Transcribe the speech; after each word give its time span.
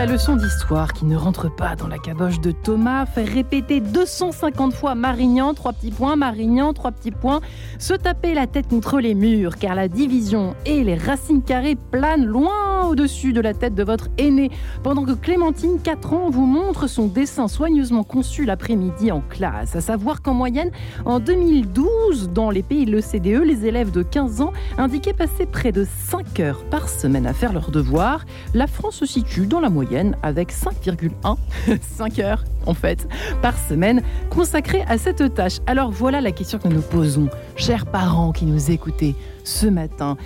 la 0.00 0.06
leçon 0.06 0.34
d'histoire 0.34 0.94
qui 0.94 1.04
ne 1.04 1.14
rentre 1.14 1.54
pas 1.54 1.76
dans 1.76 1.86
la 1.86 1.98
caboche 1.98 2.40
de 2.40 2.52
Thomas, 2.52 3.04
faire 3.04 3.28
répéter 3.28 3.80
250 3.80 4.72
fois 4.72 4.94
Marignan, 4.94 5.52
trois 5.52 5.74
petits 5.74 5.90
points, 5.90 6.16
Marignan, 6.16 6.72
trois 6.72 6.90
petits 6.90 7.10
points, 7.10 7.42
se 7.78 7.92
taper 7.92 8.32
la 8.32 8.46
tête 8.46 8.68
contre 8.68 8.98
les 8.98 9.14
murs 9.14 9.56
car 9.56 9.74
la 9.74 9.88
division 9.88 10.54
et 10.64 10.84
les 10.84 10.94
racines 10.94 11.42
carrées 11.42 11.76
planent 11.76 12.24
loin 12.24 12.69
au-dessus 12.90 13.32
de 13.32 13.40
la 13.40 13.54
tête 13.54 13.74
de 13.74 13.84
votre 13.84 14.08
aîné 14.18 14.50
pendant 14.82 15.04
que 15.04 15.12
Clémentine, 15.12 15.78
4 15.80 16.12
ans, 16.12 16.30
vous 16.30 16.44
montre 16.44 16.88
son 16.88 17.06
dessin 17.06 17.46
soigneusement 17.46 18.02
conçu 18.02 18.44
l'après-midi 18.44 19.12
en 19.12 19.20
classe. 19.20 19.76
À 19.76 19.80
savoir 19.80 20.22
qu'en 20.22 20.34
moyenne, 20.34 20.72
en 21.04 21.20
2012, 21.20 22.30
dans 22.30 22.50
les 22.50 22.64
pays 22.64 22.86
de 22.86 22.92
l'OCDE, 22.92 23.44
les 23.44 23.66
élèves 23.66 23.92
de 23.92 24.02
15 24.02 24.40
ans 24.40 24.52
indiquaient 24.76 25.12
passer 25.12 25.46
près 25.46 25.70
de 25.70 25.86
5 26.08 26.40
heures 26.40 26.64
par 26.64 26.88
semaine 26.88 27.26
à 27.26 27.32
faire 27.32 27.52
leurs 27.52 27.70
devoirs. 27.70 28.24
La 28.54 28.66
France 28.66 28.96
se 28.96 29.06
situe 29.06 29.46
dans 29.46 29.60
la 29.60 29.70
moyenne 29.70 30.16
avec 30.22 30.52
5,1 30.52 31.36
5 31.80 32.18
heures 32.18 32.44
en 32.66 32.74
fait 32.74 33.08
par 33.40 33.56
semaine 33.56 34.02
consacrées 34.30 34.82
à 34.88 34.98
cette 34.98 35.34
tâche. 35.34 35.58
Alors 35.66 35.92
voilà 35.92 36.20
la 36.20 36.32
question 36.32 36.58
que 36.58 36.68
nous 36.68 36.76
nous 36.76 36.82
posons, 36.82 37.28
chers 37.56 37.86
parents 37.86 38.32
qui 38.32 38.46
nous 38.46 38.70
écoutez 38.70 39.14
ce 39.44 39.66
matin. 39.66 40.16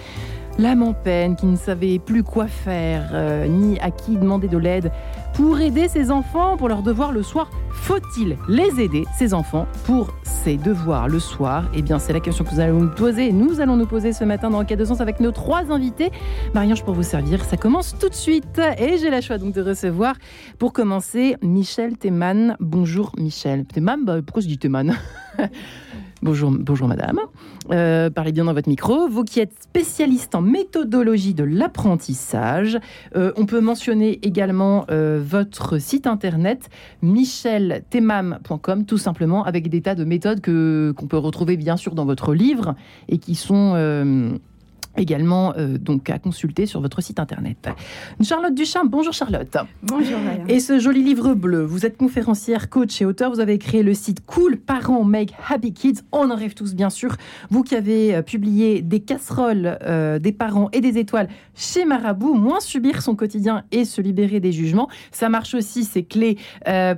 L'âme 0.56 0.84
en 0.84 0.92
peine, 0.92 1.34
qui 1.34 1.46
ne 1.46 1.56
savait 1.56 1.98
plus 1.98 2.22
quoi 2.22 2.46
faire, 2.46 3.10
euh, 3.12 3.48
ni 3.48 3.76
à 3.80 3.90
qui 3.90 4.16
demander 4.16 4.46
de 4.46 4.56
l'aide 4.56 4.92
pour 5.34 5.58
aider 5.58 5.88
ses 5.88 6.12
enfants 6.12 6.56
pour 6.56 6.68
leurs 6.68 6.82
devoirs 6.82 7.10
le 7.10 7.24
soir. 7.24 7.50
Faut-il 7.72 8.36
les 8.48 8.80
aider, 8.80 9.04
ces 9.18 9.34
enfants, 9.34 9.66
pour 9.84 10.14
ses 10.22 10.56
devoirs 10.56 11.08
le 11.08 11.18
soir? 11.18 11.64
Eh 11.74 11.82
bien, 11.82 11.98
c'est 11.98 12.12
la 12.12 12.20
question 12.20 12.44
que 12.44 12.54
nous 12.54 12.60
allons 12.60 12.80
nous 12.82 12.94
poser. 12.94 13.32
Nous 13.32 13.60
allons 13.60 13.76
nous 13.76 13.86
poser 13.86 14.12
ce 14.12 14.22
matin 14.22 14.48
dans 14.48 14.60
le 14.60 14.64
cas 14.64 14.76
de 14.76 14.84
sens 14.84 15.00
avec 15.00 15.18
nos 15.18 15.32
trois 15.32 15.72
invités. 15.72 16.12
Marie-Ange, 16.54 16.84
pour 16.84 16.94
vous 16.94 17.02
servir, 17.02 17.44
ça 17.44 17.56
commence 17.56 17.98
tout 17.98 18.08
de 18.08 18.14
suite. 18.14 18.60
Et 18.78 18.96
j'ai 18.98 19.10
la 19.10 19.20
choix 19.20 19.38
donc 19.38 19.54
de 19.54 19.60
recevoir, 19.60 20.14
pour 20.60 20.72
commencer, 20.72 21.34
Michel 21.42 21.98
Théman. 21.98 22.56
Bonjour 22.60 23.10
Michel. 23.18 23.64
Théman, 23.64 24.04
bah, 24.04 24.22
pourquoi 24.24 24.40
je 24.40 24.46
dis 24.46 24.58
Théman 24.58 24.94
Bonjour, 26.24 26.88
madame. 26.88 27.20
Euh, 27.70 28.08
parlez 28.08 28.32
bien 28.32 28.46
dans 28.46 28.54
votre 28.54 28.70
micro. 28.70 29.08
Vous 29.08 29.24
qui 29.24 29.40
êtes 29.40 29.52
spécialiste 29.62 30.34
en 30.34 30.40
méthodologie 30.40 31.34
de 31.34 31.44
l'apprentissage, 31.44 32.78
euh, 33.14 33.32
on 33.36 33.44
peut 33.44 33.60
mentionner 33.60 34.20
également 34.22 34.86
euh, 34.90 35.20
votre 35.22 35.76
site 35.76 36.06
internet 36.06 36.70
micheltemam.com 37.02 38.86
tout 38.86 38.96
simplement 38.96 39.44
avec 39.44 39.68
des 39.68 39.82
tas 39.82 39.94
de 39.94 40.04
méthodes 40.04 40.40
que 40.40 40.94
qu'on 40.96 41.08
peut 41.08 41.18
retrouver 41.18 41.58
bien 41.58 41.76
sûr 41.76 41.94
dans 41.94 42.06
votre 42.06 42.32
livre 42.32 42.74
et 43.08 43.18
qui 43.18 43.34
sont 43.34 43.74
également 44.96 45.54
euh, 45.56 45.78
donc 45.78 46.10
à 46.10 46.18
consulter 46.18 46.66
sur 46.66 46.80
votre 46.80 47.00
site 47.00 47.18
internet. 47.18 47.68
Charlotte 48.22 48.54
Duchamp, 48.54 48.86
bonjour 48.86 49.12
Charlotte. 49.12 49.56
Bonjour. 49.82 50.18
Et 50.48 50.60
ce 50.60 50.78
joli 50.78 51.02
livre 51.02 51.34
bleu, 51.34 51.64
vous 51.64 51.86
êtes 51.86 51.96
conférencière, 51.96 52.70
coach 52.70 53.00
et 53.00 53.04
auteur, 53.04 53.30
vous 53.30 53.40
avez 53.40 53.58
créé 53.58 53.82
le 53.82 53.94
site 53.94 54.24
Cool 54.26 54.56
Parents 54.56 55.04
Make 55.04 55.34
Happy 55.48 55.72
Kids, 55.72 56.00
on 56.12 56.30
en 56.30 56.36
rêve 56.36 56.54
tous 56.54 56.74
bien 56.74 56.90
sûr. 56.90 57.16
Vous 57.50 57.62
qui 57.62 57.74
avez 57.74 58.14
euh, 58.14 58.22
publié 58.22 58.82
des 58.82 59.00
casseroles 59.00 59.78
euh, 59.82 60.18
des 60.18 60.32
parents 60.32 60.68
et 60.72 60.80
des 60.80 60.98
étoiles 60.98 61.28
chez 61.54 61.84
Marabout, 61.84 62.34
moins 62.34 62.60
subir 62.60 63.02
son 63.02 63.14
quotidien 63.14 63.64
et 63.72 63.84
se 63.84 64.00
libérer 64.00 64.40
des 64.40 64.52
jugements. 64.52 64.88
Ça 65.12 65.28
marche 65.28 65.54
aussi, 65.54 65.84
c'est 65.84 66.02
clé 66.02 66.38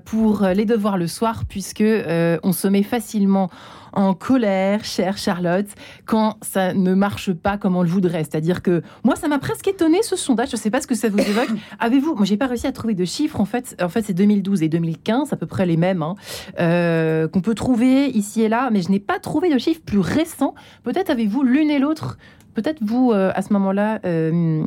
pour 0.04 0.42
les 0.42 0.64
devoirs 0.64 0.98
le 0.98 1.06
soir 1.06 1.44
puisque 1.48 1.82
on 1.82 2.52
se 2.52 2.68
met 2.68 2.82
facilement 2.82 3.50
en 3.96 4.12
colère, 4.12 4.84
chère 4.84 5.16
Charlotte, 5.16 5.66
quand 6.04 6.36
ça 6.42 6.74
ne 6.74 6.94
marche 6.94 7.32
pas 7.32 7.56
comme 7.56 7.76
on 7.76 7.82
le 7.82 7.88
voudrait. 7.88 8.24
C'est-à-dire 8.24 8.62
que 8.62 8.82
moi, 9.02 9.16
ça 9.16 9.26
m'a 9.26 9.38
presque 9.38 9.66
étonné 9.66 10.02
ce 10.02 10.16
sondage. 10.16 10.50
Je 10.50 10.56
ne 10.56 10.60
sais 10.60 10.70
pas 10.70 10.82
ce 10.82 10.86
que 10.86 10.94
ça 10.94 11.08
vous 11.08 11.18
évoque. 11.18 11.48
Avez-vous 11.80 12.14
Moi, 12.14 12.26
j'ai 12.26 12.36
pas 12.36 12.46
réussi 12.46 12.66
à 12.66 12.72
trouver 12.72 12.94
de 12.94 13.06
chiffres. 13.06 13.40
En 13.40 13.46
fait, 13.46 13.74
en 13.82 13.88
fait, 13.88 14.02
c'est 14.02 14.12
2012 14.12 14.62
et 14.62 14.68
2015, 14.68 15.32
à 15.32 15.36
peu 15.36 15.46
près 15.46 15.64
les 15.64 15.78
mêmes, 15.78 16.02
hein, 16.02 16.14
euh, 16.60 17.26
qu'on 17.26 17.40
peut 17.40 17.54
trouver 17.54 18.08
ici 18.08 18.42
et 18.42 18.48
là, 18.48 18.68
mais 18.70 18.82
je 18.82 18.90
n'ai 18.90 19.00
pas 19.00 19.18
trouvé 19.18 19.52
de 19.52 19.58
chiffres 19.58 19.80
plus 19.84 19.98
récents. 19.98 20.54
Peut-être 20.84 21.08
avez-vous 21.08 21.42
l'une 21.42 21.70
et 21.70 21.78
l'autre 21.78 22.18
Peut-être 22.56 22.82
vous, 22.82 23.12
euh, 23.12 23.32
à 23.34 23.42
ce 23.42 23.52
moment-là, 23.52 24.00
euh, 24.06 24.64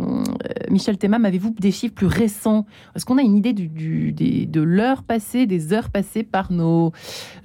Michel 0.70 1.00
Thémam, 1.00 1.26
avez-vous 1.26 1.56
des 1.58 1.72
chiffres 1.72 1.96
plus 1.96 2.06
récents? 2.06 2.68
Est-ce 2.96 3.04
qu'on 3.04 3.18
a 3.18 3.24
une 3.24 3.36
idée 3.36 3.52
de 3.52 4.62
l'heure 4.62 5.02
passée, 5.02 5.48
des 5.48 5.74
heures 5.74 5.90
passées 5.90 6.22
par 6.22 6.52
nos 6.52 6.92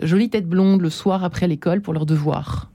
jolies 0.03 0.29
têtes 0.29 0.47
blondes 0.47 0.83
le 0.83 0.91
soir 0.91 1.25
après 1.25 1.49
l'école 1.49 1.81
pour 1.81 1.95
leurs 1.95 2.05
devoirs 2.05 2.71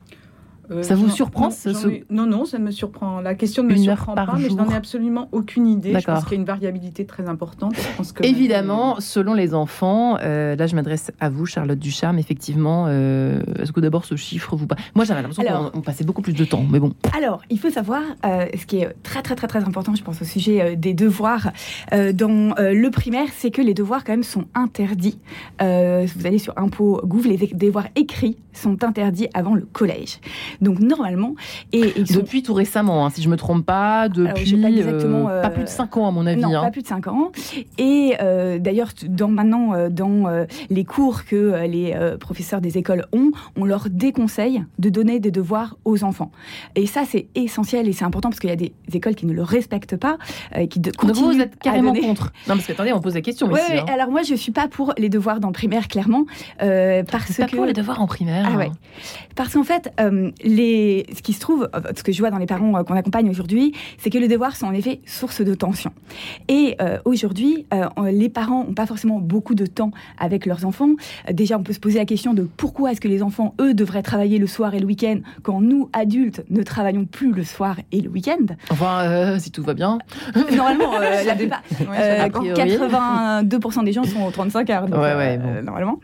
Euh, 0.72 0.84
Ça 0.84 0.96
vous 0.96 1.09
surprend, 1.09 1.46
non, 1.46 1.52
ce- 1.52 2.03
Non, 2.13 2.25
non, 2.28 2.46
ça 2.46 2.59
me 2.59 2.69
surprend. 2.72 3.22
La 3.22 3.34
question 3.35 3.63
ne 3.63 3.69
me 3.69 3.78
surprend 3.78 4.13
pas, 4.13 4.28
mais 4.38 4.50
je 4.50 4.53
n'en 4.56 4.69
ai 4.69 4.75
absolument 4.75 5.28
aucune 5.31 5.68
idée. 5.68 5.90
Je 5.90 5.94
D'accord. 5.96 6.16
pense 6.16 6.24
qu'il 6.25 6.34
y 6.34 6.38
a 6.38 6.40
une 6.41 6.46
variabilité 6.46 7.06
très 7.06 7.28
importante. 7.28 7.74
Je 7.75 7.97
pense 7.97 8.12
que 8.12 8.24
Évidemment, 8.25 9.00
selon 9.00 9.34
les 9.34 9.53
enfants, 9.53 10.18
euh, 10.22 10.56
là 10.56 10.68
je 10.68 10.75
m'adresse 10.75 11.12
à 11.19 11.30
vous, 11.30 11.46
Charlotte 11.46 11.80
Ducharme, 11.80 12.19
effectivement, 12.19 12.85
euh, 12.88 13.41
est-ce 13.59 13.72
que 13.72 13.80
d'abord 13.80 14.06
ce 14.06 14.16
chiffre 14.16 14.56
vous... 14.56 14.68
Moi 14.96 15.06
j'avais 15.06 15.22
l'impression 15.22 15.44
Alors- 15.47 15.72
qu'on 15.72 15.80
on 15.80 15.81
passait 15.81 16.03
beaucoup 16.03 16.22
plus 16.22 16.34
de 16.34 16.46
temps, 16.46 16.63
mais 16.69 16.80
bon. 16.80 16.94
Alors, 17.18 17.41
il 17.50 17.59
faut 17.59 17.69
savoir, 17.72 18.01
euh, 18.25 18.46
ce 18.59 18.66
qui 18.66 18.78
est 18.78 18.94
très 19.03 19.22
très 19.22 19.36
très 19.36 19.47
très 19.47 19.63
important, 19.63 19.96
je 19.96 20.03
pense 20.03 20.22
au 20.22 20.25
sujet 20.25 20.62
euh, 20.62 20.75
des 20.75 20.94
devoirs 20.94 21.51
euh, 21.94 22.13
dans 22.13 22.53
euh, 22.59 22.74
le 22.74 22.90
primaire, 22.91 23.28
c'est 23.36 23.51
que 23.51 23.62
les 23.62 23.74
devoirs 23.74 24.03
quand 24.03 24.13
même 24.13 24.24
sont 24.24 24.46
interdits. 24.56 25.19
Euh, 25.62 26.06
vous 26.16 26.28
allez 26.28 26.38
sur 26.40 26.53
Impôt 26.57 27.01
Gouv, 27.06 27.28
les 27.28 27.38
devoirs 27.53 27.88
écrits 27.96 28.38
sont 28.53 28.84
interdits 28.84 29.28
avant 29.34 29.56
le 29.56 29.62
collège. 29.72 30.19
Donc 30.62 30.80
normalement, 30.80 31.36
et 31.72 31.94
ils 31.97 32.08
sont 32.08 32.20
Depuis 32.20 32.44
tout 32.44 32.53
récemment, 32.53 33.06
hein, 33.06 33.09
si 33.09 33.22
je 33.22 33.30
me 33.30 33.38
trompe 33.38 33.66
pas, 33.66 34.02
Alors, 34.02 34.09
depuis 34.14 34.46
je 34.46 34.56
sais 34.56 34.62
pas 34.62 34.70
exactement, 34.70 35.30
euh, 35.30 35.42
pas 35.42 35.47
euh, 35.47 35.52
plus 35.52 35.64
de 35.64 35.70
5 35.70 35.97
ans 35.97 36.08
à 36.08 36.12
mon 36.12 36.25
avis. 36.25 36.42
Non, 36.42 36.53
hein. 36.56 36.62
pas 36.64 36.72
plus 36.72 36.81
de 36.81 36.88
5 36.88 37.08
ans. 37.08 37.31
Et 37.78 38.16
euh, 38.22 38.59
d'ailleurs, 38.59 38.90
dans, 39.08 39.28
maintenant, 39.30 39.74
euh, 39.74 39.90
dans 39.90 40.28
euh, 40.28 40.46
les 40.69 40.84
cours 40.86 41.25
que 41.25 41.36
euh, 41.36 41.68
les 41.68 41.94
euh, 41.96 42.18
professeurs 42.18 42.62
des 42.62 42.78
écoles 42.78 43.06
ont, 43.14 43.31
on 43.56 43.66
leur 43.66 43.90
déconseille 43.90 44.64
de 44.80 44.90
donner 44.90 45.19
des 45.19 45.31
devoirs 45.31 45.78
aux 45.86 46.03
enfants. 46.03 46.31
Et 46.75 46.86
ça, 46.86 47.03
c'est 47.08 47.28
essentiel 47.36 47.88
et 47.88 47.94
c'est 47.94 48.06
important 48.06 48.30
parce 48.30 48.40
qu'il 48.40 48.50
y 48.50 48.53
a 48.53 48.58
des 48.58 48.74
écoles 48.94 49.16
qui 49.16 49.25
ne 49.25 49.34
le 49.34 49.44
respectent 49.44 49.98
pas, 49.98 50.18
euh, 50.58 50.66
qui 50.68 50.80
de- 50.80 50.92
Donc 50.92 50.98
continuent 51.00 51.34
vous 51.36 51.42
êtes 51.42 51.53
à 51.53 51.58
carrément 51.58 51.94
donner. 51.94 52.06
contre. 52.08 52.34
Non, 52.48 52.56
parce 52.56 52.66
que 52.66 52.72
attendez, 52.74 52.92
on 52.94 53.00
pose 53.02 53.16
la 53.16 53.22
question 53.22 53.48
ouais, 53.50 53.59
hein. 53.80 53.86
alors 53.92 54.09
moi, 54.09 54.24
je 54.24 54.36
suis 54.36 54.52
pas 54.52 54.68
pour 54.68 54.94
les 54.98 55.09
devoirs 55.09 55.40
dans 55.40 55.48
le 55.50 55.53
primaire, 55.53 55.88
clairement, 55.88 56.25
euh, 56.62 57.03
parce 57.09 57.38
pas 57.38 57.46
que 57.46 57.56
pour 57.56 57.66
les 57.66 57.74
devoirs 57.74 58.02
en 58.02 58.08
primaire. 58.08 58.48
Ah 58.53 58.58
ouais. 58.58 58.72
Parce 59.36 59.53
qu'en 59.53 59.64
fait, 59.64 59.92
euh, 60.00 60.31
les, 60.50 61.06
ce 61.16 61.22
qui 61.22 61.34
se 61.34 61.40
trouve, 61.40 61.70
euh, 61.76 61.80
ce 61.96 62.04
que 62.04 62.12
je 62.12 62.20
vois 62.20 62.32
dans 62.32 62.38
les 62.38 62.46
parents 62.46 62.76
euh, 62.78 62.84
qu'on 62.84 62.96
accompagne 62.96 63.30
aujourd'hui, 63.30 63.74
c'est 63.98 64.10
que 64.10 64.18
les 64.18 64.28
devoirs 64.28 64.56
sont 64.56 64.66
en 64.68 64.74
effet 64.74 65.00
source 65.06 65.42
de 65.42 65.54
tension. 65.54 65.92
Et 66.48 66.76
euh, 66.82 66.98
aujourd'hui, 67.06 67.66
euh, 67.74 67.88
les 68.12 68.30
parents 68.30 68.64
n'ont 68.66 68.74
pas 68.74 68.86
forcément 68.86 69.20
beaucoup 69.20 69.56
de 69.56 69.66
temps 69.66 69.92
avec 70.18 70.46
leurs 70.46 70.66
enfants. 70.66 70.90
Déjà, 71.32 71.58
on 71.58 71.64
peut 71.64 71.74
se 71.74 71.80
poser 71.80 72.00
la 72.00 72.06
question 72.06 72.34
de 72.34 72.48
pourquoi 72.58 72.92
est-ce 72.92 73.02
que 73.02 73.08
les 73.08 73.22
enfants, 73.24 73.54
eux, 73.62 73.74
devraient 73.74 74.02
travailler 74.04 74.40
le 74.40 74.48
soir 74.48 74.74
et 74.74 74.80
le 74.80 74.86
week-end 74.86 75.20
quand 75.44 75.62
nous, 75.62 75.90
adultes, 75.94 76.44
ne 76.50 76.64
travaillons 76.64 77.06
plus 77.06 77.31
le 77.31 77.44
soir 77.44 77.78
et 77.92 78.02
le 78.02 78.10
week-end. 78.10 78.46
Enfin, 78.72 79.02
euh, 79.04 79.40
si 79.40 79.52
tout 79.52 79.64
va 79.64 79.74
bien. 79.74 80.00
Normalement, 80.56 80.98
la 81.26 81.36
plupart, 81.36 81.62
Ouais, 81.80 81.98
euh, 82.00 82.26
a 82.26 82.30
priori. 82.30 82.78
82% 82.78 83.84
des 83.84 83.94
gens 83.94 84.04
sont 84.04 84.24
aux 84.24 84.31
35 84.31 84.70
heures, 84.70 84.88
donc, 84.88 85.00
Ouais, 85.00 85.16
ouais, 85.16 85.40
euh, 85.42 85.62
normalement. 85.62 86.00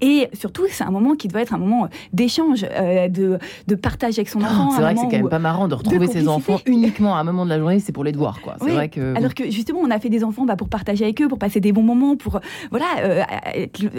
Et 0.00 0.28
surtout, 0.32 0.64
c'est 0.70 0.84
un 0.84 0.90
moment 0.90 1.14
qui 1.14 1.28
doit 1.28 1.40
être 1.40 1.54
un 1.54 1.58
moment 1.58 1.88
d'échange, 2.12 2.64
euh, 2.70 3.08
de, 3.08 3.38
de 3.66 3.74
partage 3.74 4.18
avec 4.18 4.28
son 4.28 4.40
enfant. 4.42 4.68
Oh, 4.70 4.72
c'est 4.76 4.82
vrai 4.82 4.94
que 4.94 5.00
c'est 5.00 5.06
quand 5.06 5.16
même 5.18 5.28
pas 5.28 5.38
marrant 5.38 5.68
de 5.68 5.74
retrouver 5.74 6.06
ses 6.06 6.28
enfants 6.28 6.60
uniquement 6.66 7.16
à 7.16 7.20
un 7.20 7.24
moment 7.24 7.44
de 7.44 7.50
la 7.50 7.58
journée, 7.58 7.80
c'est 7.80 7.92
pour 7.92 8.04
les 8.04 8.12
devoirs, 8.12 8.40
quoi. 8.40 8.56
C'est 8.58 8.66
Oui, 8.66 8.72
vrai 8.72 8.88
que. 8.88 9.16
Alors 9.16 9.34
que 9.34 9.50
justement, 9.50 9.80
on 9.82 9.90
a 9.90 9.98
fait 9.98 10.08
des 10.10 10.24
enfants 10.24 10.44
bah, 10.44 10.56
pour 10.56 10.68
partager 10.68 11.04
avec 11.04 11.20
eux, 11.22 11.28
pour 11.28 11.38
passer 11.38 11.60
des 11.60 11.72
bons 11.72 11.82
moments, 11.82 12.16
pour 12.16 12.36
euh, 12.36 12.40
voilà 12.70 12.86
euh, 13.00 13.22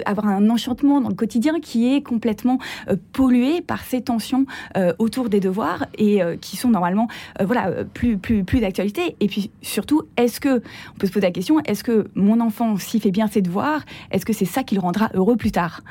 avoir 0.05 0.27
un 0.27 0.49
enchantement 0.49 1.01
dans 1.01 1.09
le 1.09 1.15
quotidien 1.15 1.59
qui 1.59 1.94
est 1.94 2.01
complètement 2.01 2.59
euh, 2.89 2.95
pollué 3.13 3.61
par 3.61 3.83
ces 3.83 4.01
tensions 4.01 4.45
euh, 4.75 4.93
autour 5.00 5.29
des 5.29 5.39
devoirs 5.39 5.85
et 5.97 6.21
euh, 6.21 6.35
qui 6.35 6.57
sont 6.57 6.69
normalement 6.69 7.07
euh, 7.41 7.45
voilà 7.45 7.67
euh, 7.67 7.83
plus 7.83 8.17
plus 8.17 8.43
plus 8.43 8.59
d'actualité. 8.59 9.15
Et 9.19 9.27
puis 9.27 9.51
surtout, 9.61 10.03
est-ce 10.17 10.39
que 10.39 10.61
on 10.95 10.97
peut 11.00 11.07
se 11.07 11.11
poser 11.11 11.25
la 11.25 11.31
question 11.31 11.59
est-ce 11.65 11.83
que 11.83 12.09
mon 12.15 12.39
enfant 12.39 12.77
s'il 12.77 13.01
fait 13.01 13.11
bien 13.11 13.27
ses 13.27 13.41
devoirs, 13.41 13.81
est-ce 14.11 14.25
que 14.25 14.33
c'est 14.33 14.45
ça 14.45 14.63
qui 14.63 14.75
le 14.75 14.81
rendra 14.81 15.09
heureux 15.13 15.35
plus 15.38 15.51
tard? 15.51 15.81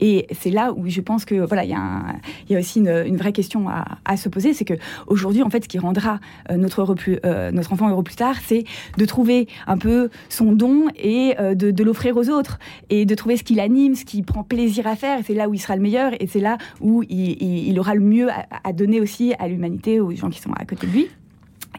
Et 0.00 0.26
c'est 0.32 0.50
là 0.50 0.72
où 0.72 0.88
je 0.88 1.00
pense 1.00 1.24
que 1.24 1.34
voilà 1.34 1.64
il 1.64 1.70
y 2.50 2.56
a 2.56 2.58
aussi 2.58 2.80
une, 2.80 3.16
vraie 3.16 3.32
question 3.32 3.66
à, 3.68 4.16
se 4.16 4.28
poser, 4.28 4.52
c'est 4.52 4.64
que 4.64 4.74
aujourd'hui 5.06 5.42
en 5.42 5.50
fait 5.50 5.64
ce 5.64 5.68
qui 5.68 5.78
rendra 5.78 6.20
euh, 6.50 6.54
euh, 6.54 7.50
notre 7.50 7.72
enfant 7.72 7.88
heureux 7.88 8.02
plus 8.02 8.16
tard, 8.16 8.36
c'est 8.44 8.64
de 8.98 9.04
trouver 9.04 9.48
un 9.66 9.78
peu 9.78 10.10
son 10.28 10.52
don 10.52 10.86
et 10.96 11.34
euh, 11.40 11.54
de, 11.54 11.84
l'offrir 11.84 12.16
aux 12.16 12.28
autres 12.28 12.58
et 12.90 13.04
de 13.04 13.14
trouver 13.14 13.36
ce 13.36 13.42
qui 13.42 13.54
l'anime, 13.54 13.94
ce 13.94 14.04
qui 14.04 14.22
prend 14.22 14.44
plaisir 14.44 14.86
à 14.86 14.96
faire. 14.96 15.20
C'est 15.26 15.34
là 15.34 15.48
où 15.48 15.54
il 15.54 15.58
sera 15.58 15.76
le 15.76 15.82
meilleur 15.82 16.12
et 16.20 16.26
c'est 16.26 16.40
là 16.40 16.58
où 16.80 17.02
il 17.08 17.78
aura 17.78 17.94
le 17.94 18.00
mieux 18.00 18.30
à, 18.30 18.46
à 18.64 18.72
donner 18.72 19.00
aussi 19.00 19.34
à 19.38 19.48
l'humanité, 19.48 20.00
aux 20.00 20.12
gens 20.12 20.30
qui 20.30 20.40
sont 20.40 20.52
à 20.52 20.64
côté 20.64 20.86
de 20.86 20.92
lui. 20.92 21.08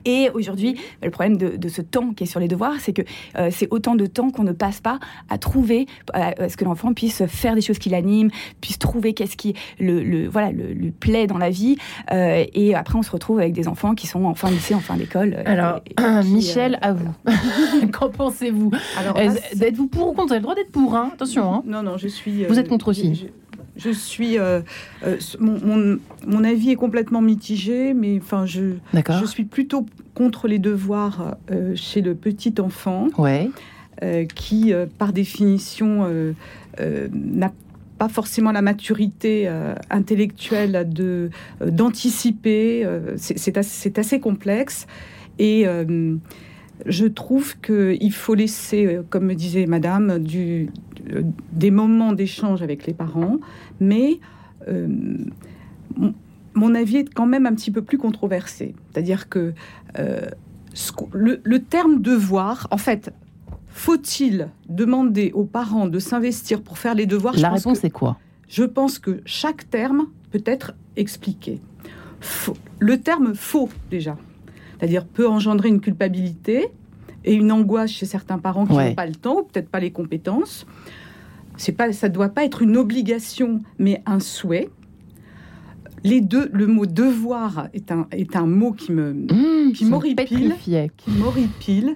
Et 0.05 0.29
aujourd'hui, 0.33 0.79
le 1.01 1.09
problème 1.09 1.37
de, 1.37 1.69
ce 1.69 1.81
temps 1.81 2.13
qui 2.13 2.23
est 2.23 2.27
sur 2.27 2.39
les 2.39 2.47
devoirs, 2.47 2.75
c'est 2.79 2.93
que 2.93 3.01
euh, 3.37 3.49
c'est 3.51 3.67
autant 3.71 3.95
de 3.95 4.05
temps 4.05 4.29
qu'on 4.29 4.43
ne 4.43 4.51
passe 4.51 4.81
pas 4.81 4.99
à 5.29 5.37
trouver, 5.37 5.87
à, 6.13 6.49
ce 6.49 6.57
que 6.57 6.65
l'enfant 6.65 6.93
puisse 6.93 7.25
faire 7.25 7.55
des 7.55 7.61
choses 7.61 7.79
qui 7.79 7.89
l'animent, 7.89 8.29
puisse 8.61 8.79
trouver 8.79 9.13
qu'est-ce 9.13 9.37
qui 9.37 9.55
le, 9.79 10.27
voilà, 10.27 10.51
le, 10.51 10.73
lui 10.73 10.91
plaît 10.91 11.27
dans 11.27 11.37
la 11.37 11.49
vie. 11.49 11.77
Euh, 12.11 12.45
et 12.53 12.75
après, 12.75 12.97
on 12.97 13.03
se 13.03 13.11
retrouve 13.11 13.39
avec 13.39 13.53
des 13.53 13.67
enfants 13.67 13.95
qui 13.95 14.07
sont 14.07 14.25
en 14.25 14.35
fin 14.35 14.49
de 14.49 14.55
lycée, 14.55 14.75
en 14.75 14.79
fin 14.79 14.97
d'école. 14.97 15.41
Alors, 15.45 15.81
Michel, 16.25 16.77
à 16.81 16.93
vous. 16.93 17.11
Qu'en 17.91 18.09
pensez-vous 18.09 18.71
Êtes-vous 19.61 19.87
pour 19.87 20.09
ou 20.09 20.13
contre 20.13 20.27
Vous 20.27 20.33
avez 20.33 20.39
le 20.39 20.43
droit 20.43 20.55
d'être 20.55 20.71
pour, 20.71 20.95
hein 20.95 21.11
attention. 21.13 21.53
Hein. 21.53 21.63
non, 21.65 21.83
non, 21.83 21.97
je 21.97 22.07
suis. 22.07 22.45
vous 22.45 22.59
êtes 22.59 22.69
contre 22.69 22.89
aussi 22.89 23.15
je 23.15 23.42
suis. 23.91 24.37
Euh, 24.37 24.61
euh, 25.05 25.17
mon, 25.39 25.99
mon, 26.27 26.43
avis 26.43 26.71
est 26.71 26.75
complètement 26.75 27.21
mitigé, 27.21 27.93
mais 27.93 28.17
enfin, 28.21 28.45
je, 28.45 28.75
je 28.93 29.25
suis 29.25 29.45
plutôt 29.45 29.85
contre 30.13 30.47
les 30.47 30.59
devoirs 30.59 31.37
euh, 31.51 31.73
chez 31.75 32.01
le 32.01 32.15
petit 32.15 32.53
enfant, 32.59 33.07
ouais. 33.17 33.49
qui, 34.35 34.73
par 34.97 35.13
définition, 35.13 36.07
n'a 36.79 37.53
pas 37.97 38.09
forcément 38.09 38.51
la 38.51 38.61
maturité 38.61 39.49
intellectuelle 39.89 40.87
de 40.91 41.29
d'anticiper. 41.65 42.85
c'est 43.15 43.57
assez, 43.57 43.93
assez, 43.95 44.19
complexe 44.19 44.87
et 45.39 45.65
je 46.85 47.05
trouve 47.05 47.59
qu'il 47.61 48.13
faut 48.13 48.35
laisser, 48.35 48.99
comme 49.09 49.25
me 49.25 49.35
disait 49.35 49.65
Madame, 49.65 50.19
du, 50.19 50.69
des 51.51 51.71
moments 51.71 52.13
d'échange 52.13 52.61
avec 52.61 52.85
les 52.85 52.93
parents, 52.93 53.37
mais 53.79 54.19
euh, 54.67 54.87
mon 56.53 56.75
avis 56.75 56.97
est 56.97 57.13
quand 57.13 57.25
même 57.25 57.45
un 57.45 57.53
petit 57.53 57.71
peu 57.71 57.81
plus 57.81 57.97
controversé. 57.97 58.75
C'est-à-dire 58.91 59.29
que 59.29 59.53
euh, 59.99 60.27
le, 61.13 61.57
terme 61.59 62.01
devoir, 62.01 62.67
en 62.71 62.77
fait, 62.77 63.13
faut-il 63.67 64.49
demander 64.69 65.31
aux 65.33 65.45
parents 65.45 65.87
de 65.87 65.99
s'investir 65.99 66.61
pour 66.61 66.77
faire 66.77 66.95
les 66.95 67.05
devoirs? 67.05 67.35
La 67.37 67.49
réponse 67.49 67.83
est 67.83 67.89
quoi? 67.89 68.17
Je 68.47 68.63
pense 68.63 68.99
que 68.99 69.21
chaque 69.25 69.69
terme 69.69 70.07
peut 70.31 70.43
être 70.45 70.73
expliqué. 70.95 71.59
le 72.79 72.99
terme 72.99 73.33
faux, 73.35 73.69
déjà, 73.89 74.17
c'est-à-dire 74.83 75.05
peut 75.05 75.29
engendrer 75.29 75.69
une 75.69 75.79
culpabilité, 75.79 76.67
et 77.23 77.33
une 77.33 77.53
angoisse 77.53 77.89
chez 77.89 78.05
certains 78.05 78.37
parents 78.37 78.65
qui 78.65 78.73
n'ont 78.73 78.93
pas 78.93 79.05
le 79.05 79.15
temps 79.15 79.39
ou 79.39 79.43
peut-être 79.43 79.69
pas 79.69 79.79
les 79.79 79.91
compétences. 79.91 80.67
C'est 81.55 81.71
pas, 81.71 81.93
ça 81.93 82.09
ne 82.09 82.13
doit 82.13 82.27
pas 82.27 82.43
être 82.43 82.61
une 82.61 82.75
obligation, 82.75 83.61
mais 83.79 84.01
un 84.05 84.19
souhait. 84.19 84.69
Les 86.03 86.19
deux, 86.19 86.49
le 86.51 86.67
mot 86.67 86.85
devoir 86.85 87.69
est 87.73 87.93
un, 87.93 88.07
est 88.11 88.35
un 88.35 88.45
mot 88.45 88.73
qui 88.73 88.91
me 88.91 89.13
mmh, 89.13 89.71
qui 89.71 89.85
m'horripile. 91.11 91.95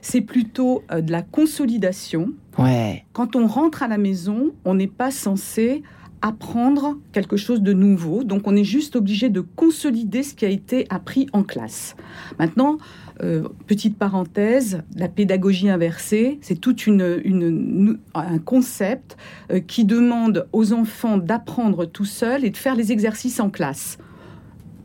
C'est 0.00 0.20
plutôt 0.20 0.82
euh, 0.90 1.02
de 1.02 1.12
la 1.12 1.22
consolidation. 1.22 2.30
Ouais. 2.58 3.04
Quand 3.12 3.36
on 3.36 3.46
rentre 3.46 3.84
à 3.84 3.86
la 3.86 3.96
maison, 3.96 4.50
on 4.64 4.74
n'est 4.74 4.88
pas 4.88 5.12
censé 5.12 5.84
apprendre 6.24 6.96
quelque 7.12 7.36
chose 7.36 7.60
de 7.60 7.74
nouveau. 7.74 8.24
Donc 8.24 8.48
on 8.48 8.56
est 8.56 8.64
juste 8.64 8.96
obligé 8.96 9.28
de 9.28 9.42
consolider 9.42 10.22
ce 10.22 10.34
qui 10.34 10.46
a 10.46 10.48
été 10.48 10.86
appris 10.88 11.26
en 11.34 11.42
classe. 11.42 11.96
Maintenant, 12.38 12.78
euh, 13.22 13.46
petite 13.66 13.98
parenthèse, 13.98 14.80
la 14.96 15.08
pédagogie 15.08 15.68
inversée, 15.68 16.38
c'est 16.40 16.58
tout 16.58 16.76
une, 16.80 17.98
un 18.14 18.38
concept 18.38 19.18
euh, 19.52 19.60
qui 19.60 19.84
demande 19.84 20.48
aux 20.52 20.72
enfants 20.72 21.18
d'apprendre 21.18 21.84
tout 21.84 22.06
seuls 22.06 22.46
et 22.46 22.50
de 22.50 22.56
faire 22.56 22.74
les 22.74 22.90
exercices 22.90 23.38
en 23.38 23.50
classe. 23.50 23.98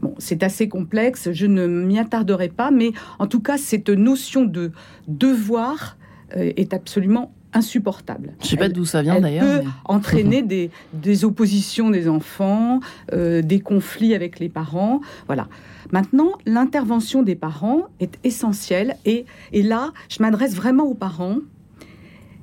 Bon, 0.02 0.16
c'est 0.18 0.44
assez 0.44 0.68
complexe, 0.68 1.32
je 1.32 1.46
ne 1.46 1.68
m'y 1.68 2.00
attarderai 2.00 2.50
pas, 2.50 2.70
mais 2.70 2.92
en 3.18 3.28
tout 3.28 3.42
cas, 3.42 3.58
cette 3.58 3.90
notion 3.90 4.44
de 4.44 4.72
devoir 5.08 5.98
euh, 6.36 6.52
est 6.58 6.74
absolument 6.74 7.34
insupportable. 7.54 8.34
Je 8.40 8.46
ne 8.46 8.50
sais 8.50 8.58
pas 8.58 8.70
d'où 8.70 8.86
ça 8.86 9.02
vient 9.02 9.20
d'ailleurs. 9.20 9.62
peut 9.62 9.68
entraîner 9.86 10.42
des, 10.42 10.70
des, 10.94 11.26
oppositions 11.26 11.90
des 11.90 12.08
enfants, 12.08 12.80
des 13.12 13.60
conflits 13.60 14.14
avec 14.14 14.40
les 14.40 14.50
parents. 14.50 15.02
Voilà. 15.28 15.48
Maintenant, 15.92 16.34
l'intervention 16.46 17.24
des 17.24 17.36
parents 17.36 17.88
est 18.00 18.20
essentielle 18.24 18.96
et, 19.06 19.26
là, 19.54 19.92
je 20.10 20.22
m'adresse 20.22 20.56
vraiment 20.56 20.84
aux 20.84 20.94
parents. 20.94 21.38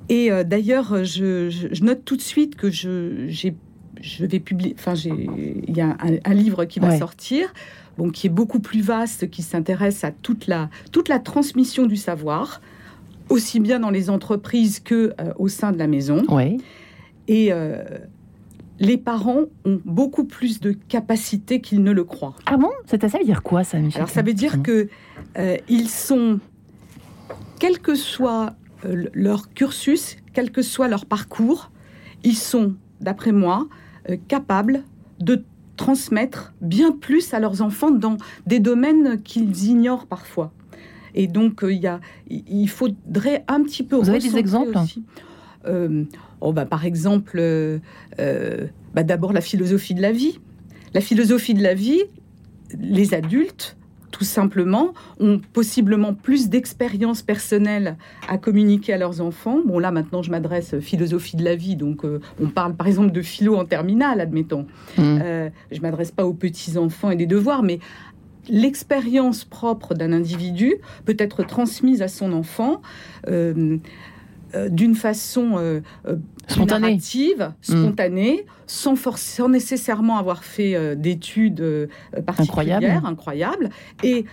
Et 0.08 0.30
euh, 0.30 0.44
d'ailleurs, 0.44 1.04
je, 1.04 1.82
note 1.82 2.04
tout 2.04 2.16
de 2.16 2.22
suite 2.22 2.56
que 2.56 2.70
je, 2.70 3.28
je 3.28 4.26
vais 4.26 4.40
publier, 4.40 4.74
enfin, 4.78 4.94
il 4.94 5.76
y 5.76 5.80
a 5.80 5.96
un, 6.24 6.34
livre 6.34 6.64
qui 6.64 6.80
va 6.80 6.98
sortir, 6.98 7.52
bon, 7.98 8.10
qui 8.10 8.26
est 8.26 8.30
beaucoup 8.30 8.60
plus 8.60 8.80
vaste, 8.80 9.30
qui 9.30 9.42
s'intéresse 9.42 10.04
à 10.04 10.10
toute 10.10 10.46
la, 10.46 10.68
toute 10.92 11.08
la 11.08 11.18
transmission 11.18 11.86
du 11.86 11.96
savoir, 11.96 12.60
aussi 13.28 13.60
bien 13.60 13.80
dans 13.80 13.90
les 13.90 14.10
entreprises 14.10 14.80
que 14.80 15.14
euh, 15.20 15.32
au 15.36 15.48
sein 15.48 15.72
de 15.72 15.78
la 15.78 15.86
maison. 15.86 16.22
Et 17.28 17.52
euh, 17.52 17.82
les 18.78 18.96
parents 18.96 19.44
ont 19.64 19.80
beaucoup 19.84 20.24
plus 20.24 20.60
de 20.60 20.72
capacités 20.72 21.60
qu'ils 21.60 21.82
ne 21.82 21.92
le 21.92 22.04
croient. 22.04 22.36
Ah 22.46 22.56
bon? 22.56 22.70
Ça 22.86 22.96
veut 22.96 23.24
dire 23.24 23.42
quoi 23.42 23.64
ça, 23.64 23.78
Michel 23.78 24.00
Alors 24.00 24.10
ça 24.10 24.22
veut 24.22 24.34
dire 24.34 24.62
que 24.62 24.88
euh, 25.38 25.56
ils 25.68 25.88
sont, 25.88 26.40
quel 27.58 27.80
que 27.80 27.94
soit 27.94 28.54
euh, 28.84 29.06
leur 29.12 29.52
cursus, 29.54 30.16
quel 30.32 30.50
que 30.50 30.62
soit 30.62 30.88
leur 30.88 31.06
parcours, 31.06 31.70
ils 32.22 32.36
sont, 32.36 32.74
d'après 33.00 33.32
moi, 33.32 33.66
capables 34.28 34.84
de 35.18 35.44
transmettre 35.76 36.54
bien 36.60 36.92
plus 36.92 37.34
à 37.34 37.40
leurs 37.40 37.60
enfants 37.60 37.90
dans 37.90 38.16
des 38.46 38.60
domaines 38.60 39.20
qu'ils 39.22 39.66
ignorent 39.66 40.06
parfois. 40.06 40.52
Et 41.16 41.26
donc 41.26 41.60
il 41.62 41.78
y 41.78 41.86
a, 41.86 42.00
il 42.30 42.68
faudrait 42.68 43.44
un 43.48 43.62
petit 43.62 43.82
peu. 43.82 43.96
Vous 43.96 44.08
avez 44.08 44.18
des 44.18 44.36
exemples 44.36 44.78
Oh, 46.40 46.52
bah, 46.52 46.66
par 46.66 46.84
exemple, 46.84 47.38
euh, 47.38 47.78
euh, 48.18 48.66
bah, 48.94 49.02
d'abord 49.02 49.32
la 49.32 49.40
philosophie 49.40 49.94
de 49.94 50.02
la 50.02 50.12
vie. 50.12 50.38
La 50.94 51.00
philosophie 51.00 51.54
de 51.54 51.62
la 51.62 51.74
vie, 51.74 52.02
les 52.78 53.14
adultes, 53.14 53.76
tout 54.10 54.24
simplement, 54.24 54.94
ont 55.18 55.40
possiblement 55.52 56.14
plus 56.14 56.48
d'expérience 56.48 57.22
personnelle 57.22 57.96
à 58.28 58.38
communiquer 58.38 58.92
à 58.92 58.98
leurs 58.98 59.20
enfants. 59.20 59.60
Bon, 59.64 59.78
là, 59.78 59.90
maintenant, 59.90 60.22
je 60.22 60.30
m'adresse 60.30 60.78
philosophie 60.78 61.36
de 61.36 61.44
la 61.44 61.56
vie, 61.56 61.76
donc 61.76 62.04
euh, 62.04 62.20
on 62.40 62.48
parle 62.48 62.76
par 62.76 62.86
exemple 62.86 63.12
de 63.12 63.22
philo 63.22 63.56
en 63.56 63.64
terminale, 63.64 64.20
admettons. 64.20 64.66
Mmh. 64.96 65.18
je 65.70 65.80
m'adresse 65.80 66.12
pas 66.12 66.24
aux 66.24 66.34
petits-enfants 66.34 67.10
et 67.10 67.16
des 67.16 67.26
devoirs, 67.26 67.62
mais 67.62 67.80
l'expérience 68.48 69.44
propre 69.44 69.94
d'un 69.94 70.12
individu 70.12 70.76
peut 71.04 71.16
être 71.18 71.44
transmise 71.44 72.02
à 72.02 72.08
son 72.08 72.32
enfant. 72.32 72.80
Euh, 74.54 74.68
d'une 74.68 74.94
façon 74.94 75.54
euh, 75.56 75.80
euh 76.06 76.16
spontanée, 76.48 76.94
mm. 76.96 77.50
spontanée, 77.60 78.46
sans, 78.68 78.94
sans, 79.16 79.48
nécessairement 79.48 80.18
avoir 80.18 80.44
fait 80.44 80.76
euh, 80.76 80.94
d'études 80.94 81.88
particulières, 82.24 83.04
incroyables. 83.04 83.70
Et 84.04 84.24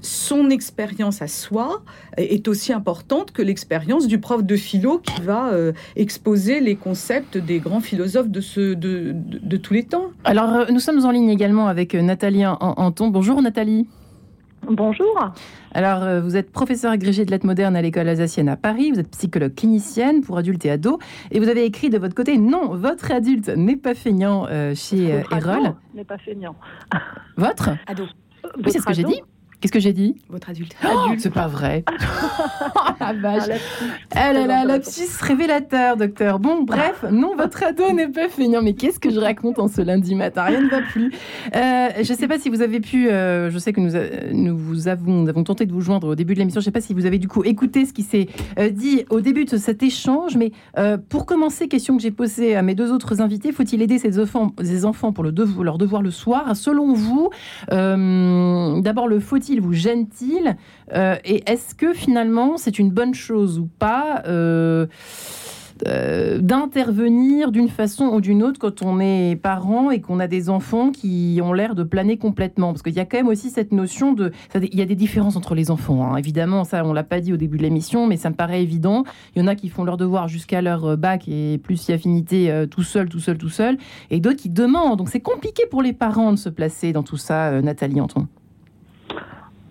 son 0.00 0.50
expérience 0.50 1.22
à 1.22 1.28
soi 1.28 1.82
est 2.16 2.48
aussi 2.48 2.72
importante 2.72 3.32
que 3.32 3.42
l'expérience 3.42 4.06
du 4.06 4.18
prof 4.18 4.44
de 4.44 4.56
philo 4.56 4.98
qui 4.98 5.20
va 5.22 5.52
exposer 5.96 6.60
les 6.60 6.76
concepts 6.76 7.38
des 7.38 7.58
grands 7.58 7.80
philosophes 7.80 8.28
de, 8.28 8.40
ce, 8.40 8.74
de, 8.74 9.12
de, 9.14 9.56
tous 9.56 9.74
les 9.74 9.84
temps. 9.84 10.10
Alors, 10.24 10.70
nous 10.70 10.80
sommes 10.80 11.04
en 11.04 11.10
ligne 11.10 11.30
également 11.30 11.66
avec 11.66 11.94
Nathalie 11.94 12.46
Anton. 12.46 13.08
Bonjour 13.08 13.42
Nathalie. 13.42 13.86
Bonjour. 14.68 15.30
Alors, 15.72 16.02
euh, 16.02 16.20
vous 16.20 16.36
êtes 16.36 16.50
professeur 16.50 16.90
agrégé 16.90 17.24
de 17.24 17.30
lettres 17.30 17.46
modernes 17.46 17.76
à 17.76 17.82
l'école 17.82 18.08
alsacienne 18.08 18.48
à 18.48 18.56
Paris, 18.56 18.90
vous 18.90 18.98
êtes 18.98 19.10
psychologue 19.10 19.54
clinicienne 19.54 20.22
pour 20.22 20.38
adultes 20.38 20.64
et 20.64 20.70
ados, 20.70 20.98
et 21.30 21.38
vous 21.38 21.48
avez 21.48 21.64
écrit 21.64 21.88
de 21.88 21.98
votre 21.98 22.14
côté 22.14 22.36
Non, 22.38 22.74
votre 22.74 23.12
adulte 23.12 23.48
n'est 23.48 23.76
pas 23.76 23.94
feignant 23.94 24.46
euh, 24.50 24.74
chez 24.74 25.12
euh, 25.12 25.22
Erol. 25.30 25.74
n'est 25.94 26.04
pas 26.04 26.18
feignant. 26.18 26.56
Votre? 27.36 27.70
Ado. 27.86 28.04
Oui, 28.56 28.70
c'est 28.70 28.80
ce 28.80 28.86
que 28.86 28.94
j'ai 28.94 29.04
dit. 29.04 29.20
Qu'est-ce 29.60 29.72
que 29.72 29.80
j'ai 29.80 29.94
dit 29.94 30.16
Votre 30.28 30.50
adulte. 30.50 30.76
Oh, 30.84 31.06
c'est 31.16 31.32
pas 31.32 31.46
vrai. 31.46 31.82
oh 31.88 32.78
la 33.00 33.12
vache. 33.14 33.58
Ah, 34.14 34.32
là 34.34 34.46
là, 34.46 34.64
lapsus 34.66 35.08
révélateur, 35.22 35.96
docteur. 35.96 36.38
Bon, 36.38 36.62
bref, 36.62 37.06
non, 37.10 37.34
votre 37.36 37.62
ado 37.64 37.90
n'est 37.92 38.08
pas 38.08 38.28
feignant. 38.28 38.60
Mais 38.60 38.74
qu'est-ce 38.74 39.00
que 39.00 39.08
je 39.08 39.18
raconte 39.18 39.58
en 39.58 39.68
ce 39.68 39.80
lundi 39.80 40.14
matin? 40.14 40.42
Rien 40.42 40.60
ne 40.60 40.68
va 40.68 40.82
plus. 40.82 41.10
Euh, 41.54 41.88
je 42.02 42.12
ne 42.12 42.18
sais 42.18 42.28
pas 42.28 42.38
si 42.38 42.50
vous 42.50 42.60
avez 42.60 42.80
pu. 42.80 43.08
Euh, 43.08 43.50
je 43.50 43.58
sais 43.58 43.72
que 43.72 43.80
nous, 43.80 43.92
nous 44.32 44.58
vous 44.58 44.88
avons, 44.88 45.22
nous 45.22 45.28
avons 45.30 45.42
tenté 45.42 45.64
de 45.64 45.72
vous 45.72 45.80
joindre 45.80 46.08
au 46.08 46.14
début 46.14 46.34
de 46.34 46.40
l'émission. 46.40 46.60
Je 46.60 46.64
ne 46.64 46.66
sais 46.66 46.72
pas 46.72 46.82
si 46.82 46.92
vous 46.92 47.06
avez 47.06 47.18
du 47.18 47.28
coup 47.28 47.42
écouté 47.42 47.86
ce 47.86 47.94
qui 47.94 48.02
s'est 48.02 48.28
euh, 48.58 48.68
dit 48.68 49.06
au 49.08 49.22
début 49.22 49.46
de 49.46 49.56
cet 49.56 49.82
échange. 49.82 50.36
Mais 50.36 50.52
pour 51.08 51.24
commencer, 51.24 51.68
question 51.68 51.96
que 51.96 52.02
j'ai 52.02 52.10
posée 52.10 52.56
à 52.56 52.62
mes 52.62 52.74
deux 52.74 52.92
autres 52.92 53.22
invités 53.22 53.52
faut-il 53.52 53.80
aider 53.80 53.98
ces 53.98 54.18
enfants, 54.18 54.52
ces 54.62 54.84
enfants 54.84 55.12
pour 55.12 55.24
le 55.24 55.32
devoir, 55.32 55.64
leur 55.64 55.78
devoir 55.78 56.02
le 56.02 56.10
soir? 56.10 56.54
Selon 56.54 56.92
vous, 56.92 57.30
d'abord, 57.70 59.08
le 59.08 59.18
faut 59.18 59.38
vous 59.54 59.72
gêne-t-il 59.72 60.56
euh, 60.92 61.16
Et 61.24 61.48
est-ce 61.50 61.74
que 61.74 61.92
finalement 61.92 62.56
c'est 62.56 62.78
une 62.78 62.90
bonne 62.90 63.14
chose 63.14 63.58
ou 63.58 63.68
pas 63.78 64.22
euh, 64.26 64.86
euh, 65.86 66.38
d'intervenir 66.38 67.52
d'une 67.52 67.68
façon 67.68 68.06
ou 68.06 68.22
d'une 68.22 68.42
autre 68.42 68.58
quand 68.58 68.82
on 68.82 68.98
est 68.98 69.36
parent 69.36 69.90
et 69.90 70.00
qu'on 70.00 70.20
a 70.20 70.26
des 70.26 70.48
enfants 70.48 70.90
qui 70.90 71.38
ont 71.42 71.52
l'air 71.52 71.74
de 71.74 71.82
planer 71.82 72.16
complètement? 72.16 72.72
Parce 72.72 72.82
qu'il 72.82 72.94
y 72.94 73.00
a 73.00 73.04
quand 73.04 73.18
même 73.18 73.28
aussi 73.28 73.50
cette 73.50 73.72
notion 73.72 74.12
de... 74.12 74.32
Il 74.54 74.74
y 74.74 74.80
a 74.80 74.86
des 74.86 74.94
différences 74.94 75.36
entre 75.36 75.54
les 75.54 75.70
enfants, 75.70 76.02
hein. 76.04 76.16
évidemment, 76.16 76.64
ça 76.64 76.82
on 76.84 76.94
l'a 76.94 77.04
pas 77.04 77.20
dit 77.20 77.32
au 77.32 77.36
début 77.36 77.58
de 77.58 77.62
l'émission, 77.62 78.06
mais 78.06 78.16
ça 78.16 78.30
me 78.30 78.34
paraît 78.34 78.62
évident. 78.62 79.04
Il 79.34 79.42
y 79.42 79.44
en 79.44 79.48
a 79.48 79.54
qui 79.54 79.68
font 79.68 79.84
leur 79.84 79.98
devoir 79.98 80.28
jusqu'à 80.28 80.62
leur 80.62 80.84
euh, 80.86 80.96
bac 80.96 81.28
et 81.28 81.58
plus 81.58 81.76
si 81.76 81.92
affinité 81.92 82.50
euh, 82.50 82.66
tout 82.66 82.82
seul, 82.82 83.10
tout 83.10 83.20
seul, 83.20 83.36
tout 83.36 83.50
seul, 83.50 83.76
et 84.10 84.18
d'autres 84.18 84.40
qui 84.40 84.48
demandent. 84.48 84.96
Donc 84.96 85.10
c'est 85.10 85.20
compliqué 85.20 85.64
pour 85.70 85.82
les 85.82 85.92
parents 85.92 86.32
de 86.32 86.38
se 86.38 86.48
placer 86.48 86.92
dans 86.92 87.02
tout 87.02 87.18
ça, 87.18 87.60
Nathalie 87.60 88.00
Anton. 88.00 88.28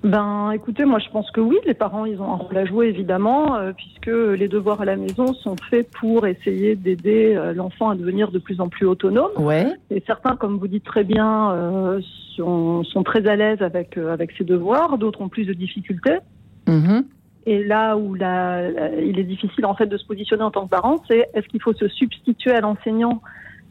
Ben, 0.05 0.51
écoutez, 0.51 0.85
moi 0.85 0.99
je 0.99 1.09
pense 1.09 1.31
que 1.31 1.41
oui, 1.41 1.57
les 1.65 1.73
parents 1.73 2.05
ils 2.05 2.21
ont 2.21 2.31
un 2.31 2.35
rôle 2.35 2.55
à 2.55 2.65
jouer 2.65 2.89
évidemment, 2.89 3.55
euh, 3.55 3.71
puisque 3.75 4.05
les 4.37 4.47
devoirs 4.47 4.79
à 4.79 4.85
la 4.85 4.97
maison 4.97 5.33
sont 5.33 5.55
faits 5.71 5.89
pour 5.99 6.27
essayer 6.27 6.75
d'aider 6.75 7.33
euh, 7.35 7.53
l'enfant 7.53 7.89
à 7.89 7.95
devenir 7.95 8.29
de 8.29 8.37
plus 8.37 8.61
en 8.61 8.69
plus 8.69 8.85
autonome. 8.85 9.31
Ouais. 9.37 9.65
Et 9.89 10.03
certains, 10.05 10.35
comme 10.35 10.59
vous 10.59 10.67
dites 10.67 10.83
très 10.83 11.03
bien, 11.03 11.51
euh, 11.53 12.01
sont, 12.35 12.83
sont, 12.83 13.01
très 13.01 13.27
à 13.27 13.35
l'aise 13.35 13.63
avec 13.63 13.97
avec 13.97 14.31
ces 14.37 14.43
devoirs, 14.43 14.99
d'autres 14.99 15.21
ont 15.21 15.29
plus 15.29 15.45
de 15.45 15.53
difficultés. 15.53 16.19
Mm-hmm. 16.67 17.03
Et 17.47 17.63
là 17.63 17.97
où 17.97 18.13
la, 18.13 18.69
il 19.01 19.17
est 19.17 19.23
difficile 19.23 19.65
en 19.65 19.73
fait 19.73 19.87
de 19.87 19.97
se 19.97 20.05
positionner 20.05 20.43
en 20.43 20.51
tant 20.51 20.65
que 20.65 20.69
parent, 20.69 21.01
c'est 21.07 21.29
est-ce 21.33 21.47
qu'il 21.47 21.61
faut 21.63 21.73
se 21.73 21.87
substituer 21.87 22.51
à 22.51 22.61
l'enseignant 22.61 23.23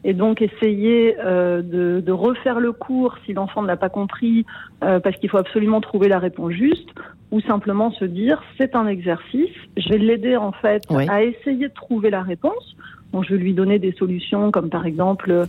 et 0.05 0.13
donc 0.13 0.41
essayer 0.41 1.17
euh, 1.19 1.63
de, 1.63 1.99
de, 1.99 2.11
refaire 2.11 2.59
le 2.59 2.71
cours 2.71 3.17
si 3.25 3.33
l'enfant 3.33 3.63
ne 3.63 3.67
l'a 3.67 3.75
pas 3.75 3.89
compris 3.89 4.45
euh, 4.83 4.99
parce 4.99 5.17
qu'il 5.17 5.29
faut 5.29 5.39
absolument 5.39 5.81
trouver 5.81 6.07
la 6.07 6.19
réponse 6.19 6.53
juste 6.53 6.89
ou 7.31 7.41
simplement 7.41 7.91
se 7.91 8.05
dire 8.05 8.41
c'est 8.57 8.75
un 8.75 8.87
exercice, 8.87 9.49
je 9.75 9.89
vais 9.89 9.97
l'aider 9.97 10.37
en 10.37 10.51
fait 10.51 10.83
à 11.09 11.23
essayer 11.23 11.67
de 11.67 11.73
trouver 11.73 12.11
la 12.11 12.21
réponse. 12.21 12.77
Donc, 13.13 13.23
je 13.25 13.33
vais 13.33 13.39
lui 13.39 13.53
donner 13.53 13.79
des 13.79 13.93
solutions 13.93 14.51
comme 14.51 14.69
par 14.69 14.85
exemple 14.85 15.31
euh, 15.31 15.45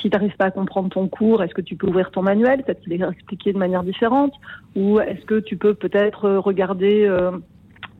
si 0.00 0.08
tu 0.08 0.16
n'arrives 0.16 0.36
pas 0.36 0.46
à 0.46 0.50
comprendre 0.50 0.88
ton 0.88 1.06
cours, 1.06 1.42
est-ce 1.42 1.54
que 1.54 1.60
tu 1.60 1.76
peux 1.76 1.86
ouvrir 1.86 2.10
ton 2.10 2.22
manuel, 2.22 2.64
peut-être 2.64 2.80
qu'il 2.80 2.92
est 2.92 3.08
expliqué 3.08 3.52
de 3.52 3.58
manière 3.58 3.84
différente. 3.84 4.32
Ou 4.74 4.98
est-ce 4.98 5.24
que 5.26 5.38
tu 5.38 5.56
peux 5.56 5.74
peut-être 5.74 6.28
regarder 6.28 7.08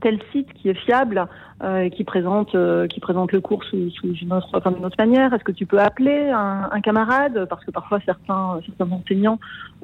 tel 0.02 0.18
site 0.32 0.52
qui 0.52 0.68
est 0.68 0.74
fiable 0.74 1.26
euh, 1.62 1.82
et 1.82 1.90
qui 1.90 2.04
présente 2.04 2.54
euh, 2.54 2.86
qui 2.86 3.00
présente 3.00 3.32
le 3.32 3.40
cours 3.40 3.64
sous, 3.64 3.88
sous 3.90 4.12
une 4.14 4.32
autre 4.32 4.48
enfin, 4.52 4.72
d'une 4.72 4.84
autre 4.84 4.96
manière 4.98 5.32
Est-ce 5.32 5.44
que 5.44 5.52
tu 5.52 5.64
peux 5.64 5.78
appeler 5.78 6.28
un, 6.30 6.68
un, 6.70 6.80
camarade? 6.80 7.46
Parce 7.48 7.64
que 7.64 7.70
parfois 7.70 8.00
certains 8.04 8.60
certains 8.66 8.92
enseignants 8.92 9.38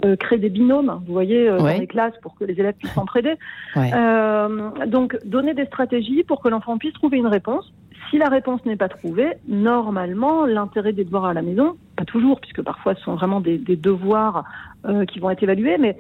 euh, 0.04 0.16
créent 0.16 0.38
des 0.38 0.50
binômes, 0.50 1.00
vous 1.06 1.12
voyez, 1.12 1.48
dans 1.48 1.66
les 1.66 1.86
classes 1.86 2.18
pour 2.20 2.34
que 2.34 2.44
les 2.44 2.54
élèves 2.54 2.74
puissent 2.74 2.92
s'entraider. 2.92 3.34
donc 4.86 5.16
donner 5.24 5.54
des 5.54 5.66
stratégies 5.66 6.24
pour 6.24 6.40
que 6.42 6.48
l'enfant 6.48 6.76
puisse 6.76 6.94
trouver 6.94 7.18
une 7.18 7.28
réponse. 7.28 7.72
Si 8.10 8.18
la 8.18 8.28
réponse 8.28 8.64
n'est 8.64 8.76
pas 8.76 8.88
trouvée, 8.88 9.34
normalement, 9.46 10.46
l'intérêt 10.46 10.92
des 10.92 11.04
devoirs 11.04 11.26
à 11.26 11.34
la 11.34 11.42
maison, 11.42 11.76
pas 11.94 12.06
toujours, 12.06 12.40
puisque 12.40 12.62
parfois 12.62 12.94
ce 12.94 13.02
sont 13.02 13.14
vraiment 13.16 13.40
des, 13.40 13.58
des 13.58 13.76
devoirs 13.76 14.44
qui 15.08 15.18
vont 15.18 15.30
être 15.30 15.42
évalués, 15.42 15.76
mais 15.78 15.96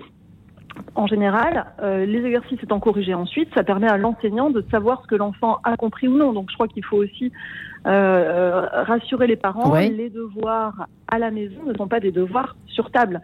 en 0.94 1.06
général, 1.06 1.66
euh, 1.82 2.06
les 2.06 2.24
exercices 2.24 2.62
étant 2.62 2.80
corrigés 2.80 3.14
ensuite, 3.14 3.48
ça 3.54 3.62
permet 3.62 3.88
à 3.88 3.96
l'enseignant 3.96 4.50
de 4.50 4.64
savoir 4.70 5.02
ce 5.02 5.06
que 5.06 5.14
l'enfant 5.14 5.58
a 5.64 5.76
compris 5.76 6.08
ou 6.08 6.16
non. 6.16 6.32
Donc 6.32 6.50
je 6.50 6.54
crois 6.54 6.68
qu'il 6.68 6.84
faut 6.84 6.96
aussi 6.96 7.32
euh, 7.86 7.90
euh, 7.90 8.82
rassurer 8.84 9.26
les 9.26 9.36
parents. 9.36 9.74
Les 9.74 10.10
devoirs 10.10 10.86
à 11.08 11.18
la 11.18 11.30
maison 11.30 11.62
ne 11.66 11.74
sont 11.74 11.88
pas 11.88 12.00
des 12.00 12.12
devoirs 12.12 12.56
sur 12.66 12.90
table. 12.90 13.20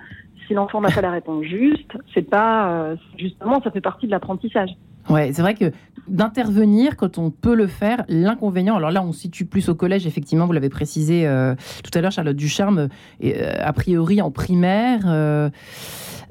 Si 0.47 0.55
l'enfant 0.55 0.81
n'a 0.81 0.91
pas 0.91 1.01
la 1.01 1.11
réponse 1.11 1.45
juste, 1.45 1.97
c'est 2.13 2.29
pas 2.29 2.95
justement 3.19 3.63
ça 3.63 3.71
fait 3.71 3.81
partie 3.81 4.07
de 4.07 4.11
l'apprentissage. 4.11 4.71
Ouais, 5.11 5.33
c'est 5.33 5.43
vrai 5.43 5.55
que 5.55 5.71
d'intervenir 6.09 6.97
quand 6.97 7.19
on 7.19 7.31
peut 7.31 7.55
le 7.55 7.67
faire, 7.67 8.05
l'inconvénient, 8.09 8.77
alors 8.77 8.91
là 8.91 9.03
on 9.03 9.13
se 9.13 9.21
situe 9.21 9.45
plus 9.45 9.69
au 9.69 9.75
collège, 9.75 10.07
effectivement, 10.07 10.47
vous 10.47 10.53
l'avez 10.53 10.69
précisé 10.69 11.27
tout 11.83 11.91
à 11.95 12.01
l'heure, 12.01 12.13
Charlotte 12.13 12.37
Ducharme, 12.37 12.89
a 13.23 13.73
priori 13.73 14.21
en 14.21 14.31
primaire. 14.31 15.03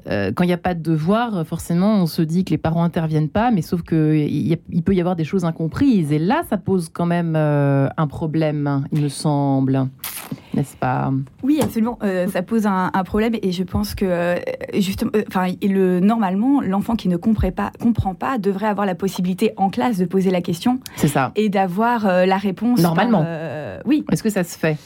Euh, 0.06 0.32
quand 0.34 0.44
il 0.44 0.48
n'y 0.48 0.52
a 0.52 0.58
pas 0.58 0.74
de 0.74 0.82
devoir, 0.82 1.46
forcément, 1.46 1.94
on 2.02 2.06
se 2.06 2.22
dit 2.22 2.44
que 2.44 2.50
les 2.50 2.58
parents 2.58 2.84
interviennent 2.84 3.28
pas, 3.28 3.50
mais 3.50 3.62
sauf 3.62 3.82
qu'il 3.82 4.58
il 4.68 4.82
peut 4.82 4.94
y 4.94 5.00
avoir 5.00 5.16
des 5.16 5.24
choses 5.24 5.44
incomprises. 5.44 6.12
Et 6.12 6.18
là, 6.18 6.42
ça 6.48 6.56
pose 6.56 6.90
quand 6.92 7.06
même 7.06 7.34
euh, 7.36 7.88
un 7.96 8.06
problème, 8.06 8.84
il 8.92 9.02
me 9.02 9.08
semble. 9.08 9.88
N'est-ce 10.54 10.76
pas 10.76 11.12
Oui, 11.42 11.60
absolument. 11.62 11.98
Euh, 12.02 12.28
ça 12.28 12.42
pose 12.42 12.66
un, 12.66 12.90
problème 13.04 13.34
et 13.42 13.52
je 13.52 13.62
pense 13.62 13.94
que, 13.94 14.36
justement, 14.74 15.10
enfin, 15.28 15.48
le, 15.62 16.00
normalement, 16.00 16.60
l'enfant 16.60 16.96
qui 16.96 17.08
ne 17.08 17.16
comprend 17.16 17.50
pas, 17.50 17.72
comprend 17.80 18.14
pas 18.14 18.38
devrait 18.38 18.68
avoir 18.68 18.86
la 18.86 18.94
possibilité 18.94 19.52
en 19.56 19.68
classe 19.68 19.98
de 19.98 20.04
poser 20.04 20.30
la 20.30 20.40
question. 20.40 20.80
C'est 20.96 21.08
ça. 21.08 21.32
Et 21.36 21.48
d'avoir 21.48 22.06
la 22.06 22.36
réponse. 22.36 22.80
Normalement. 22.80 23.24
oui. 23.84 24.04
Est-ce 24.10 24.22
que 24.22 24.30
ça 24.30 24.44
se 24.44 24.58
fait? 24.58 24.78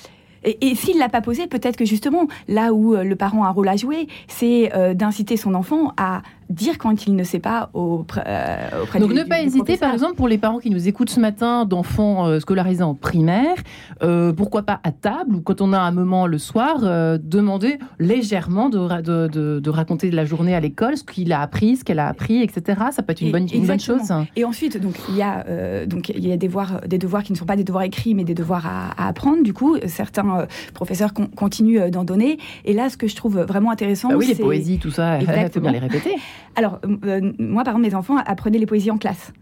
Et, 0.45 0.75
s'il 0.75 0.95
ne 0.95 1.01
l'a 1.01 1.09
pas 1.09 1.21
posé, 1.21 1.47
peut-être 1.47 1.77
que 1.77 1.85
justement, 1.85 2.27
là 2.47 2.73
où 2.73 2.95
euh, 2.95 3.03
le 3.03 3.17
parent 3.17 3.45
a 3.45 3.49
un 3.49 3.51
rôle 3.51 3.69
à 3.69 3.77
jouer, 3.77 4.09
c'est 4.29 4.75
euh, 4.75 4.95
d'inciter 4.95 5.37
son 5.37 5.55
enfant 5.55 5.93
à 5.97 6.23
dire 6.51 6.79
quand 6.79 7.07
il 7.07 7.15
ne 7.15 7.25
sait 7.25 7.39
pas 7.39 7.71
auprès, 7.75 8.25
euh, 8.27 8.83
auprès 8.83 8.99
Donc 8.99 9.13
ne 9.13 9.23
pas 9.23 9.43
hésiter, 9.43 9.77
par 9.77 9.93
exemple, 9.93 10.15
pour 10.15 10.29
les 10.29 10.39
parents 10.39 10.59
qui 10.59 10.71
nous 10.71 10.89
écoutent 10.89 11.11
ce 11.11 11.21
matin 11.21 11.65
d'enfants 11.65 12.27
euh, 12.27 12.41
scolarisés 12.41 12.83
en 12.83 12.95
primaire, 12.95 13.57
euh, 14.03 14.33
pourquoi 14.33 14.63
pas 14.63 14.81
à 14.83 14.93
table 14.93 15.37
ou 15.37 15.41
quand 15.41 15.61
on 15.61 15.73
a 15.73 15.79
un 15.79 15.91
moment 15.91 16.27
le 16.27 16.39
soir, 16.39 16.81
demander 17.19 17.79
légèrement 17.99 18.69
de, 18.69 19.01
de, 19.29 19.61
de, 19.61 19.71
raconter 19.71 20.11
de 20.11 20.17
la 20.17 20.25
journée 20.25 20.55
à 20.55 20.61
l'école, 20.61 20.97
ce 20.97 21.05
qu'il 21.05 21.33
a 21.33 21.41
appris, 21.41 21.77
ce 21.77 21.85
qu'elle 21.85 21.99
a 21.99 22.09
appris, 22.09 22.43
etc. 22.43 22.81
Ça 22.93 23.03
peut 23.03 23.13
être 23.13 23.21
une, 23.21 23.33
bonne, 23.33 23.47
une 23.53 23.67
bonne, 23.67 23.81
chose. 23.81 24.01
Et 24.37 24.45
ensuite, 24.45 24.81
donc 24.81 24.95
il 25.09 25.17
y 25.17 25.23
a 25.23 25.45
donc 25.87 26.09
il 26.09 26.27
y 26.27 26.33
a 26.33 26.37
des 26.37 26.49
devoirs, 26.49 26.81
des 26.87 26.99
devoirs 26.99 27.23
qui 27.23 27.33
ne 27.33 27.37
sont 27.37 27.45
pas 27.45 27.57
des 27.57 27.65
devoirs 27.65 27.85
écrits, 27.85 28.15
mais 28.15 28.25
des 28.25 28.35
devoirs 28.35 28.67
à, 28.67 29.09
apprendre. 29.09 29.43
Du 29.43 29.53
coup, 29.53 29.77
certains 29.87 30.47
professeurs 30.75 31.13
continuent 31.13 31.91
d'en 31.91 32.05
donner. 32.05 32.39
Et 32.65 32.73
là, 32.73 32.89
ce 32.89 32.97
que 32.97 33.07
je 33.07 33.17
trouve 33.17 33.41
vraiment 33.41 33.71
intéressant, 33.71 34.09
bah 34.09 34.17
oui, 34.17 34.27
les 34.27 34.35
poésies, 34.35 34.79
tout 34.79 34.91
ça, 34.91 35.19
il 35.21 35.27
faut 35.53 35.61
bien 35.61 35.73
les 35.73 35.79
répéter. 35.79 36.17
Alors, 36.57 36.81
euh, 37.05 37.33
moi, 37.39 37.65
par 37.65 37.75
exemple, 37.75 37.89
mes 37.89 37.95
enfants 37.95 38.17
apprenaient 38.19 38.59
les 38.59 38.67
poésies 38.67 38.91
en 38.91 38.99
classe. 38.99 39.33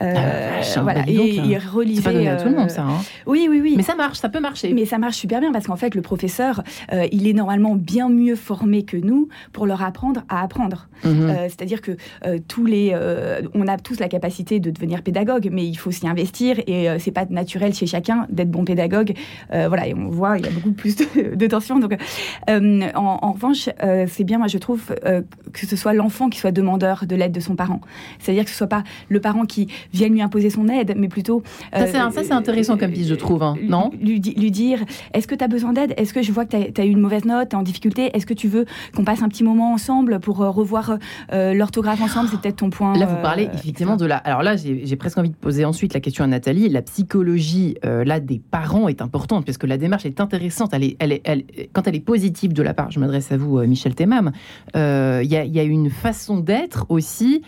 Euh, 0.00 0.14
ah, 0.16 0.80
voilà. 0.82 1.02
Bah, 1.02 1.10
et 1.10 1.36
il 1.36 1.58
relisait. 1.58 2.02
pas 2.02 2.12
donné 2.12 2.28
à 2.28 2.36
tout 2.36 2.48
le 2.48 2.54
monde, 2.54 2.70
ça. 2.70 2.82
Hein. 2.82 2.98
Oui, 3.26 3.46
oui, 3.50 3.60
oui. 3.60 3.74
Mais 3.76 3.82
ça 3.82 3.94
marche, 3.94 4.18
ça 4.18 4.28
peut 4.28 4.40
marcher. 4.40 4.72
Mais 4.72 4.84
ça 4.84 4.98
marche 4.98 5.16
super 5.16 5.40
bien 5.40 5.52
parce 5.52 5.66
qu'en 5.66 5.76
fait, 5.76 5.94
le 5.94 6.02
professeur, 6.02 6.62
euh, 6.92 7.06
il 7.12 7.26
est 7.26 7.32
normalement 7.32 7.74
bien 7.74 8.08
mieux 8.08 8.36
formé 8.36 8.84
que 8.84 8.96
nous 8.96 9.28
pour 9.52 9.66
leur 9.66 9.82
apprendre 9.82 10.22
à 10.28 10.42
apprendre. 10.42 10.88
Mhm. 11.04 11.30
Euh, 11.30 11.34
c'est-à-dire 11.44 11.80
que 11.80 11.96
tous 12.48 12.66
les, 12.66 12.94
on 13.54 13.66
a 13.66 13.76
tous 13.78 14.00
la 14.00 14.08
capacité 14.08 14.60
de 14.60 14.70
devenir 14.70 15.02
pédagogue, 15.02 15.48
mais 15.52 15.66
il 15.66 15.76
faut 15.76 15.90
s'y 15.90 16.06
investir 16.06 16.58
et 16.66 16.88
c'est 16.98 17.10
pas 17.10 17.24
naturel 17.28 17.74
chez 17.74 17.86
chacun 17.86 18.26
d'être 18.30 18.50
bon 18.50 18.64
pédagogue. 18.64 19.14
voilà, 19.50 19.86
et 19.86 19.94
on 19.94 20.08
voit, 20.08 20.38
il 20.38 20.44
y 20.44 20.48
a 20.48 20.50
beaucoup 20.50 20.72
plus 20.72 20.96
de, 20.96 21.46
tension. 21.46 21.78
Donc, 21.78 21.94
en, 22.48 22.90
en, 22.94 23.32
revanche, 23.32 23.68
c'est 24.06 24.24
bien, 24.24 24.38
moi, 24.38 24.48
je 24.48 24.58
trouve 24.58 24.94
que 25.52 25.66
ce 25.66 25.76
soit 25.76 25.92
l'enfant 25.92 26.28
qui 26.28 26.38
soit 26.38 26.52
demandeur 26.52 27.04
de 27.06 27.16
l'aide 27.16 27.32
de 27.32 27.40
son 27.40 27.56
parent. 27.56 27.80
C'est-à-dire 28.18 28.44
que 28.44 28.50
ce 28.50 28.56
soit 28.56 28.66
pas 28.66 28.84
le 29.08 29.20
parent 29.20 29.44
qui 29.44 29.68
viennent 29.92 30.12
lui 30.12 30.22
imposer 30.22 30.50
son 30.50 30.68
aide, 30.68 30.94
mais 30.96 31.08
plutôt... 31.08 31.42
ça, 31.72 31.86
c'est 31.86 31.96
euh, 31.96 32.34
intéressant 32.34 32.76
comme 32.76 32.92
piste, 32.92 33.08
je 33.08 33.14
trouve, 33.14 33.42
hein, 33.42 33.56
non 33.62 33.90
lui, 34.00 34.20
lui, 34.20 34.50
dire, 34.50 34.84
est-ce 35.14 35.26
que 35.26 35.34
tu 35.34 35.44
as 35.44 35.48
besoin 35.48 35.72
d'aide? 35.72 35.94
Est-ce 35.96 36.12
que 36.12 36.22
je 36.22 36.32
vois 36.32 36.44
que 36.44 36.70
tu 36.70 36.80
as, 36.80 36.84
eu 36.84 36.90
une 36.90 37.00
mauvaise 37.00 37.24
note, 37.24 37.50
tu 37.50 37.56
es 37.56 37.58
en 37.58 37.62
difficulté? 37.62 38.10
Est-ce 38.14 38.26
que 38.26 38.34
tu 38.34 38.48
veux 38.48 38.66
qu'on 38.94 39.04
passe 39.04 39.22
un 39.22 39.28
petit 39.28 39.44
moment 39.44 39.72
ensemble 39.72 40.20
pour 40.20 40.42
euh, 40.42 40.50
revoir 40.50 40.98
euh, 41.32 41.54
l'orthographe 41.54 42.00
ensemble? 42.02 42.28
C'est 42.30 42.40
peut-être 42.40 42.56
ton 42.56 42.70
point... 42.70 42.96
Là, 42.96 43.06
vous 43.06 43.22
parlez 43.22 43.48
effectivement 43.52 43.96
de 43.96 44.06
la... 44.06 44.16
Alors 44.18 44.42
là, 44.42 44.56
j'ai 44.56 44.96
presque 44.96 45.18
envie 45.18 45.30
de 45.30 45.36
poser 45.36 45.64
ensuite 45.64 45.94
la 45.94 46.00
question 46.00 46.24
à 46.24 46.26
Nathalie. 46.26 46.68
La 46.68 46.82
psychologie, 46.82 47.76
là, 47.82 48.20
des 48.20 48.40
parents 48.50 48.88
est 48.88 49.02
importante, 49.02 49.44
parce 49.44 49.58
que 49.58 49.66
la 49.66 49.78
démarche 49.78 50.06
est 50.06 50.20
intéressante. 50.20 50.70
Elle 50.72 50.84
est, 50.84 50.96
elle 50.98 51.20
elle, 51.24 51.44
quand 51.72 51.86
elle 51.86 51.96
est 51.96 52.00
positive 52.00 52.52
de 52.52 52.62
la 52.62 52.74
part, 52.74 52.90
je 52.90 53.00
m'adresse 53.00 53.32
à 53.32 53.36
vous, 53.36 53.58
Michel 53.62 53.94
Temam, 53.94 54.32
il 54.74 54.80
y, 55.24 55.34
y, 55.34 55.60
a 55.60 55.62
une 55.62 55.90
façon 55.90 56.38
d'être 56.38 56.86
aussi 56.88 57.42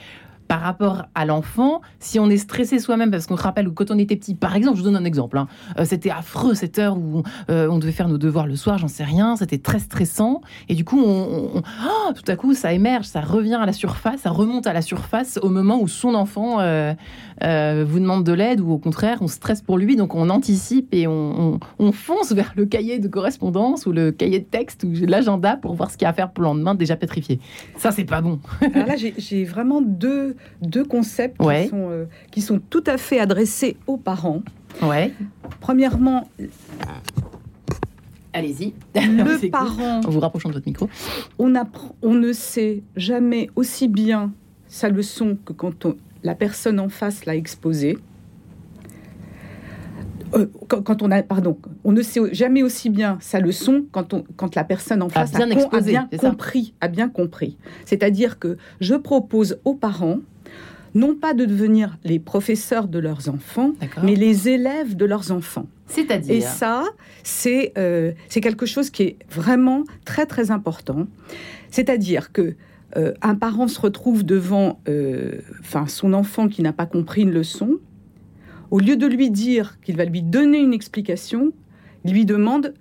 par 0.50 0.62
rapport 0.62 1.04
à 1.14 1.24
l'enfant, 1.26 1.80
si 2.00 2.18
on 2.18 2.28
est 2.28 2.36
stressé 2.36 2.80
soi-même, 2.80 3.12
parce 3.12 3.28
qu'on 3.28 3.36
se 3.36 3.42
rappelle 3.42 3.70
quand 3.70 3.92
on 3.92 3.98
était 4.00 4.16
petit, 4.16 4.34
par 4.34 4.56
exemple, 4.56 4.78
je 4.78 4.82
vous 4.82 4.90
donne 4.90 5.00
un 5.00 5.04
exemple, 5.04 5.38
hein, 5.38 5.46
euh, 5.78 5.84
c'était 5.84 6.10
affreux 6.10 6.54
cette 6.54 6.80
heure 6.80 6.98
où 6.98 7.22
euh, 7.50 7.68
on 7.70 7.78
devait 7.78 7.92
faire 7.92 8.08
nos 8.08 8.18
devoirs 8.18 8.48
le 8.48 8.56
soir, 8.56 8.76
j'en 8.76 8.88
sais 8.88 9.04
rien, 9.04 9.36
c'était 9.36 9.58
très 9.58 9.78
stressant, 9.78 10.40
et 10.68 10.74
du 10.74 10.84
coup, 10.84 11.00
on, 11.00 11.62
oh, 11.62 12.12
tout 12.16 12.24
à 12.26 12.34
coup, 12.34 12.52
ça 12.52 12.72
émerge, 12.72 13.04
ça 13.04 13.20
revient 13.20 13.60
à 13.62 13.64
la 13.64 13.72
surface, 13.72 14.22
ça 14.22 14.30
remonte 14.30 14.66
à 14.66 14.72
la 14.72 14.82
surface 14.82 15.38
au 15.40 15.50
moment 15.50 15.80
où 15.80 15.86
son 15.86 16.16
enfant 16.16 16.58
euh, 16.58 16.94
vous 17.86 18.00
demande 18.00 18.24
de 18.24 18.32
l'aide, 18.32 18.60
ou 18.60 18.72
au 18.72 18.78
contraire, 18.78 19.18
on 19.20 19.28
stresse 19.28 19.62
pour 19.62 19.78
lui, 19.78 19.94
donc 19.94 20.16
on 20.16 20.30
anticipe 20.30 20.92
et 20.92 21.06
on, 21.06 21.60
fonce 21.92 22.32
vers 22.32 22.54
le 22.56 22.66
cahier 22.66 22.98
de 22.98 23.06
correspondance 23.06 23.86
ou 23.86 23.92
le 23.92 24.10
cahier 24.10 24.40
de 24.40 24.44
texte 24.44 24.82
ou 24.82 24.90
l'agenda 25.06 25.56
pour 25.56 25.74
voir 25.74 25.92
ce 25.92 25.96
qu'il 25.96 26.06
y 26.06 26.08
a 26.08 26.10
à 26.10 26.12
faire 26.12 26.32
pour 26.32 26.42
le 26.42 26.48
lendemain 26.48 26.74
déjà 26.74 26.96
pétrifié. 26.96 27.38
Ça, 27.76 27.92
c'est 27.92 28.04
pas 28.04 28.20
bon. 28.20 28.40
Alors 28.74 28.88
là, 28.88 28.94
j'ai 28.96 29.44
vraiment 29.44 29.80
deux 29.80 30.34
deux 30.62 30.84
concepts 30.84 31.38
qui, 31.38 31.68
sont, 31.68 31.90
euh, 31.90 32.04
qui, 32.30 32.40
sont, 32.40 32.58
tout 32.58 32.84
à 32.86 32.98
fait 32.98 33.18
adressés 33.18 33.76
aux 33.86 33.96
parents. 33.96 34.42
Ouais. 34.82 35.12
Premièrement, 35.60 36.28
Allez-y. 38.32 38.74
Le 38.94 39.48
parent. 39.50 40.00
En 40.00 40.10
vous 40.10 40.20
rapprochant 40.20 40.48
de 40.48 40.54
votre 40.54 40.66
micro. 40.66 40.88
On, 41.38 41.54
apprend, 41.54 41.96
on 42.02 42.14
ne 42.14 42.32
sait 42.32 42.82
jamais 42.96 43.50
aussi 43.56 43.88
bien 43.88 44.32
sa 44.68 44.88
leçon 44.88 45.36
que 45.44 45.52
quand 45.52 45.84
on, 45.84 45.96
la 46.22 46.34
personne 46.34 46.78
en 46.78 46.88
face 46.88 47.24
l'a 47.26 47.34
exposée. 47.34 47.98
Euh, 50.34 50.46
quand, 50.68 51.02
on 51.02 51.10
a, 51.10 51.22
pardon, 51.22 51.58
on 51.84 51.92
ne 51.92 52.02
sait 52.02 52.20
jamais 52.32 52.62
aussi 52.62 52.90
bien 52.90 53.18
sa 53.20 53.40
leçon 53.40 53.84
quand, 53.92 54.14
on, 54.14 54.24
quand 54.36 54.54
la 54.54 54.64
personne 54.64 55.02
en 55.02 55.08
face 55.08 55.34
a 55.34 55.46
bien, 55.46 56.08
bien 56.10 56.18
compris, 56.18 56.74
a 56.80 56.88
bien 56.88 57.08
compris. 57.08 57.56
C'est-à-dire 57.84 58.38
que 58.38 58.56
je 58.80 58.94
propose 58.94 59.58
aux 59.64 59.74
parents 59.74 60.18
non 60.94 61.14
pas 61.14 61.34
de 61.34 61.44
devenir 61.44 61.98
les 62.02 62.18
professeurs 62.18 62.88
de 62.88 62.98
leurs 62.98 63.28
enfants, 63.28 63.72
mais 64.02 64.16
les 64.16 64.48
élèves 64.48 64.96
de 64.96 65.04
leurs 65.04 65.30
enfants. 65.30 65.66
C'est-à-dire 65.86 66.34
Et 66.34 66.40
ça, 66.40 66.84
c'est 67.22 67.72
euh, 67.78 68.12
c'est 68.28 68.40
quelque 68.40 68.66
chose 68.66 68.90
qui 68.90 69.02
est 69.04 69.16
vraiment 69.30 69.84
très 70.04 70.26
très 70.26 70.50
important. 70.50 71.06
C'est-à-dire 71.70 72.32
que 72.32 72.56
euh, 72.96 73.12
un 73.22 73.36
parent 73.36 73.68
se 73.68 73.80
retrouve 73.80 74.24
devant 74.24 74.80
enfin 75.60 75.86
son 75.86 76.12
enfant 76.12 76.48
qui 76.48 76.62
n'a 76.62 76.72
pas 76.72 76.86
compris 76.86 77.22
une 77.22 77.32
leçon, 77.32 77.78
au 78.70 78.78
lieu 78.78 78.96
de 78.96 79.06
lui 79.06 79.30
dire 79.30 79.78
qu'il 79.80 79.96
va 79.96 80.04
lui 80.04 80.22
donner 80.22 80.58
une 80.58 80.72
explication, 80.72 81.52
il 82.04 82.12
lui 82.12 82.24
demande 82.24 82.74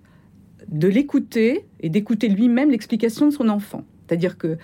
de 0.67 0.87
l'écouter 0.87 1.65
et 1.79 1.89
d'écouter 1.89 2.29
lui-même 2.29 2.69
l'explication 2.69 3.27
de 3.27 3.31
son 3.31 3.49
enfant. 3.49 3.83
C'est-à-dire 4.07 4.37
que 4.37 4.57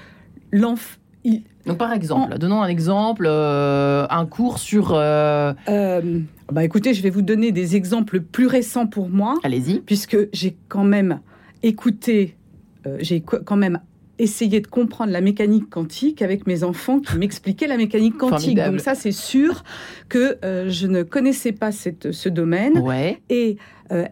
l'enfant... 0.51 0.99
Donc 1.65 1.79
par 1.79 1.91
exemple, 1.91 2.37
donnons 2.37 2.61
un 2.61 2.67
exemple, 2.67 3.25
euh, 3.27 4.05
un 4.09 4.25
cours 4.27 4.59
sur... 4.59 4.93
Euh, 4.93 5.53
euh... 5.67 6.19
bah 6.51 6.63
écoutez, 6.63 6.93
je 6.93 7.01
vais 7.01 7.09
vous 7.09 7.23
donner 7.23 7.51
des 7.51 7.75
exemples 7.75 8.21
plus 8.21 8.45
récents 8.45 8.85
pour 8.85 9.09
moi. 9.09 9.33
Allez-y. 9.43 9.79
Puisque 9.79 10.17
j'ai 10.31 10.55
quand 10.69 10.83
même 10.83 11.21
écouté, 11.63 12.37
j'ai 12.99 13.21
quand 13.21 13.57
même 13.57 13.79
essayer 14.19 14.59
de 14.61 14.67
comprendre 14.67 15.11
la 15.11 15.21
mécanique 15.21 15.69
quantique 15.69 16.21
avec 16.21 16.47
mes 16.47 16.63
enfants 16.63 16.99
qui 16.99 17.17
m'expliquaient 17.17 17.67
la 17.67 17.77
mécanique 17.77 18.17
quantique. 18.17 18.57
Donc 18.57 18.79
ça, 18.79 18.95
c'est 18.95 19.11
sûr 19.11 19.63
que 20.09 20.37
euh, 20.43 20.69
je 20.69 20.87
ne 20.87 21.03
connaissais 21.03 21.51
pas 21.51 21.71
cette, 21.71 22.11
ce 22.11 22.29
domaine. 22.29 22.79
Ouais. 22.79 23.21
Et 23.29 23.57
euh, 23.91 24.05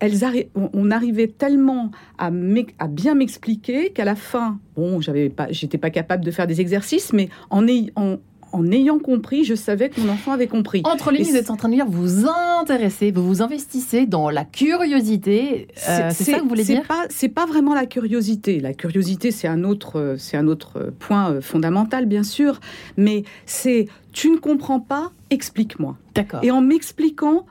elles 0.00 0.24
on, 0.54 0.90
arrivait 0.90 1.26
tellement 1.26 1.90
à, 2.18 2.30
à 2.78 2.88
bien 2.88 3.14
m'expliquer 3.14 3.90
qu'à 3.90 4.04
la 4.04 4.14
fin, 4.14 4.60
bon, 4.76 5.00
j'avais 5.00 5.28
pas, 5.28 5.48
j'étais 5.50 5.78
pas 5.78 5.90
capable 5.90 6.24
de 6.24 6.30
faire 6.30 6.46
des 6.46 6.60
exercices, 6.60 7.12
mais 7.12 7.28
en, 7.50 7.66
en, 7.96 8.18
en 8.52 8.70
ayant 8.70 8.98
compris, 8.98 9.44
je 9.44 9.54
savais 9.54 9.90
que 9.90 10.00
mon 10.00 10.12
enfant 10.12 10.32
avait 10.32 10.46
compris. 10.46 10.82
Entre 10.84 11.10
les 11.10 11.18
lignes, 11.18 11.30
vous 11.30 11.36
êtes 11.36 11.50
en 11.50 11.56
train 11.56 11.68
de 11.68 11.74
dire, 11.74 11.86
vous 11.86 12.02
vous 12.02 12.28
intéressez, 12.60 13.10
vous 13.10 13.26
vous 13.26 13.42
investissez 13.42 14.06
dans 14.06 14.30
la 14.30 14.44
curiosité. 14.44 15.68
Euh, 15.88 16.10
c'est 16.12 16.24
ça 16.24 16.38
que 16.38 16.42
vous 16.42 16.48
voulez 16.48 16.64
dire 16.64 16.82
C'est 17.10 17.28
pas 17.28 17.46
vraiment 17.46 17.74
la 17.74 17.86
curiosité. 17.86 18.60
La 18.60 18.74
curiosité, 18.74 19.30
c'est 19.30 19.48
un 19.48 19.64
autre, 19.64 20.16
c'est 20.18 20.36
un 20.36 20.48
autre 20.48 20.92
point 20.98 21.30
euh, 21.30 21.40
fondamental, 21.40 22.06
bien 22.06 22.22
sûr. 22.22 22.60
Mais 22.96 23.24
c'est, 23.46 23.86
tu 24.12 24.30
ne 24.30 24.36
comprends 24.36 24.80
pas, 24.80 25.12
explique-moi. 25.30 25.96
D'accord. 26.14 26.40
Et 26.42 26.50
en 26.50 26.60
m'expliquant, 26.60 27.46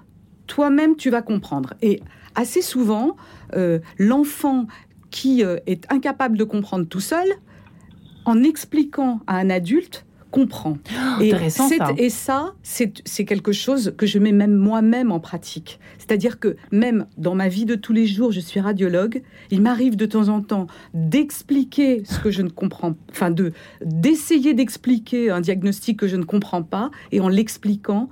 toi-même, 0.48 0.96
tu 0.96 1.10
vas 1.10 1.22
comprendre. 1.22 1.74
Et 1.82 2.02
assez 2.36 2.62
souvent, 2.62 3.16
euh, 3.56 3.80
l'enfant 3.98 4.68
qui 5.10 5.42
est 5.42 5.90
incapable 5.90 6.38
de 6.38 6.44
comprendre 6.44 6.86
tout 6.86 7.00
seul, 7.00 7.28
en 8.26 8.44
expliquant 8.44 9.22
à 9.26 9.38
un 9.38 9.50
adulte, 9.50 10.06
comprend. 10.32 10.78
Oh, 10.92 11.22
et, 11.22 11.50
ça. 11.50 11.68
et 11.98 12.10
ça, 12.10 12.54
c'est 12.64 13.26
quelque 13.26 13.52
chose 13.52 13.94
que 13.98 14.06
je 14.06 14.20
mets 14.20 14.32
même 14.32 14.56
moi-même 14.56 15.12
en 15.12 15.20
pratique. 15.20 15.80
C'est-à-dire 15.98 16.40
que 16.40 16.56
même 16.72 17.06
dans 17.18 17.36
ma 17.36 17.48
vie 17.48 17.66
de 17.66 17.76
tous 17.76 17.94
les 17.94 18.08
jours, 18.08 18.32
je 18.32 18.40
suis 18.40 18.60
radiologue, 18.60 19.22
il 19.52 19.62
m'arrive 19.62 19.96
de 19.96 20.06
temps 20.06 20.30
en 20.30 20.42
temps 20.42 20.68
d'expliquer 20.94 22.04
ce 22.06 22.20
que 22.20 22.32
je 22.32 22.42
ne 22.42 22.50
comprends, 22.50 22.96
enfin 23.12 23.32
de 23.32 23.52
d'essayer 23.84 24.54
d'expliquer 24.54 25.30
un 25.30 25.42
diagnostic 25.42 26.00
que 26.00 26.08
je 26.08 26.16
ne 26.16 26.24
comprends 26.24 26.64
pas, 26.64 26.92
et 27.12 27.20
en 27.20 27.28
l'expliquant, 27.28 28.10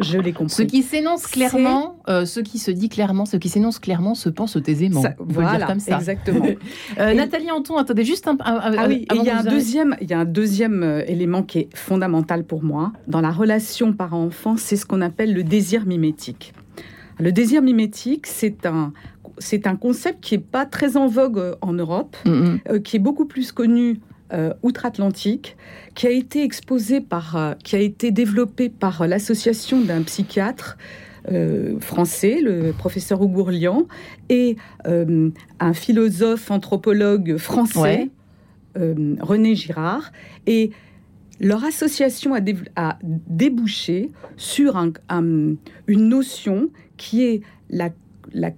je, 0.00 0.18
l'ai 0.18 0.32
compris. 0.32 0.54
Ce 0.54 0.62
qui 0.62 0.82
s'énonce 0.82 1.26
clairement, 1.26 1.95
euh, 2.08 2.24
ce 2.24 2.40
qui 2.40 2.58
se 2.58 2.70
dit 2.70 2.88
clairement, 2.88 3.26
ce 3.26 3.36
qui 3.36 3.48
s'énonce 3.48 3.78
clairement 3.78 4.14
se 4.14 4.28
pense 4.28 4.56
aisément. 4.66 5.02
Ça, 5.02 5.14
voilà, 5.18 5.58
dire 5.58 5.66
comme 5.66 5.80
ça. 5.80 5.96
exactement. 5.96 6.46
Euh, 6.98 7.14
Nathalie 7.14 7.50
Anton, 7.50 7.76
attendez 7.76 8.04
juste 8.04 8.26
un. 8.28 8.36
ah 8.40 8.86
oui, 8.88 9.06
il 9.14 9.22
y 9.24 9.30
a 9.30 9.38
un 9.38 9.42
deuxième, 9.42 9.96
il 10.00 10.10
y 10.10 10.14
a 10.14 10.20
un 10.20 10.24
deuxième 10.24 10.82
euh, 10.82 11.02
élément 11.06 11.42
qui 11.42 11.58
est 11.60 11.76
fondamental 11.76 12.44
pour 12.44 12.62
moi 12.62 12.92
dans 13.06 13.20
la 13.20 13.30
relation 13.30 13.92
parent-enfant, 13.92 14.56
c'est 14.56 14.76
ce 14.76 14.86
qu'on 14.86 15.00
appelle 15.00 15.34
le 15.34 15.42
désir 15.42 15.86
mimétique. 15.86 16.54
Le 17.18 17.32
désir 17.32 17.62
mimétique, 17.62 18.26
c'est 18.26 18.66
un, 18.66 18.92
c'est 19.38 19.66
un 19.66 19.76
concept 19.76 20.22
qui 20.22 20.34
n'est 20.36 20.44
pas 20.44 20.66
très 20.66 20.96
en 20.96 21.06
vogue 21.06 21.38
euh, 21.38 21.54
en 21.60 21.72
Europe, 21.72 22.16
mm-hmm. 22.24 22.58
euh, 22.68 22.78
qui 22.80 22.96
est 22.96 23.00
beaucoup 23.00 23.26
plus 23.26 23.52
connu 23.52 24.00
euh, 24.32 24.52
outre-Atlantique, 24.62 25.56
qui 25.94 26.06
a 26.06 26.10
été 26.10 26.42
exposé 26.42 27.00
par, 27.00 27.54
qui 27.62 27.76
a 27.76 27.78
été 27.78 28.10
développé 28.10 28.68
par 28.68 29.06
l'association 29.06 29.80
d'un 29.80 30.02
psychiatre 30.02 30.76
français, 31.80 32.40
le 32.40 32.72
professeur 32.72 33.20
Ougourlian, 33.20 33.86
et 34.28 34.56
un 34.84 35.72
philosophe 35.72 36.50
anthropologue 36.50 37.36
français, 37.36 38.10
René 38.74 39.54
Girard, 39.54 40.12
et 40.46 40.70
leur 41.40 41.64
association 41.64 42.34
a, 42.34 42.98
débouché 43.02 44.10
sur 44.36 44.76
une 44.78 46.08
notion 46.08 46.70
qui 46.96 47.24
est 47.24 47.42
la, 47.70 47.90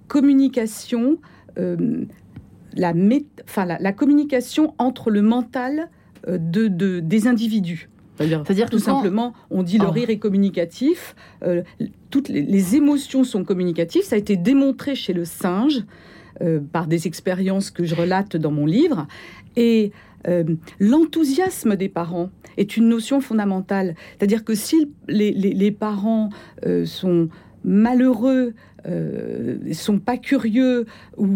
communication, 0.07 1.17
euh, 1.57 2.05
la, 2.73 2.93
la, 3.79 3.93
communication 3.93 4.73
entre 4.77 5.11
le 5.11 5.21
mental 5.21 5.89
euh, 6.27 6.37
de, 6.39 6.99
des 6.99 7.27
individus. 7.27 7.89
C'est-à-dire 8.19 8.69
tout 8.69 8.79
simplement, 8.79 9.33
on 9.49 9.63
dit 9.63 9.77
le 9.77 9.87
oh. 9.87 9.91
rire 9.91 10.09
est 10.09 10.19
communicatif, 10.19 11.15
euh, 11.43 11.63
toutes 12.09 12.29
les, 12.29 12.75
émotions 12.75 13.23
sont 13.23 13.43
communicatives. 13.43 14.03
Ça 14.03 14.15
a 14.15 14.19
été 14.19 14.35
démontré 14.35 14.95
chez 14.95 15.13
le 15.13 15.25
singe 15.25 15.83
par 16.71 16.87
des 16.87 17.05
expériences 17.05 17.69
que 17.69 17.83
je 17.83 17.95
relate 17.95 18.37
dans 18.37 18.51
mon 18.51 18.65
livre. 18.65 19.07
Et 19.57 19.91
l'enthousiasme 20.79 21.75
des 21.75 21.89
parents 21.89 22.29
est 22.59 22.77
une 22.77 22.89
notion 22.89 23.21
fondamentale. 23.21 23.95
C'est-à-dire 24.17 24.43
que 24.43 24.53
si 24.53 24.91
les, 25.07 25.71
parents 25.71 26.29
euh, 26.65 26.85
sont 26.85 27.29
malheureux, 27.63 28.53
euh, 28.87 29.57
sont 29.73 29.99
pas 29.99 30.17
curieux 30.17 30.85
ou, 31.17 31.29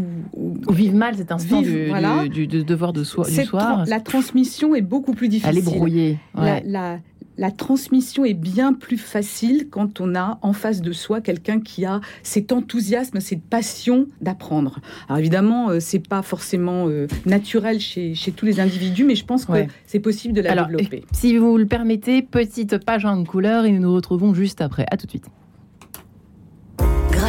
vivent 0.69 0.95
mal 0.95 1.15
cet 1.15 1.31
instant 1.31 1.62
du, 1.62 2.47
devoir 2.47 2.93
de 2.93 3.03
soi, 3.03 3.25
du 3.25 3.43
soir. 3.43 3.83
la 3.88 3.99
transmission 3.99 4.75
est 4.75 4.81
beaucoup 4.81 5.13
plus 5.13 5.27
difficile. 5.27 5.57
Elle 5.57 5.57
est 5.57 5.77
brouillée. 5.77 6.19
La, 6.36 6.99
la 7.38 7.51
transmission 7.51 8.25
est 8.25 8.33
bien 8.33 8.73
plus 8.73 8.97
facile 8.97 9.67
quand 9.69 10.01
on 10.01 10.15
a 10.15 10.39
en 10.41 10.53
face 10.53 10.81
de 10.81 10.91
soi 10.91 11.21
quelqu'un 11.21 11.59
qui 11.59 11.86
a 11.86 12.01
cet 12.21 12.51
enthousiasme, 12.51 13.19
cette 13.19 13.41
passion 13.41 14.07
d'apprendre. 14.21 14.79
Alors 15.07 15.19
évidemment, 15.19 15.69
euh, 15.69 15.79
c'est 15.79 16.05
pas 16.07 16.21
forcément 16.21 16.88
euh, 16.88 17.07
naturel 17.25 17.79
chez, 17.79 18.13
tous 18.36 18.45
les 18.45 18.59
individus, 18.59 19.03
mais 19.03 19.15
je 19.15 19.25
pense 19.25 19.45
que 19.45 19.65
c'est 19.86 19.99
possible 19.99 20.33
de 20.33 20.41
la 20.41 20.55
développer. 20.55 21.03
Si 21.12 21.38
vous 21.38 21.57
le 21.57 21.65
permettez, 21.65 22.21
petite 22.21 22.77
page 22.83 23.05
en 23.05 23.23
couleur 23.23 23.65
et 23.65 23.71
nous 23.71 23.81
nous 23.81 23.93
retrouvons 23.93 24.33
juste 24.33 24.62
après. 24.62 24.86
À 24.91 24.97
tout 24.97 25.05
de 25.05 25.12
suite. 25.12 25.25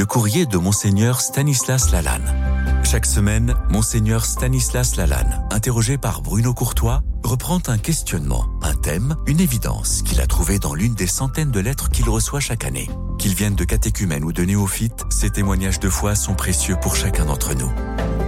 Le 0.00 0.06
courrier 0.06 0.46
de 0.46 0.56
Monseigneur 0.56 1.20
Stanislas 1.20 1.92
Lalanne. 1.92 2.34
Chaque 2.84 3.04
semaine, 3.04 3.54
Monseigneur 3.68 4.24
Stanislas 4.24 4.96
Lalanne, 4.96 5.46
interrogé 5.50 5.98
par 5.98 6.22
Bruno 6.22 6.54
Courtois, 6.54 7.02
reprend 7.22 7.60
un 7.66 7.76
questionnement, 7.76 8.46
un 8.62 8.72
thème, 8.72 9.14
une 9.26 9.40
évidence 9.40 10.00
qu'il 10.00 10.22
a 10.22 10.26
trouvé 10.26 10.58
dans 10.58 10.72
l'une 10.72 10.94
des 10.94 11.06
centaines 11.06 11.50
de 11.50 11.60
lettres 11.60 11.90
qu'il 11.90 12.08
reçoit 12.08 12.40
chaque 12.40 12.64
année. 12.64 12.88
Qu'ils 13.18 13.34
viennent 13.34 13.56
de 13.56 13.64
catéchumènes 13.64 14.24
ou 14.24 14.32
de 14.32 14.42
néophytes, 14.42 15.04
ces 15.10 15.28
témoignages 15.28 15.80
de 15.80 15.90
foi 15.90 16.14
sont 16.14 16.34
précieux 16.34 16.78
pour 16.80 16.96
chacun 16.96 17.26
d'entre 17.26 17.52
nous. 17.52 17.70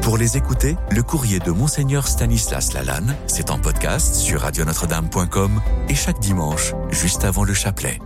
Pour 0.02 0.18
les 0.18 0.37
écouter, 0.37 0.76
le 0.90 1.02
courrier 1.02 1.38
de 1.38 1.52
Monseigneur 1.52 2.06
Stanislas 2.06 2.74
Lalanne, 2.74 3.16
c'est 3.26 3.50
en 3.50 3.58
podcast 3.58 4.14
sur 4.14 4.42
radionotre-dame.com 4.42 5.62
et 5.88 5.94
chaque 5.94 6.20
dimanche, 6.20 6.74
juste 6.90 7.24
avant 7.24 7.44
le 7.44 7.54
chapelet. 7.54 7.98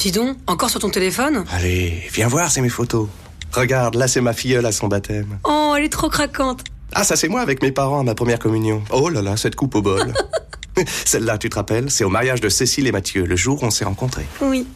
Dis 0.00 0.12
donc, 0.12 0.38
encore 0.46 0.70
sur 0.70 0.80
ton 0.80 0.88
téléphone 0.88 1.44
Allez, 1.50 2.02
viens 2.10 2.26
voir, 2.26 2.50
c'est 2.50 2.62
mes 2.62 2.70
photos. 2.70 3.06
Regarde, 3.52 3.96
là 3.96 4.08
c'est 4.08 4.22
ma 4.22 4.32
filleule 4.32 4.64
à 4.64 4.72
son 4.72 4.88
baptême. 4.88 5.38
Oh, 5.44 5.74
elle 5.76 5.84
est 5.84 5.90
trop 5.90 6.08
craquante. 6.08 6.64
Ah, 6.94 7.04
ça 7.04 7.16
c'est 7.16 7.28
moi 7.28 7.42
avec 7.42 7.60
mes 7.60 7.70
parents 7.70 8.00
à 8.00 8.02
ma 8.02 8.14
première 8.14 8.38
communion. 8.38 8.82
Oh 8.90 9.10
là 9.10 9.20
là, 9.20 9.36
cette 9.36 9.56
coupe 9.56 9.74
au 9.74 9.82
bol. 9.82 10.14
Celle-là, 11.04 11.36
tu 11.36 11.50
te 11.50 11.56
rappelles 11.56 11.90
C'est 11.90 12.04
au 12.04 12.08
mariage 12.08 12.40
de 12.40 12.48
Cécile 12.48 12.86
et 12.86 12.92
Mathieu, 12.92 13.26
le 13.26 13.36
jour 13.36 13.62
où 13.62 13.66
on 13.66 13.70
s'est 13.70 13.84
rencontrés. 13.84 14.24
Oui. 14.40 14.66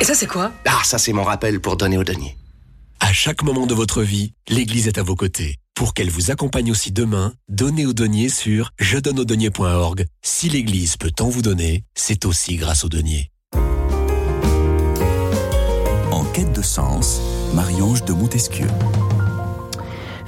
Et 0.00 0.04
ça, 0.04 0.14
c'est 0.14 0.28
quoi? 0.28 0.52
Ah, 0.64 0.80
ça, 0.84 0.98
c'est 0.98 1.12
mon 1.12 1.24
rappel 1.24 1.60
pour 1.60 1.76
donner 1.76 1.98
au 1.98 2.04
denier. 2.04 2.36
À 3.00 3.12
chaque 3.12 3.42
moment 3.42 3.66
de 3.66 3.74
votre 3.74 4.02
vie, 4.02 4.32
l'Église 4.48 4.86
est 4.86 4.98
à 4.98 5.02
vos 5.02 5.16
côtés. 5.16 5.56
Pour 5.74 5.92
qu'elle 5.92 6.10
vous 6.10 6.30
accompagne 6.30 6.70
aussi 6.70 6.92
demain, 6.92 7.32
donnez 7.48 7.84
au 7.84 7.92
denier 7.92 8.28
sur 8.28 8.70
je 8.78 8.98
donne 8.98 9.18
au 9.18 9.24
denier.org. 9.24 10.04
Si 10.22 10.48
l'Église 10.48 10.96
peut 10.96 11.10
tant 11.10 11.28
vous 11.28 11.42
donner, 11.42 11.82
c'est 11.96 12.24
aussi 12.24 12.54
grâce 12.54 12.84
au 12.84 12.88
denier. 12.88 13.32
Quête 16.36 16.52
de 16.52 16.60
sens, 16.60 17.18
Marie-Ange 17.54 18.04
de 18.04 18.12
Montesquieu. 18.12 18.66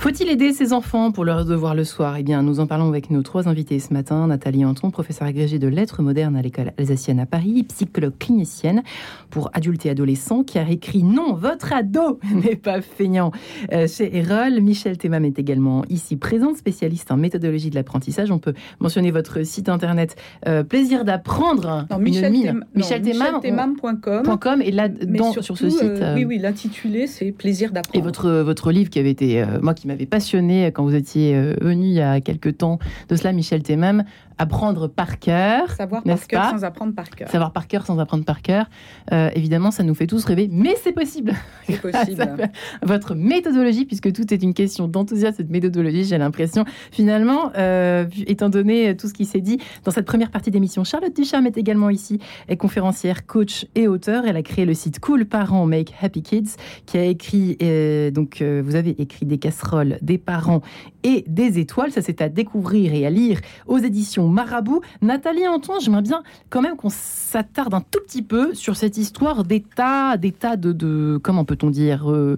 Faut-il 0.01 0.29
aider 0.31 0.53
ses 0.53 0.73
enfants 0.73 1.11
pour 1.11 1.25
leurs 1.25 1.45
devoirs 1.45 1.75
le 1.75 1.83
soir? 1.83 2.17
Eh 2.17 2.23
bien, 2.23 2.41
nous 2.43 2.61
en 2.61 2.67
parlons 2.69 2.87
avec 2.89 3.11
nos 3.11 3.23
trois 3.23 3.49
invités 3.49 3.81
ce 3.81 3.93
matin. 3.93 4.29
Nathalie 4.29 4.65
Anton, 4.65 4.91
professeure 4.93 5.27
agrégée 5.27 5.59
de 5.59 5.67
lettres 5.67 6.03
modernes 6.03 6.37
à 6.37 6.41
l'école 6.41 6.71
alsacienne 6.79 7.19
à 7.19 7.27
Paris, 7.27 7.65
psychologue 7.69 8.13
clinicienne 8.17 8.85
pour 9.29 9.51
adultes 9.55 9.85
et 9.87 9.91
adolescents, 9.91 10.45
qui 10.45 10.59
a 10.61 10.71
écrit 10.71 11.03
Non, 11.03 11.35
votre 11.35 11.73
ado 11.73 12.21
n'est 12.35 12.55
pas 12.55 12.81
feignant 12.81 13.33
euh, 13.73 13.89
chez 13.89 14.17
Erol. 14.17 14.61
Michel 14.61 14.97
Thémam 14.99 15.25
est 15.25 15.37
également 15.39 15.85
ici 15.91 16.17
présente, 16.17 16.57
spécialiste 16.57 17.11
en 17.11 17.17
méthodologie 17.17 17.69
de 17.71 17.75
l'apprentissage. 17.75 18.31
On 18.31 18.39
peut 18.39 18.55
mentionner 18.79 19.11
votre 19.11 19.43
site 19.45 19.69
internet 19.69 20.15
euh, 20.47 20.63
Plaisir 20.63 21.05
d'apprendre. 21.05 21.87
Michel, 21.99 22.31
mine. 22.33 22.43
Thémam- 22.45 22.59
non, 22.61 22.67
Michel 22.77 23.03
Thémam, 23.03 23.27
michelthémam.com. 23.35 24.23
on- 24.29 24.37
.com, 24.39 24.63
et 24.63 24.71
là, 24.71 24.89
dans, 24.89 25.33
surtout, 25.33 25.43
sur 25.43 25.57
ce 25.57 25.71
site. 25.71 25.83
euh, 25.83 26.15
oui, 26.15 26.25
oui, 26.25 26.39
l'intitulé, 26.39 27.09
c'est 27.09 27.33
Plaisir 27.33 27.73
d'apprendre. 27.73 27.99
Et 27.99 28.01
votre, 28.01 28.31
votre 28.31 28.71
livre 28.71 28.91
qui 28.91 29.01
avait 29.01 29.11
été, 29.11 29.45
moi 29.61 29.75
qui 29.75 29.88
m'avait 29.89 30.07
passionné 30.07 30.67
quand 30.67 30.85
vous 30.85 30.95
étiez 30.95 31.35
euh, 31.35 31.55
venu 31.61 31.87
il 31.87 31.93
y 31.93 32.01
a 32.01 32.21
quelques 32.21 32.59
temps 32.59 32.79
de 33.09 33.17
cela, 33.17 33.33
Michel 33.33 33.63
Thémam, 33.63 34.05
Apprendre 34.39 34.89
par 34.89 35.19
cœur. 35.19 35.71
Savoir 35.73 36.03
par 36.03 36.27
cœur 36.27 36.51
sans 36.51 36.65
apprendre 36.65 36.95
par 36.95 37.11
cœur. 37.11 37.29
Savoir 37.29 37.53
par 37.53 37.67
cœur 37.67 37.87
sans 37.87 37.99
apprendre 37.99 38.25
par 38.25 38.43
cœur. 38.43 38.67
Euh, 39.13 39.31
évidemment, 39.35 39.71
ça 39.71 39.83
nous 39.83 39.95
fait 39.95 40.07
tous 40.07 40.25
rêver, 40.25 40.49
mais 40.51 40.77
c'est 40.83 40.93
possible. 40.93 41.35
C'est 41.67 41.81
possible. 41.81 42.51
Votre 42.83 43.15
méthodologie, 43.15 43.85
puisque 43.85 44.13
tout 44.13 44.33
est 44.33 44.43
une 44.43 44.55
question 44.55 44.89
d'enthousiasme 44.89 45.43
et 45.43 45.45
de 45.45 45.53
méthodologie, 45.53 46.05
j'ai 46.05 46.19
l'impression. 46.19 46.65
Finalement, 46.91 47.53
euh, 47.57 48.07
étant 48.27 48.49
donné 48.49 48.97
tout 48.97 49.09
ce 49.09 49.15
qui 49.15 49.25
s'est 49.25 49.41
dit 49.41 49.59
dans 49.85 49.91
cette 49.91 50.07
première 50.07 50.31
partie 50.31 50.51
d'émission, 50.51 50.85
Charlotte 50.85 51.15
Ducharme 51.15 51.47
est 51.47 51.57
également 51.57 51.91
ici, 51.91 52.21
est 52.49 52.57
conférencière, 52.57 53.27
coach 53.27 53.67
et 53.75 53.89
auteur. 53.89 54.25
Elle 54.27 54.37
a 54.37 54.43
créé 54.43 54.65
le 54.65 54.75
site 54.75 55.01
Cool 55.01 55.27
Parents 55.27 55.67
Make 55.67 55.95
Happy 56.01 56.23
Kids, 56.23 56.57
qui 56.87 56.99
a 56.99 57.05
écrit, 57.05 57.57
euh, 57.63 58.11
donc 58.11 58.41
euh, 58.41 58.63
vous 58.65 58.75
avez 58.75 58.91
écrit 59.01 59.27
des 59.27 59.39
casseroles, 59.39 59.99
des 60.03 60.19
parents 60.19 60.63
et 61.09 61.25
des 61.27 61.59
étoiles. 61.59 61.91
Ça, 61.91 62.03
c'est 62.03 62.21
à 62.21 62.29
découvrir 62.29 62.93
et 62.93 63.07
à 63.07 63.11
lire 63.11 63.41
aux 63.67 63.79
éditions 63.79 64.29
Marabout. 64.29 64.83
Nathalie 65.01 65.49
Antoine, 65.49 65.81
j'aimerais 65.81 66.03
bien 66.03 66.23
quand 66.51 66.61
même 66.61 66.77
qu'on 66.77 66.91
s'attarde 66.91 67.73
un 67.73 67.81
tout 67.81 68.01
petit 68.07 68.23
peu 68.23 68.53
sur 68.55 68.77
cette 68.77 68.99
histoire 68.99 69.45
d'état, 69.45 70.19
d'état 70.19 70.57
de, 70.57 71.19
comment 71.23 71.47
peut-on 71.47 71.71
dire, 71.71 72.13
euh, 72.13 72.37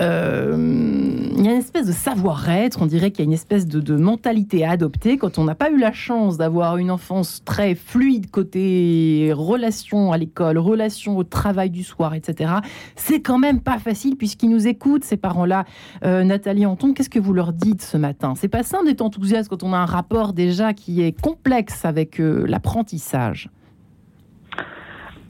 euh, 0.00 0.56
il 1.38 1.44
y 1.44 1.48
a 1.48 1.52
une 1.52 1.58
espèce 1.58 1.86
de 1.86 1.92
savoir-être, 1.92 2.82
on 2.82 2.86
dirait 2.86 3.10
qu'il 3.10 3.20
y 3.20 3.22
a 3.22 3.24
une 3.28 3.32
espèce 3.32 3.66
de, 3.66 3.96
mentalité 3.96 4.64
à 4.64 4.72
adopter 4.72 5.18
quand 5.18 5.38
on 5.38 5.44
n'a 5.44 5.54
pas 5.54 5.70
eu 5.70 5.78
la 5.78 5.92
chance 5.92 6.36
d'avoir 6.36 6.78
une 6.78 6.90
enfance 6.90 7.42
très 7.44 7.74
fluide 7.74 8.30
côté 8.30 9.30
relation 9.32 10.12
à 10.12 10.18
l'école, 10.18 10.58
relation 10.58 11.16
au 11.16 11.24
travail 11.24 11.70
du 11.70 11.84
soir, 11.84 12.14
etc. 12.14 12.54
C'est 12.96 13.20
quand 13.20 13.38
même 13.38 13.60
pas 13.60 13.78
facile 13.78 14.16
puisqu'ils 14.16 14.50
nous 14.50 14.66
écoutent, 14.66 15.04
ces 15.04 15.16
parents-là. 15.16 15.64
Euh, 16.04 16.24
Nathalie 16.24 16.66
Anton, 16.66 16.92
qu'est-ce 16.92 17.10
que 17.10 17.20
vous 17.20 17.32
leur 17.32 17.52
dites 17.52 17.82
ce 17.82 17.96
matin? 17.96 18.34
C'est 18.36 18.48
pas 18.48 18.64
simple 18.64 18.86
d'être 18.86 19.02
enthousiaste 19.02 19.48
quand 19.48 19.62
on 19.62 19.72
a 19.72 19.78
un 19.78 19.86
rapport 19.86 20.32
déjà 20.32 20.72
qui 20.74 21.02
est 21.02 21.18
complexe 21.18 21.84
avec 21.84 22.20
euh, 22.20 22.46
l'apprentissage. 22.46 23.48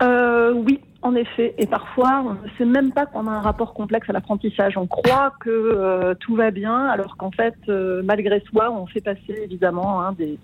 Euh, 0.02 0.52
oui, 0.54 0.80
en 1.02 1.14
effet. 1.14 1.54
Et 1.58 1.66
parfois, 1.66 2.24
on 2.24 2.32
ne 2.32 2.50
sait 2.58 2.64
même 2.64 2.92
pas 2.92 3.06
qu'on 3.06 3.26
a 3.26 3.30
un 3.30 3.40
rapport 3.40 3.72
complexe 3.72 4.08
à 4.10 4.12
l'apprentissage. 4.12 4.76
On 4.76 4.86
croit 4.86 5.32
que 5.40 5.50
euh, 5.50 6.14
tout 6.14 6.34
va 6.34 6.50
bien, 6.50 6.86
alors 6.86 7.16
qu'en 7.16 7.30
fait, 7.30 7.54
euh, 7.68 8.02
malgré 8.04 8.40
soi, 8.40 8.70
on 8.72 8.86
fait 8.86 9.00
passer 9.00 9.38
évidemment 9.42 10.02
hein, 10.02 10.12
des, 10.12 10.38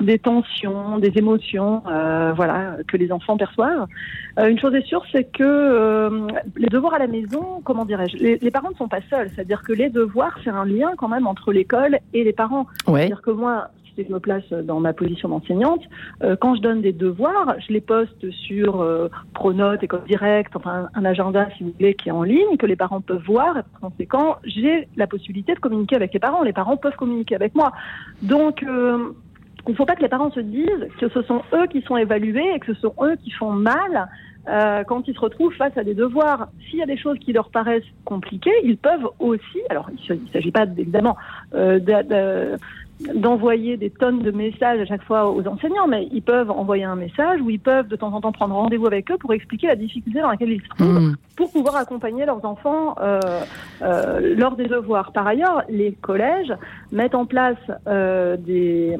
des 0.00 0.18
tensions, 0.18 0.98
des 0.98 1.12
émotions, 1.16 1.82
euh, 1.86 2.32
voilà, 2.34 2.76
que 2.88 2.96
les 2.96 3.12
enfants 3.12 3.36
perçoivent. 3.36 3.86
Euh, 4.38 4.46
une 4.46 4.58
chose 4.58 4.74
est 4.74 4.86
sûre, 4.86 5.04
c'est 5.12 5.24
que 5.24 5.42
euh, 5.42 6.26
les 6.56 6.68
devoirs 6.68 6.94
à 6.94 6.98
la 6.98 7.06
maison, 7.06 7.60
comment 7.62 7.84
dirais-je, 7.84 8.16
les, 8.16 8.38
les 8.38 8.50
parents 8.50 8.70
ne 8.70 8.76
sont 8.76 8.88
pas 8.88 9.02
seuls. 9.10 9.28
C'est-à-dire 9.34 9.62
que 9.62 9.74
les 9.74 9.90
devoirs, 9.90 10.38
c'est 10.42 10.50
un 10.50 10.64
lien 10.64 10.92
quand 10.96 11.08
même 11.08 11.26
entre 11.26 11.52
l'école 11.52 11.98
et 12.14 12.24
les 12.24 12.32
parents. 12.32 12.66
Ouais. 12.86 13.00
C'est-à-dire 13.00 13.22
que 13.22 13.30
moi, 13.30 13.68
si 13.94 14.04
je 14.04 14.12
me 14.12 14.20
place 14.20 14.48
dans 14.50 14.80
ma 14.80 14.92
position 14.92 15.28
d'enseignante, 15.28 15.82
euh, 16.22 16.36
quand 16.40 16.54
je 16.54 16.60
donne 16.60 16.80
des 16.80 16.92
devoirs, 16.92 17.56
je 17.66 17.72
les 17.72 17.80
poste 17.80 18.30
sur 18.30 18.80
euh, 18.80 19.08
Pronote, 19.34 19.82
École 19.82 20.04
Directe, 20.06 20.54
enfin 20.54 20.88
un, 20.94 21.04
agenda, 21.04 21.48
si 21.56 21.64
vous 21.64 21.72
voulez, 21.78 21.94
qui 21.94 22.08
est 22.08 22.12
en 22.12 22.22
ligne, 22.22 22.56
que 22.58 22.66
les 22.66 22.76
parents 22.76 23.00
peuvent 23.00 23.24
voir. 23.24 23.54
Par 23.54 23.90
conséquent, 23.90 24.36
j'ai 24.44 24.88
la 24.96 25.06
possibilité 25.06 25.54
de 25.54 25.60
communiquer 25.60 25.96
avec 25.96 26.12
les 26.14 26.20
parents. 26.20 26.42
Les 26.42 26.52
parents 26.52 26.76
peuvent 26.76 26.96
communiquer 26.96 27.34
avec 27.34 27.54
moi. 27.54 27.72
Donc, 28.22 28.62
euh, 28.62 29.12
il 29.66 29.72
ne 29.72 29.76
faut 29.76 29.86
pas 29.86 29.94
que 29.94 30.02
les 30.02 30.08
parents 30.08 30.30
se 30.32 30.40
disent 30.40 30.88
que 30.98 31.08
ce 31.08 31.22
sont 31.22 31.42
eux 31.52 31.66
qui 31.68 31.82
sont 31.82 31.96
évalués 31.96 32.54
et 32.54 32.58
que 32.58 32.74
ce 32.74 32.80
sont 32.80 32.94
eux 33.00 33.16
qui 33.22 33.30
font 33.30 33.52
mal 33.52 34.08
euh, 34.48 34.82
quand 34.82 35.06
ils 35.06 35.14
se 35.14 35.20
retrouvent 35.20 35.54
face 35.54 35.76
à 35.76 35.84
des 35.84 35.94
devoirs. 35.94 36.48
S'il 36.68 36.80
y 36.80 36.82
a 36.82 36.86
des 36.86 36.96
choses 36.96 37.16
qui 37.20 37.32
leur 37.32 37.48
paraissent 37.50 37.84
compliquées, 38.04 38.50
ils 38.64 38.76
peuvent 38.76 39.08
aussi, 39.20 39.60
alors 39.70 39.88
il 40.08 40.20
ne 40.20 40.28
s'agit 40.32 40.50
pas 40.50 40.64
évidemment 40.64 41.16
euh, 41.54 41.78
d'envoyer 43.14 43.76
des 43.76 43.90
tonnes 43.90 44.20
de 44.20 44.30
messages 44.30 44.80
à 44.80 44.86
chaque 44.86 45.02
fois 45.02 45.30
aux 45.30 45.46
enseignants, 45.46 45.88
mais 45.88 46.08
ils 46.12 46.22
peuvent 46.22 46.50
envoyer 46.50 46.84
un 46.84 46.96
message 46.96 47.40
ou 47.40 47.50
ils 47.50 47.60
peuvent 47.60 47.88
de 47.88 47.96
temps 47.96 48.12
en 48.14 48.20
temps 48.20 48.32
prendre 48.32 48.54
rendez-vous 48.54 48.86
avec 48.86 49.10
eux 49.10 49.16
pour 49.18 49.32
expliquer 49.32 49.66
la 49.66 49.76
difficulté 49.76 50.20
dans 50.20 50.30
laquelle 50.30 50.52
ils 50.52 50.62
se 50.62 50.68
trouvent 50.68 50.92
Mmh. 51.02 51.16
pour 51.36 51.50
pouvoir 51.52 51.76
accompagner 51.76 52.26
leurs 52.26 52.44
enfants 52.44 52.94
euh, 53.00 53.20
euh, 53.82 54.34
lors 54.36 54.56
des 54.56 54.66
devoirs. 54.66 55.12
Par 55.12 55.26
ailleurs, 55.26 55.62
les 55.68 55.92
collèges 55.92 56.52
mettent 56.90 57.14
en 57.14 57.26
place 57.26 57.56
euh, 57.86 58.36
des, 58.36 58.96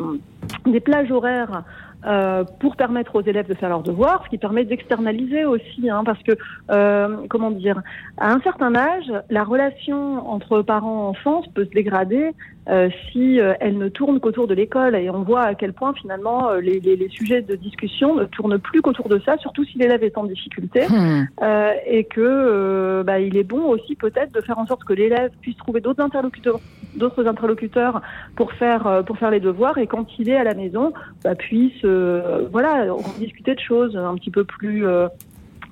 des 0.66 0.80
plages 0.80 1.10
horaires 1.10 1.64
euh, 2.04 2.42
pour 2.58 2.74
permettre 2.74 3.14
aux 3.14 3.22
élèves 3.22 3.48
de 3.48 3.54
faire 3.54 3.68
leurs 3.68 3.84
devoirs, 3.84 4.22
ce 4.24 4.30
qui 4.30 4.38
permet 4.38 4.64
d'externaliser 4.64 5.44
aussi, 5.44 5.88
hein, 5.88 6.02
parce 6.04 6.20
que, 6.24 6.32
euh, 6.70 7.18
comment 7.28 7.52
dire, 7.52 7.80
à 8.18 8.32
un 8.32 8.40
certain 8.40 8.74
âge, 8.74 9.12
la 9.30 9.44
relation 9.44 10.28
entre 10.28 10.62
parents 10.62 11.04
et 11.04 11.10
enfants 11.10 11.42
peut 11.54 11.64
se 11.64 11.70
dégrader 11.70 12.32
euh, 12.68 12.88
si 13.10 13.40
euh, 13.40 13.54
elle 13.60 13.76
ne 13.78 13.88
tourne 13.88 14.20
qu'autour 14.20 14.46
de 14.46 14.54
l'école. 14.54 14.94
Et 14.94 15.10
on 15.10 15.22
voit 15.22 15.42
à 15.42 15.54
quel 15.54 15.72
point 15.72 15.92
finalement 15.94 16.50
euh, 16.50 16.60
les, 16.60 16.78
les- 16.80 16.96
les 16.96 17.08
sujets 17.08 17.42
de 17.42 17.56
discussion 17.56 18.14
ne 18.14 18.24
tournent 18.24 18.58
plus 18.58 18.80
qu'autour 18.82 19.08
de 19.08 19.18
ça, 19.24 19.36
surtout 19.38 19.64
si 19.64 19.78
l'élève 19.78 20.04
est 20.04 20.16
en 20.16 20.24
difficulté. 20.24 20.82
Mmh. 20.88 21.26
Euh, 21.42 21.72
et 21.86 22.04
que 22.04 23.02
bah, 23.04 23.18
il 23.18 23.36
est 23.36 23.42
bon 23.42 23.64
aussi 23.68 23.96
peut-être 23.96 24.32
de 24.32 24.40
faire 24.40 24.58
en 24.58 24.66
sorte 24.66 24.84
que 24.84 24.92
l'élève 24.92 25.30
puisse 25.40 25.56
trouver 25.56 25.80
d'autres 25.80 26.02
interlocuteurs, 26.02 26.60
d'autres 26.96 27.26
interlocuteurs 27.26 28.00
pour 28.36 28.52
faire 28.52 29.02
pour 29.06 29.18
faire 29.18 29.30
les 29.30 29.40
devoirs 29.40 29.78
et 29.78 29.86
quand 29.86 30.06
il 30.18 30.28
est 30.30 30.36
à 30.36 30.44
la 30.44 30.54
maison, 30.54 30.92
bah, 31.24 31.34
puisse 31.34 31.84
euh, 31.84 32.46
voilà 32.52 32.86
discuter 33.18 33.54
de 33.54 33.60
choses 33.60 33.96
un 33.96 34.14
petit 34.14 34.30
peu 34.30 34.44
plus 34.44 34.86
euh, 34.86 35.08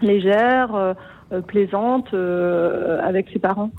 légères, 0.03 0.95
plaisantes 1.47 2.13
euh, 2.15 2.99
avec 3.03 3.29
ses 3.33 3.39
parents. 3.39 3.71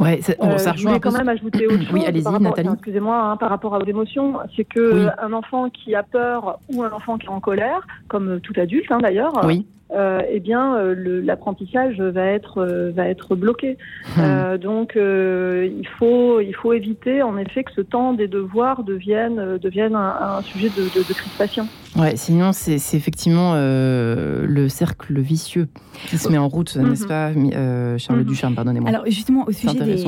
Ouais, 0.00 0.20
bon, 0.38 0.46
Euh, 0.50 0.58
ça 0.58 0.70
je 0.72 0.76
rejoint 0.78 0.92
un 0.92 0.98
voulais 0.98 1.00
quand 1.00 1.12
même 1.18 1.28
ajouter 1.28 1.66
autre 1.66 1.76
chose. 1.84 1.88
Oui, 1.92 2.04
allez-y, 2.06 2.22
par 2.22 2.32
rapport- 2.32 2.48
Nathalie. 2.48 2.68
Excusez-moi, 2.74 3.16
hein, 3.22 3.36
par 3.36 3.50
rapport 3.50 3.72
aux 3.72 3.84
émotions, 3.84 4.34
c'est 4.56 4.64
que 4.64 5.04
Oui. 5.04 5.10
un 5.22 5.32
enfant 5.32 5.68
qui 5.70 5.94
a 5.94 6.02
peur 6.02 6.58
ou 6.72 6.82
un 6.82 6.90
enfant 6.90 7.18
qui 7.18 7.26
est 7.26 7.30
en 7.30 7.40
colère, 7.40 7.86
comme 8.08 8.40
tout 8.40 8.54
adulte 8.56 8.90
hein, 8.90 8.98
d'ailleurs, 9.00 9.32
Oui. 9.44 9.66
Euh, 9.94 10.22
eh 10.30 10.40
bien 10.40 10.76
euh, 10.76 10.94
l'apprentissage 11.24 12.00
va 12.00 12.24
être 12.26 12.58
euh, 12.58 12.90
va 12.94 13.08
être 13.08 13.34
bloqué. 13.36 13.76
Mmh. 14.16 14.20
Euh, 14.20 14.58
donc 14.58 14.96
euh, 14.96 15.68
il 15.78 15.86
faut 15.98 16.40
il 16.40 16.54
faut 16.54 16.72
éviter 16.72 17.22
en 17.22 17.36
effet 17.38 17.64
que 17.64 17.72
ce 17.72 17.80
temps 17.80 18.12
des 18.12 18.28
devoirs 18.28 18.82
devienne 18.84 19.38
euh, 19.38 19.58
devienne 19.58 19.94
un, 19.94 20.38
un 20.38 20.42
sujet 20.42 20.68
de, 20.76 20.82
de, 20.84 21.06
de 21.06 21.12
crispation. 21.14 21.66
Ouais, 21.96 22.16
sinon 22.16 22.52
c'est 22.52 22.78
c'est 22.78 22.96
effectivement 22.96 23.52
euh, 23.54 24.46
le 24.46 24.68
cercle 24.68 25.20
vicieux 25.20 25.68
qui 26.08 26.16
se 26.18 26.28
met 26.30 26.38
en 26.38 26.48
route, 26.48 26.74
Mhm. 26.76 26.88
n'est-ce 26.88 27.06
pas, 27.06 27.30
mi- 27.32 27.52
euh, 27.54 27.98
Charlotte 27.98 28.24
Mhm. 28.24 28.30
Ducharme, 28.32 28.54
pardonnez-moi. 28.54 28.88
Alors 28.88 29.04
justement, 29.06 29.44
au 29.46 29.52
sujet 29.52 29.78
des, 29.78 30.02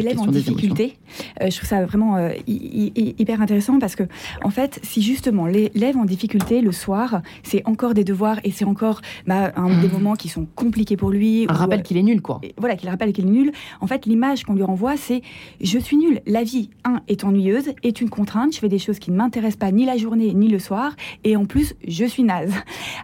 élèves 0.00 0.18
en 0.20 0.26
difficulté, 0.26 0.96
euh, 1.42 1.50
je 1.50 1.56
trouve 1.56 1.68
ça 1.68 1.84
vraiment 1.84 2.16
euh, 2.16 2.30
hy- 2.46 2.92
hy- 2.96 3.14
hyper 3.18 3.40
intéressant 3.42 3.78
parce 3.78 3.96
que, 3.96 4.04
en 4.42 4.50
fait, 4.50 4.80
si 4.82 5.02
justement 5.02 5.46
l'élève 5.46 5.96
en 5.98 6.04
difficulté 6.06 6.62
le 6.62 6.72
soir, 6.72 7.20
c'est 7.42 7.62
encore 7.66 7.92
des 7.94 8.02
devoirs 8.04 8.38
et 8.44 8.50
c'est 8.50 8.64
encore 8.64 9.00
bah, 9.26 9.52
un, 9.56 9.80
des 9.80 9.88
moments 9.88 10.14
qui 10.14 10.28
sont 10.28 10.46
compliqués 10.54 10.96
pour 10.96 11.10
lui. 11.10 11.46
un 11.48 11.52
rappel 11.52 11.80
euh, 11.80 11.82
qu'il 11.82 11.96
est 11.96 12.02
nul, 12.02 12.22
quoi. 12.22 12.40
voilà, 12.56 12.76
qu'il 12.76 12.88
rappelle 12.88 13.12
qu'il 13.12 13.26
est 13.26 13.30
nul. 13.30 13.52
En 13.80 13.86
fait, 13.86 14.06
l'image 14.06 14.44
qu'on 14.44 14.54
lui 14.54 14.62
renvoie, 14.62 14.96
c'est 14.96 15.22
je 15.60 15.78
suis 15.78 15.96
nul. 15.96 16.20
La 16.26 16.42
vie, 16.42 16.70
un, 16.84 17.00
est 17.08 17.24
ennuyeuse, 17.24 17.72
est 17.82 18.00
une 18.00 18.10
contrainte. 18.10 18.54
Je 18.54 18.58
fais 18.58 18.68
des 18.68 18.78
choses 18.78 18.98
qui 18.98 19.10
ne 19.10 19.16
m'intéressent 19.16 19.58
pas 19.58 19.72
ni 19.72 19.84
la 19.84 19.96
journée 19.96 20.34
ni 20.34 20.48
le 20.48 20.58
soir. 20.58 20.94
et 21.24 21.36
en 21.36 21.44
plus, 21.44 21.74
je 21.86 22.04
suis 22.04 22.22
naze. 22.22 22.52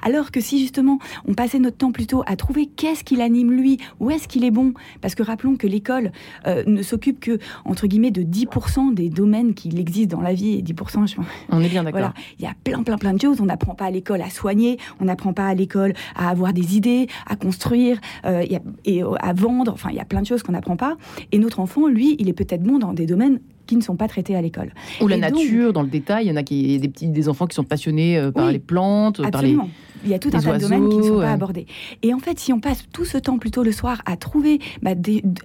Alors 0.02 0.30
que 0.30 0.40
si 0.40 0.58
justement, 0.58 0.98
on 1.26 1.34
passait 1.34 1.58
notre 1.58 1.76
temps 1.76 1.92
plutôt 1.92 2.22
à 2.26 2.36
trouver 2.36 2.66
qu'est-ce 2.66 3.04
qui 3.04 3.16
l'anime 3.16 3.52
lui, 3.52 3.78
où 4.00 4.10
est-ce 4.10 4.28
qu'il 4.28 4.44
est 4.44 4.50
bon, 4.50 4.74
parce 5.00 5.14
que 5.14 5.22
rappelons 5.22 5.56
que 5.56 5.66
l'école 5.66 6.12
euh, 6.46 6.62
ne 6.66 6.82
s'occupe 6.82 7.20
que, 7.20 7.38
entre 7.64 7.86
guillemets, 7.86 8.10
de 8.10 8.22
10% 8.22 8.94
des 8.94 9.08
domaines 9.08 9.54
qui 9.54 9.68
existent 9.78 10.16
dans 10.16 10.22
la 10.22 10.34
vie, 10.34 10.58
et 10.58 10.62
10%, 10.62 11.08
je... 11.08 11.16
On 11.50 11.60
est 11.60 11.68
bien 11.68 11.84
d'accord. 11.84 12.00
Voilà, 12.00 12.14
il 12.38 12.44
y 12.44 12.48
a 12.48 12.54
plein, 12.64 12.82
plein, 12.82 12.98
plein 12.98 13.12
de 13.12 13.20
choses. 13.20 13.40
On 13.40 13.46
n'apprend 13.46 13.74
pas 13.74 13.86
à 13.86 13.90
l'école 13.90 14.22
à 14.22 14.30
soigner, 14.30 14.78
on 15.00 15.06
n'apprend 15.06 15.32
pas 15.32 15.46
à 15.46 15.54
l'école 15.54 15.94
à 16.16 16.28
avoir 16.28 16.52
des 16.52 16.76
idées, 16.76 17.06
à 17.26 17.36
construire, 17.36 18.00
euh, 18.24 18.44
et 18.84 19.02
à 19.02 19.32
vendre, 19.32 19.72
enfin, 19.72 19.90
il 19.90 19.96
y 19.96 20.00
a 20.00 20.04
plein 20.04 20.22
de 20.22 20.26
choses 20.26 20.42
qu'on 20.42 20.52
n'apprend 20.52 20.76
pas. 20.76 20.96
Et 21.30 21.38
notre 21.38 21.60
enfant, 21.60 21.86
lui, 21.86 22.16
il 22.18 22.28
est 22.28 22.32
peut-être 22.32 22.62
bon 22.62 22.78
dans 22.78 22.92
des 22.92 23.06
domaines 23.06 23.40
qui 23.66 23.76
ne 23.76 23.80
sont 23.80 23.96
pas 23.96 24.08
traités 24.08 24.36
à 24.36 24.42
l'école. 24.42 24.72
Ou 25.00 25.08
la 25.08 25.16
nature, 25.16 25.72
dans 25.72 25.82
le 25.82 25.88
détail, 25.88 26.26
il 26.26 26.28
y 26.28 26.32
en 26.32 26.36
a 26.36 26.42
qui, 26.42 26.78
des 26.78 26.88
petits, 26.88 27.08
des 27.08 27.28
enfants 27.28 27.46
qui 27.46 27.54
sont 27.54 27.64
passionnés 27.64 28.18
euh, 28.18 28.30
par 28.30 28.50
les 28.50 28.58
plantes, 28.58 29.20
absolument. 29.24 29.62
par 29.62 29.66
les 29.66 29.72
il 30.04 30.10
y 30.10 30.14
a 30.14 30.18
tout 30.18 30.30
un 30.32 30.40
tas 30.40 30.54
de 30.54 30.58
domaines 30.58 30.88
qui 30.88 30.96
ne 30.96 31.02
sont 31.02 31.18
pas 31.20 31.32
abordés. 31.32 31.66
Et 32.02 32.14
en 32.14 32.18
fait, 32.18 32.38
si 32.38 32.52
on 32.52 32.60
passe 32.60 32.84
tout 32.92 33.04
ce 33.04 33.18
temps 33.18 33.38
plutôt 33.38 33.62
le 33.62 33.72
soir 33.72 34.02
à 34.06 34.16
trouver, 34.16 34.60
bah, 34.82 34.92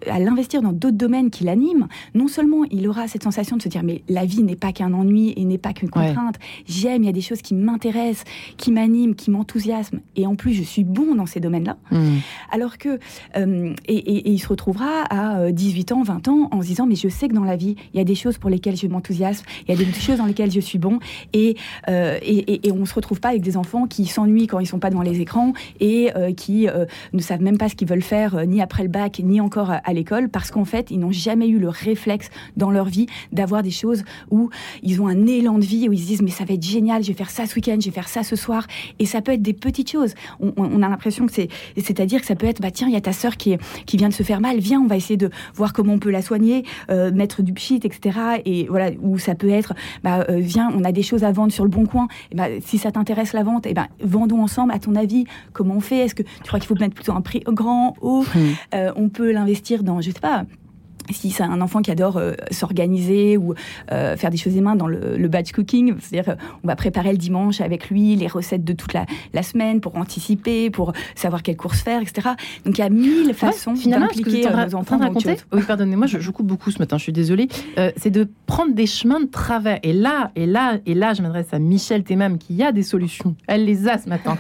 à 0.10 0.20
l'investir 0.20 0.62
dans 0.62 0.74
d'autres 0.74 0.98
domaines 0.98 1.30
qui 1.30 1.44
l'animent, 1.44 1.88
non 2.14 2.28
seulement 2.28 2.64
il 2.72 2.88
aura 2.88 3.08
cette 3.08 3.24
sensation 3.24 3.58
de 3.58 3.62
se 3.62 3.70
dire 3.70 3.84
mais 3.84 4.04
la 4.10 4.26
vie 4.26 4.44
n'est 4.44 4.56
pas 4.56 4.72
qu'un 4.72 4.94
ennui 4.94 5.34
et 5.36 5.46
n'est 5.46 5.58
pas 5.58 5.74
qu'une 5.74 5.90
contrainte. 5.90 6.36
J'aime, 6.68 7.04
il 7.04 7.06
y 7.06 7.10
a 7.10 7.14
des 7.14 7.22
choses 7.22 7.42
qui 7.42 7.54
m'intéressent, 7.54 8.26
qui 8.58 8.72
m'animent, 8.72 9.16
qui 9.16 9.32
m'enthousiasment, 9.32 10.00
et 10.16 10.26
en 10.26 10.36
plus 10.36 10.54
je 10.54 10.64
suis 10.64 10.84
bon 10.84 11.16
dans 11.16 11.26
ces 11.26 11.40
domaines-là. 11.40 11.78
Mmh. 11.92 12.18
Alors 12.52 12.78
que 12.78 13.00
euh, 13.36 13.74
et, 13.88 14.30
il 14.32 14.40
se 14.40 14.48
retrouvera 14.48 15.04
à 15.10 15.52
18 15.52 15.92
euh, 15.92 15.96
ans, 15.96 16.04
20 16.04 16.28
ans 16.28 16.48
en 16.52 16.62
se 16.62 16.68
disant 16.68 16.86
mais 16.86 16.96
je 16.96 17.08
sais 17.08 17.28
que 17.28 17.34
dans 17.34 17.44
la 17.44 17.56
vie 17.56 17.76
il 17.94 17.98
y 17.98 18.02
a 18.02 18.04
des 18.04 18.16
choses 18.16 18.38
pour 18.38 18.50
lesquelles 18.50 18.76
je 18.76 18.88
m'enthousiasme, 18.88 19.46
il 19.68 19.72
y 19.72 19.82
a 19.82 19.84
des 19.84 19.92
choses 20.00 20.18
dans 20.18 20.26
lesquelles 20.26 20.52
je 20.52 20.60
suis 20.60 20.80
bon, 20.80 21.00
et, 21.34 21.56
euh, 21.90 22.18
et, 22.22 22.68
et 22.68 22.72
on 22.72 22.86
se 22.86 22.94
retrouve 22.94 23.20
pas 23.20 23.30
avec 23.30 23.42
des 23.42 23.58
enfants 23.58 23.88
qui 23.88 24.06
s'ennuient 24.06 24.47
quand 24.48 24.60
ils 24.60 24.66
sont 24.66 24.80
pas 24.80 24.90
devant 24.90 25.02
les 25.02 25.22
écrans 25.22 25.54
et 25.80 26.12
euh, 26.16 26.34
qui 26.34 26.68
euh, 26.68 26.86
ne 27.14 27.22
savent 27.22 27.42
même 27.42 27.58
pas 27.58 27.70
ce 27.70 27.76
qu'ils 27.76 27.88
veulent 27.88 28.02
faire 28.02 28.36
euh, 28.36 28.46
ni 28.46 28.62
après 28.62 28.84
le 28.84 28.90
bac 28.90 29.22
ni 29.24 29.42
encore 29.42 29.72
à, 29.72 29.94
l'école 29.94 30.30
parce 30.30 30.52
qu'en 30.52 30.66
fait 30.66 30.92
ils 30.92 31.00
n'ont 31.00 31.12
jamais 31.12 31.48
eu 31.48 31.60
le 31.60 31.70
réflexe 31.70 32.30
dans 32.56 32.72
leur 32.72 32.86
vie 32.86 33.08
d'avoir 33.32 33.64
des 33.64 33.72
choses 33.72 34.04
où 34.32 34.50
ils 34.84 35.02
ont 35.02 35.08
un 35.08 35.28
élan 35.28 35.58
de 35.58 35.66
vie 35.66 35.88
où 35.90 35.94
ils 35.94 36.00
se 36.00 36.08
disent 36.08 36.22
mais 36.22 36.32
ça 36.32 36.46
va 36.46 36.54
être 36.54 36.64
génial 36.64 37.04
je 37.04 37.10
vais 37.10 37.14
faire 37.14 37.30
ça 37.30 37.46
ce 37.46 37.56
week-end 37.56 37.78
je 37.80 37.86
vais 37.86 37.92
faire 37.92 38.10
ça 38.10 38.24
ce 38.24 38.36
soir. 38.36 38.68
Et 39.00 39.06
ça 39.06 39.22
peut 39.22 39.32
être 39.32 39.42
des 39.42 39.54
petites 39.54 39.92
choses. 39.92 40.14
On, 40.40 40.82
a 40.82 40.90
l'impression 40.90 41.26
que 41.26 41.32
c'est 41.32 41.50
c'est-à-dire 41.76 42.22
que 42.22 42.28
ça 42.28 42.36
peut 42.36 42.48
être 42.48 42.62
bah 42.62 42.72
tiens 42.72 42.88
il 42.88 42.94
y 42.94 42.98
a 42.98 43.02
ta 43.02 43.14
sœur 43.14 43.38
qui 43.38 43.56
qui 43.86 43.98
vient 43.98 44.10
de 44.10 44.14
se 44.14 44.24
faire 44.24 44.42
mal 44.42 44.60
viens 44.60 44.80
on 44.80 44.88
va 44.88 44.96
essayer 44.96 45.18
de 45.18 45.30
voir 45.56 45.74
comment 45.74 45.94
on 45.94 46.00
peut 46.00 46.12
la 46.12 46.22
soigner 46.22 46.64
mettre 46.90 47.42
du 47.42 47.54
pchit 47.54 47.80
etc 47.84 48.20
et 48.46 48.68
voilà 48.70 48.92
où 49.02 49.18
ça 49.18 49.36
peut 49.36 49.50
être 49.50 49.74
bah 50.04 50.26
viens 50.30 50.72
on 50.74 50.84
a 50.84 50.92
des 50.92 51.04
choses 51.04 51.24
à 51.24 51.32
vendre 51.32 51.52
sur 51.52 51.64
le 51.64 51.70
bon 51.70 51.86
coin. 51.86 52.08
Et 52.32 52.36
bah, 52.36 52.48
si 52.62 52.78
ça 52.78 52.92
t'intéresse 52.92 53.34
la 53.34 53.44
vente 53.44 53.66
et 53.66 53.74
ben 53.74 53.88
vendons 54.02 54.37
ensemble 54.44 54.72
à 54.74 54.80
ton 54.80 54.96
avis, 54.96 55.26
comment 55.54 55.76
on 55.76 55.80
fait? 55.80 56.00
Est-ce 56.00 56.16
que 56.16 56.24
tu 56.24 56.44
crois 56.44 56.60
qu'il 56.60 56.68
faut 56.68 56.76
mettre 56.76 56.96
plutôt 56.96 57.14
un 57.14 57.22
prix 57.22 57.42
grand, 57.46 57.96
haut? 58.02 58.24
Euh, 58.74 58.92
On 58.96 59.10
peut 59.10 59.32
l'investir 59.32 59.84
dans, 59.84 60.02
je 60.02 60.12
sais 60.12 60.20
pas, 60.20 60.44
si 61.12 61.32
c'est 61.32 61.44
un 61.44 61.62
enfant 61.62 61.82
qui 61.82 61.92
adore 61.92 62.18
euh, 62.18 62.34
s'organiser 62.52 63.38
ou 63.38 63.54
euh, 63.92 64.16
faire 64.18 64.30
des 64.30 64.38
choses 64.38 64.54
des 64.54 64.62
mains 64.62 64.76
dans 64.76 64.88
le, 64.88 65.28
batch 65.28 65.52
cooking, 65.52 65.96
c'est-à-dire 66.00 66.34
euh, 66.34 66.58
on 66.64 66.68
va 66.68 66.76
préparer 66.76 67.12
le 67.12 67.18
dimanche 67.18 67.60
avec 67.60 67.90
lui 67.90 68.16
les 68.16 68.28
recettes 68.28 68.64
de 68.64 68.74
toute 68.74 68.94
la, 68.94 69.06
semaine 69.44 69.82
pour 69.82 69.96
anticiper, 69.96 70.70
pour 70.70 70.94
savoir 71.16 71.44
quelles 71.44 71.58
courses 71.58 71.82
faire, 71.82 72.02
etc. 72.02 72.30
Donc 72.66 72.78
il 72.78 72.82
y 72.82 72.84
a 72.84 72.90
mille 72.90 73.34
façons 73.34 73.74
d'impliquer 73.74 74.50
nos 74.50 74.76
enfants 74.76 74.98
dans 74.98 75.06
raconter, 75.06 75.36
Oui, 75.54 75.62
pardonnez-moi, 75.66 76.08
je, 76.08 76.32
coupe 76.32 76.48
beaucoup 76.48 76.72
ce 76.72 76.80
matin, 76.80 76.98
je 76.98 77.04
suis 77.04 77.14
désolée. 77.14 77.48
c'est 77.96 78.10
de 78.10 78.28
prendre 78.46 78.74
des 78.74 78.88
chemins 78.88 79.20
de 79.20 79.26
travers. 79.26 79.80
Et 79.84 79.94
là, 79.94 80.32
et 80.36 80.46
là, 80.46 80.80
et 80.86 80.96
là, 80.96 81.14
je 81.14 81.22
m'adresse 81.22 81.54
à 81.54 81.60
Michel 81.60 82.04
Temam 82.04 82.38
qui 82.38 82.62
a 82.64 82.72
des 82.72 82.84
solutions. 82.84 83.36
Elle 83.48 83.66
les 83.66 83.88
a 83.88 83.98
ce 83.98 84.10
matin 84.10 84.38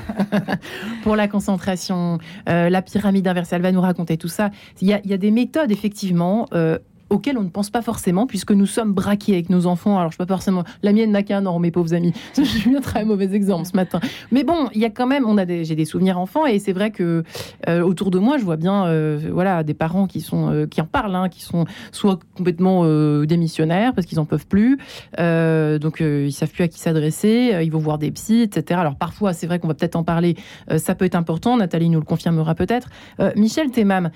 pour 1.03 1.15
la 1.15 1.27
concentration, 1.27 2.17
la 2.47 2.81
pyramide 2.81 3.27
inversée. 3.27 3.55
Elle 3.55 3.61
va 3.61 3.71
nous 3.71 3.81
raconter 3.81 4.17
tout 4.17 4.27
ça. 4.27 4.49
Il 4.81 4.87
y 4.87 4.93
a, 4.93 4.99
il 5.03 5.11
y 5.11 5.13
a 5.13 5.17
des 5.17 5.31
méthodes 5.31 5.71
effectivement 5.71 6.47
euh, 6.57 6.79
auquel 7.09 7.37
on 7.37 7.43
ne 7.43 7.49
pense 7.49 7.69
pas 7.69 7.81
forcément, 7.81 8.27
puisque 8.27 8.51
nous 8.51 8.65
sommes 8.65 8.93
braqués 8.93 9.33
avec 9.33 9.49
nos 9.49 9.65
enfants. 9.65 9.97
Alors, 9.97 10.11
je 10.11 10.15
ne 10.15 10.25
pas 10.25 10.33
forcément. 10.33 10.63
La 10.83 10.93
mienne 10.93 11.11
n'a 11.11 11.23
qu'un 11.23 11.45
an, 11.45 11.59
mes 11.59 11.71
pauvres 11.71 11.93
amis. 11.93 12.13
Je 12.37 12.43
suis 12.43 12.75
un 12.75 12.81
très 12.81 13.05
mauvais 13.05 13.33
exemple 13.33 13.65
ce 13.65 13.75
matin. 13.75 13.99
Mais 14.31 14.43
bon, 14.43 14.69
il 14.73 14.81
y 14.81 14.85
a 14.85 14.89
quand 14.89 15.07
même. 15.07 15.25
On 15.27 15.37
a 15.37 15.45
j'ai 15.45 15.75
des 15.75 15.85
souvenirs 15.85 16.19
enfants, 16.19 16.45
et 16.45 16.59
c'est 16.59 16.73
vrai 16.73 16.91
que 16.91 17.23
euh, 17.67 17.81
autour 17.81 18.11
de 18.11 18.19
moi, 18.19 18.37
je 18.37 18.43
vois 18.43 18.57
bien, 18.57 18.85
euh, 18.85 19.19
voilà, 19.31 19.63
des 19.63 19.73
parents 19.73 20.07
qui 20.07 20.21
sont, 20.21 20.51
euh, 20.51 20.67
qui 20.67 20.81
en 20.81 20.85
parlent, 20.85 21.15
hein, 21.15 21.29
qui 21.29 21.41
sont 21.41 21.65
soit 21.91 22.19
complètement 22.35 22.85
démissionnaires 23.25 23.93
parce 23.93 24.05
qu'ils 24.07 24.19
en 24.19 24.25
peuvent 24.25 24.47
plus, 24.47 24.77
donc 25.17 25.99
ils 25.99 26.31
savent 26.31 26.51
plus 26.51 26.63
à 26.63 26.67
qui 26.67 26.79
s'adresser, 26.79 27.59
ils 27.63 27.71
vont 27.71 27.79
voir 27.79 27.97
des 27.97 28.11
psys, 28.11 28.41
etc. 28.41 28.79
Alors 28.79 28.95
parfois, 28.95 29.33
c'est 29.33 29.47
vrai 29.47 29.59
qu'on 29.59 29.67
va 29.67 29.73
peut-être 29.73 29.95
en 29.95 30.03
parler. 30.03 30.35
ça 30.77 30.95
peut 30.95 31.05
être 31.05 31.15
important. 31.15 31.57
Nathalie 31.57 31.89
nous 31.89 31.99
le 31.99 32.05
confirmera 32.05 32.55
peut-être. 32.55 32.89
Michel 33.35 33.71
Temam, 33.71 34.11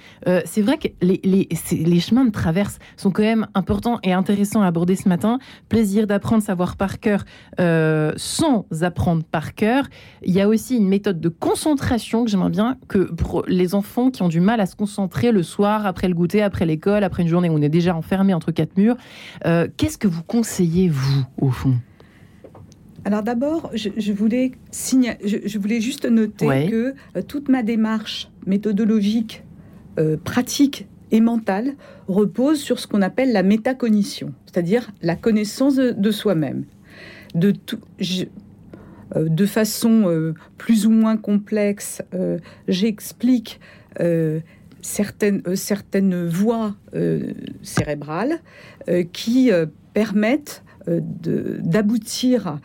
c'est 0.45 0.62
vrai 0.62 0.77
que 0.77 0.88
les, 1.01 1.19
les, 1.23 1.49
les 1.71 1.99
chemins 1.99 2.25
de 2.25 2.32
traverse 2.32 2.80
sont 2.98 3.12
quand 3.12 3.24
même 3.24 3.48
importants 3.56 4.00
et 4.04 4.13
intéressants 4.13 4.62
à 4.62 4.67
aborder 4.67 4.96
ce 4.96 5.10
matin. 5.10 5.39
Plaisir 5.70 6.08
d'apprendre, 6.08 6.44
savoir 6.44 6.76
par 6.76 7.00
cœur 7.00 7.26
euh, 7.60 8.13
sans 8.17 8.65
apprendre 8.82 9.24
par 9.24 9.56
cœur. 9.56 9.86
Il 10.24 10.34
y 10.34 10.41
a 10.41 10.48
aussi 10.48 10.78
une 10.78 10.88
méthode 10.88 11.20
de 11.20 11.30
concentration 11.30 12.24
que 12.24 12.32
j'aimerais 12.32 12.50
bien 12.50 12.78
que 12.88 13.00
pour 13.00 13.44
les 13.48 13.76
enfants 13.76 14.12
qui 14.12 14.22
ont 14.22 14.30
du 14.30 14.39
mal 14.39 14.60
à 14.60 14.65
se 14.65 14.76
concentrer 14.76 15.32
le 15.32 15.44
soir, 15.44 15.86
après 15.86 16.08
le 16.08 16.13
goûter, 16.13 16.41
après 16.41 16.65
l'école, 16.65 17.04
après 17.04 17.24
une 17.24 17.30
journée 17.30 17.50
où 17.50 17.54
on 17.54 17.62
est 17.62 17.70
déjà 17.70 17.96
enfermé 17.96 18.34
entre 18.34 18.52
quatre 18.52 18.78
murs. 18.78 18.96
Euh, 19.46 19.67
qu'est-ce 19.78 19.98
que 19.98 20.08
vous 20.08 20.24
conseillez, 20.24 20.89
vous, 20.89 21.26
au 21.39 21.50
fond? 21.50 21.76
Alors 23.04 23.24
d'abord, 23.24 23.72
je, 23.74 24.12
voulais 24.13 24.52
je, 24.72 25.58
voulais 25.58 25.82
juste 25.82 26.06
noter 26.06 26.67
que 26.70 26.94
euh, 27.17 27.22
toute 27.28 27.50
ma 27.50 27.63
démarche 27.63 28.30
méthodologique, 28.46 29.44
pratique 30.24 30.88
et 31.12 31.21
mentale 31.21 31.74
repose 32.08 32.60
sur 32.60 32.80
ce 32.80 32.88
qu'on 32.88 33.02
appelle 33.02 33.32
la 33.32 33.43
métacognition, 33.43 34.34
c'est-à-dire 34.45 34.91
la 35.02 35.15
connaissance 35.15 35.76
de, 35.76 36.12
soi-même. 36.12 36.65
De, 37.36 37.54
euh, 39.15 39.30
de 39.30 39.45
façon 39.45 40.04
euh, 40.06 40.34
plus 40.58 40.86
ou 40.86 40.91
moins 40.91 41.17
complexe, 41.17 42.02
euh, 42.13 42.39
j'explique 42.67 43.60
certaines, 44.82 45.56
certaines 45.56 46.26
voies 46.26 46.76
cérébrales 47.62 48.39
qui 49.12 49.52
permettent 49.93 50.63
d'aboutir 50.88 52.58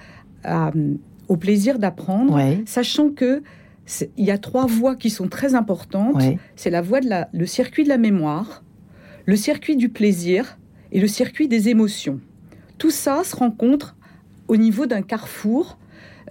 au 1.27 1.37
plaisir 1.37 1.81
d'apprendre, 1.81 2.41
sachant 2.65 3.11
que 3.11 3.43
il 4.17 4.25
y 4.25 4.31
a 4.31 4.39
trois 4.39 4.67
voies 4.67 4.97
qui 4.97 5.11
sont 5.11 5.29
très 5.29 5.55
importantes. 5.55 6.23
C'est 6.57 6.71
la 6.71 6.83
voie 6.83 7.01
de 7.01 7.09
la, 7.09 7.29
le 7.33 7.47
circuit 7.47 7.85
de 7.85 7.89
la 7.89 7.99
mémoire, 7.99 8.63
le 9.27 9.37
circuit 9.37 9.77
du 9.77 9.89
plaisir 9.89 10.59
et 10.93 11.01
le 11.01 11.09
circuit 11.09 11.49
des 11.49 11.69
émotions. 11.69 12.21
Tout 12.79 12.91
ça 12.91 13.25
se 13.25 13.35
rencontre 13.37 13.97
au 14.49 14.57
niveau 14.57 14.87
d'un 14.87 15.03
carrefour 15.03 15.79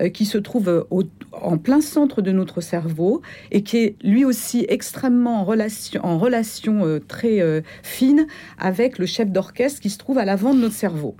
euh, 0.01 0.09
qui 0.09 0.25
se 0.25 0.37
trouve 0.37 0.85
en 1.31 1.57
plein 1.57 1.79
centre 1.79 2.21
de 2.21 2.31
notre 2.31 2.59
cerveau 2.59 3.21
et 3.51 3.63
qui 3.63 3.77
est 3.77 3.95
lui 4.03 4.25
aussi 4.25 4.65
extrêmement 4.67 5.39
en 5.39 5.43
relation, 5.45 6.01
en 6.03 6.17
relation 6.17 6.85
euh, 6.85 6.99
très 6.99 7.39
euh, 7.41 7.61
fine 7.81 8.27
avec 8.57 8.99
le 8.99 9.05
chef 9.05 9.29
d'orchestre 9.29 9.79
qui 9.79 9.89
se 9.89 9.97
trouve 9.97 10.17
à 10.17 10.25
l'avant 10.25 10.53
de 10.53 10.59
notre 10.59 10.75
cerveau. 10.75 11.15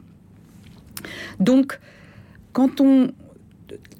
Donc, 1.39 1.79
quand 2.51 2.81
on, 2.81 3.11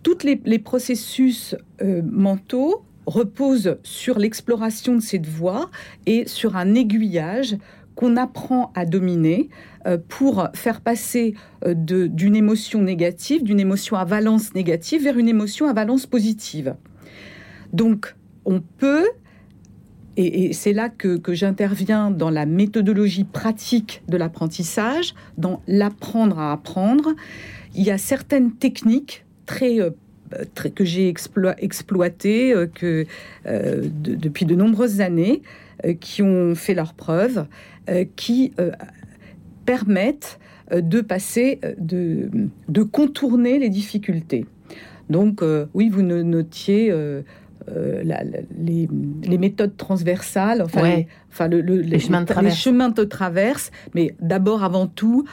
tous 0.05 0.23
les, 0.23 0.59
processus 0.59 1.55
euh, 1.81 2.03
mentaux 2.05 2.85
reposent 3.07 3.77
sur 3.81 4.19
l'exploration 4.19 4.93
de 4.93 4.99
cette 4.99 5.25
voie 5.25 5.71
et 6.05 6.27
sur 6.27 6.55
un 6.55 6.75
aiguillage 6.75 7.57
qu'on 7.95 8.15
apprend 8.15 8.71
à 8.75 8.85
dominer 8.85 9.49
euh, 9.87 9.97
pour 10.07 10.47
faire 10.53 10.81
passer 10.81 11.33
euh, 11.65 11.73
d'une 11.75 12.35
émotion 12.35 12.83
négative, 12.83 13.43
d'une 13.43 13.59
émotion 13.59 13.97
à 13.97 14.05
valence 14.05 14.53
négative 14.53 15.01
vers 15.01 15.17
une 15.17 15.27
émotion 15.27 15.67
à 15.67 15.73
valence 15.73 16.05
positive. 16.05 16.75
Donc, 17.73 18.15
on 18.45 18.61
peut, 18.61 19.07
et, 20.17 20.53
c'est 20.53 20.73
là 20.73 20.89
que, 20.89 21.17
que 21.17 21.33
j'interviens 21.33 22.11
dans 22.11 22.29
la 22.29 22.45
méthodologie 22.45 23.23
pratique 23.23 24.03
de 24.07 24.17
l'apprentissage, 24.17 25.15
dans 25.39 25.63
l'apprendre 25.65 26.37
à 26.37 26.51
apprendre, 26.51 27.15
il 27.73 27.83
y 27.83 27.89
a 27.89 27.97
certaines 27.97 28.51
techniques 28.51 29.24
très, 29.45 29.79
que 30.73 30.86
j'ai 30.86 31.10
exploité 31.10 32.53
euh, 32.53 32.67
que, 32.67 33.05
euh, 33.45 33.88
depuis 33.91 34.45
de 34.45 34.55
nombreuses 34.55 35.01
années, 35.01 35.41
qui 35.99 36.21
ont 36.23 36.55
fait 36.55 36.73
leurs 36.73 36.93
preuves, 36.93 37.45
qui 38.15 38.53
permettent 39.65 40.39
de 40.73 41.01
passer, 41.01 41.60
de, 41.77 42.29
de, 42.69 42.84
contourner 42.84 43.60
les 43.60 43.69
difficultés. 43.69 44.45
Donc, 45.10 45.43
oui, 45.73 45.89
vous 45.89 46.01
notiez 46.01 46.93
les, 47.67 48.88
les, 49.27 49.38
méthodes 49.38 49.75
transversales, 49.75 50.62
enfin, 50.63 51.03
enfin 51.29 51.49
le, 51.49 51.60
les, 51.60 51.99
chemins 51.99 52.21
de 52.21 52.41
les, 52.41 52.51
chemins 52.51 52.89
de 52.89 53.03
traverse, 53.03 53.69
mais 53.93 54.15
d'abord, 54.21 54.63
avant 54.63 54.88
tout, 54.88 55.25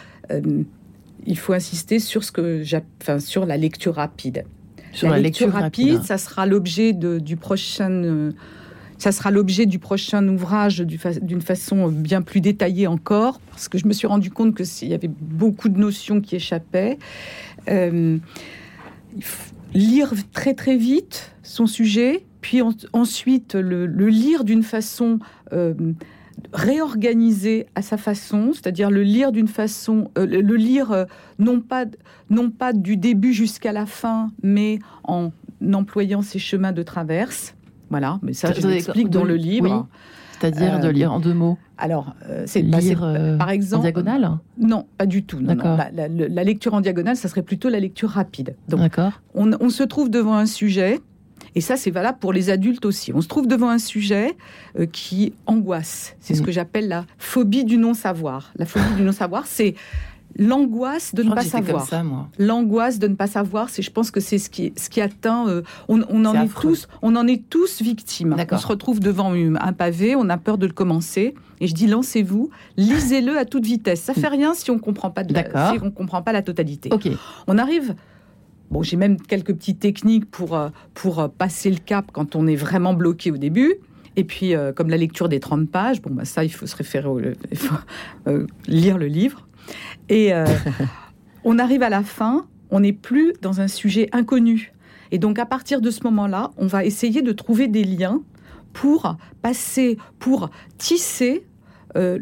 il 1.26 1.38
faut 1.38 1.52
insister 1.52 1.98
sur, 1.98 2.24
ce 2.24 2.32
que 2.32 2.62
enfin, 3.00 3.18
sur 3.18 3.46
la 3.46 3.56
lecture 3.56 3.94
rapide. 3.94 4.44
Sur 4.92 5.08
la, 5.08 5.18
lecture, 5.18 5.50
rapide, 5.50 6.02
ça 6.02 6.18
sera 6.18 6.44
l'objet 6.44 6.92
du 6.92 7.36
prochain. 7.36 7.90
Euh, 7.90 8.32
ça 8.98 9.10
sera 9.10 9.30
l'objet 9.30 9.66
du 9.66 9.78
prochain 9.78 10.26
ouvrage 10.28 10.78
d'une 10.78 11.40
façon 11.40 11.88
bien 11.88 12.22
plus 12.22 12.40
détaillée 12.40 12.86
encore, 12.86 13.40
parce 13.50 13.68
que 13.68 13.78
je 13.78 13.86
me 13.86 13.92
suis 13.92 14.06
rendu 14.06 14.30
compte 14.30 14.54
qu'il 14.54 14.88
y 14.88 14.94
avait 14.94 15.10
beaucoup 15.10 15.68
de 15.68 15.78
notions 15.78 16.20
qui 16.20 16.36
échappaient. 16.36 16.98
Euh, 17.68 18.18
lire 19.74 20.12
très 20.32 20.54
très 20.54 20.76
vite 20.76 21.32
son 21.42 21.66
sujet, 21.66 22.24
puis 22.42 22.60
ensuite 22.92 23.54
le, 23.54 23.86
lire 23.86 24.44
d'une 24.44 24.62
façon 24.62 25.18
euh, 25.52 25.74
réorganisée 26.52 27.66
à 27.74 27.82
sa 27.82 27.96
façon, 27.96 28.52
c'est-à-dire 28.52 28.90
le 28.90 29.02
lire 29.02 29.32
d'une 29.32 29.48
façon, 29.48 30.10
euh, 30.18 30.26
le 30.26 30.56
lire 30.56 31.06
non 31.38 31.60
pas 31.60 31.84
non 32.30 32.50
pas 32.50 32.72
du 32.72 32.96
début 32.96 33.32
jusqu'à 33.32 33.72
la 33.72 33.86
fin, 33.86 34.30
mais 34.42 34.78
en 35.04 35.30
employant 35.72 36.22
ses 36.22 36.38
chemins 36.38 36.72
de 36.72 36.82
traverse. 36.82 37.54
Voilà, 37.90 38.18
mais 38.22 38.32
ça, 38.32 38.52
je 38.52 38.66
l'explique 38.66 39.10
dans 39.10 39.24
le 39.24 39.36
livre. 39.36 39.86
C'est-à-dire 40.40 40.80
de 40.80 40.88
lire 40.88 41.12
en 41.12 41.20
deux 41.20 41.34
mots 41.34 41.58
alors, 41.82 42.14
euh, 42.28 42.44
c'est 42.46 42.62
lire 42.62 43.02
euh, 43.02 43.36
par 43.36 43.50
exemple 43.50 43.80
en 43.80 43.82
diagonale? 43.82 44.30
Non, 44.56 44.86
pas 44.98 45.06
du 45.06 45.24
tout. 45.24 45.40
Non, 45.40 45.56
La, 45.56 46.44
lecture 46.44 46.74
en 46.74 46.80
diagonale, 46.80 47.16
ça 47.16 47.28
serait 47.28 47.42
plutôt 47.42 47.68
la 47.68 47.80
lecture 47.80 48.08
rapide. 48.08 48.54
D'accord. 48.68 49.20
On, 49.34 49.50
on, 49.60 49.68
se 49.68 49.82
trouve 49.82 50.08
devant 50.08 50.34
un 50.36 50.46
sujet, 50.46 51.00
et 51.54 51.60
ça, 51.60 51.76
c'est 51.76 51.90
valable 51.90 52.18
pour 52.18 52.32
les 52.32 52.50
adultes 52.50 52.84
aussi. 52.84 53.12
On 53.12 53.20
se 53.20 53.28
trouve 53.28 53.46
devant 53.46 53.68
un 53.68 53.78
sujet 53.78 54.36
euh, 54.78 54.86
qui 54.86 55.34
angoisse. 55.46 56.16
C'est 56.20 56.34
ce 56.34 56.42
mm. 56.42 56.46
que 56.46 56.52
j'appelle 56.52 56.88
la 56.88 57.04
phobie 57.18 57.64
du 57.64 57.76
non-savoir. 57.76 58.52
La 58.56 58.66
phobie 58.66 58.94
du 58.96 59.02
non-savoir, 59.02 59.46
c'est 59.46 59.74
l'angoisse 60.36 61.14
de 61.14 61.22
ne 61.22 61.34
pas 61.34 61.42
savoir. 61.42 61.86
L'angoisse 62.38 62.98
de 62.98 63.08
ne 63.08 63.14
pas 63.14 63.26
savoir, 63.26 63.68
c'est, 63.68 63.82
je 63.82 63.90
pense 63.90 64.10
que 64.10 64.20
c'est 64.20 64.38
ce 64.38 64.50
qui, 64.50 64.72
ce 64.76 64.88
qui 64.88 65.00
atteint. 65.00 65.48
Euh, 65.48 65.62
on, 65.88 66.02
en 66.02 66.34
est 66.34 66.48
tous, 66.48 66.88
on 67.02 67.16
en 67.16 67.26
est 67.26 67.48
tous 67.48 67.82
victimes. 67.82 68.36
On 68.50 68.58
se 68.58 68.66
retrouve 68.66 69.00
devant 69.00 69.32
un 69.34 69.72
pavé, 69.72 70.16
on 70.16 70.28
a 70.28 70.38
peur 70.38 70.58
de 70.58 70.66
le 70.66 70.72
commencer, 70.72 71.34
et 71.60 71.66
je 71.66 71.74
dis 71.74 71.86
lancez-vous, 71.86 72.50
lisez-le 72.76 73.36
à 73.38 73.44
toute 73.44 73.64
vitesse. 73.64 74.00
Ça 74.00 74.14
fait 74.14 74.28
rien 74.28 74.54
si 74.54 74.70
on 74.70 74.78
comprend 74.78 75.10
pas 75.10 75.24
de 75.24 75.34
si 75.34 75.78
on 75.82 75.90
comprend 75.90 76.22
pas 76.22 76.32
la 76.32 76.42
totalité. 76.42 76.90
On 77.46 77.58
arrive. 77.58 77.94
Bon, 78.72 78.82
j'ai 78.82 78.96
même 78.96 79.20
quelques 79.20 79.54
petites 79.54 79.78
techniques 79.78 80.30
pour 80.30 80.56
euh, 80.56 80.70
pour 80.94 81.20
euh, 81.20 81.28
passer 81.28 81.70
le 81.70 81.76
cap 81.76 82.06
quand 82.12 82.34
on 82.34 82.46
est 82.46 82.56
vraiment 82.56 82.94
bloqué 82.94 83.30
au 83.30 83.36
début. 83.36 83.74
Et 84.16 84.24
puis, 84.24 84.52
comme 84.76 84.90
la 84.90 84.98
lecture 84.98 85.30
des 85.30 85.40
30 85.40 85.70
pages, 85.70 86.02
bon, 86.02 86.12
bah, 86.12 86.26
ça, 86.26 86.44
il 86.44 86.52
faut 86.52 86.66
se 86.66 86.76
référer 86.76 87.08
au, 87.08 87.18
il 87.50 87.56
faut, 87.56 87.74
lire 88.66 88.98
le 88.98 89.06
livre. 89.06 89.48
Et 90.08 90.32
euh, 90.32 90.46
on 91.44 91.58
arrive 91.58 91.82
à 91.82 91.88
la 91.88 92.02
fin, 92.02 92.46
on 92.70 92.80
n'est 92.80 92.92
plus 92.92 93.32
dans 93.40 93.60
un 93.60 93.68
sujet 93.68 94.08
inconnu. 94.12 94.72
Et 95.10 95.18
donc 95.18 95.38
à 95.38 95.46
partir 95.46 95.80
de 95.80 95.90
ce 95.90 96.04
moment-là, 96.04 96.50
on 96.56 96.66
va 96.66 96.84
essayer 96.84 97.22
de 97.22 97.32
trouver 97.32 97.68
des 97.68 97.84
liens 97.84 98.22
pour 98.72 99.16
passer, 99.42 99.98
pour 100.18 100.48
tisser 100.78 101.44
euh, 101.96 102.18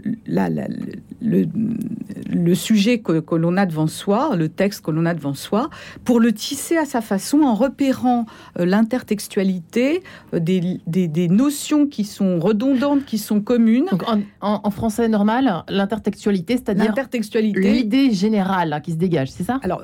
le, 1.20 2.54
sujet 2.54 2.98
que, 2.98 3.34
l'on 3.34 3.56
a 3.56 3.66
devant 3.66 3.86
soi, 3.86 4.34
le 4.36 4.48
texte 4.48 4.84
que 4.84 4.90
l'on 4.90 5.06
a 5.06 5.14
devant 5.14 5.34
soi, 5.34 5.70
pour 6.04 6.20
le 6.20 6.32
tisser 6.32 6.76
à 6.76 6.84
sa 6.84 7.00
façon 7.00 7.42
en 7.42 7.54
repérant 7.54 8.26
euh, 8.58 8.64
l'intertextualité, 8.64 10.02
euh, 10.34 10.40
des, 10.40 11.28
notions 11.28 11.86
qui 11.86 12.04
sont 12.04 12.38
redondantes, 12.40 13.04
qui 13.04 13.18
sont 13.18 13.40
communes. 13.40 13.88
en, 14.40 14.70
français 14.70 15.08
normal, 15.08 15.64
l'intertextualité, 15.68 16.56
c'est-à-dire 16.56 16.94
l'idée 17.34 18.12
générale 18.12 18.72
hein, 18.72 18.80
qui 18.80 18.92
se 18.92 18.96
dégage, 18.96 19.30
c'est 19.30 19.44
ça? 19.44 19.60
Alors, 19.62 19.82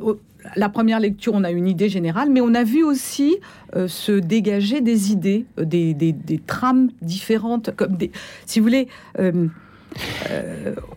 la 0.55 0.69
première 0.69 1.01
lecture, 1.01 1.33
on 1.35 1.43
a 1.45 1.51
une 1.51 1.67
idée 1.67 1.89
générale, 1.89 2.31
mais 2.31 2.41
on 2.41 2.55
a 2.55 2.63
vu 2.63 2.85
aussi 2.85 3.37
se 3.75 4.13
dégager 4.13 4.81
des 4.81 5.13
idées, 5.13 5.45
des, 5.59 6.41
trames 6.47 6.91
différentes, 7.03 7.75
comme 7.75 7.97
des, 7.97 8.13
si 8.47 8.61
vous 8.61 8.65
voulez. 8.65 8.89
Euh, 9.19 9.49
Oh. 9.95 10.97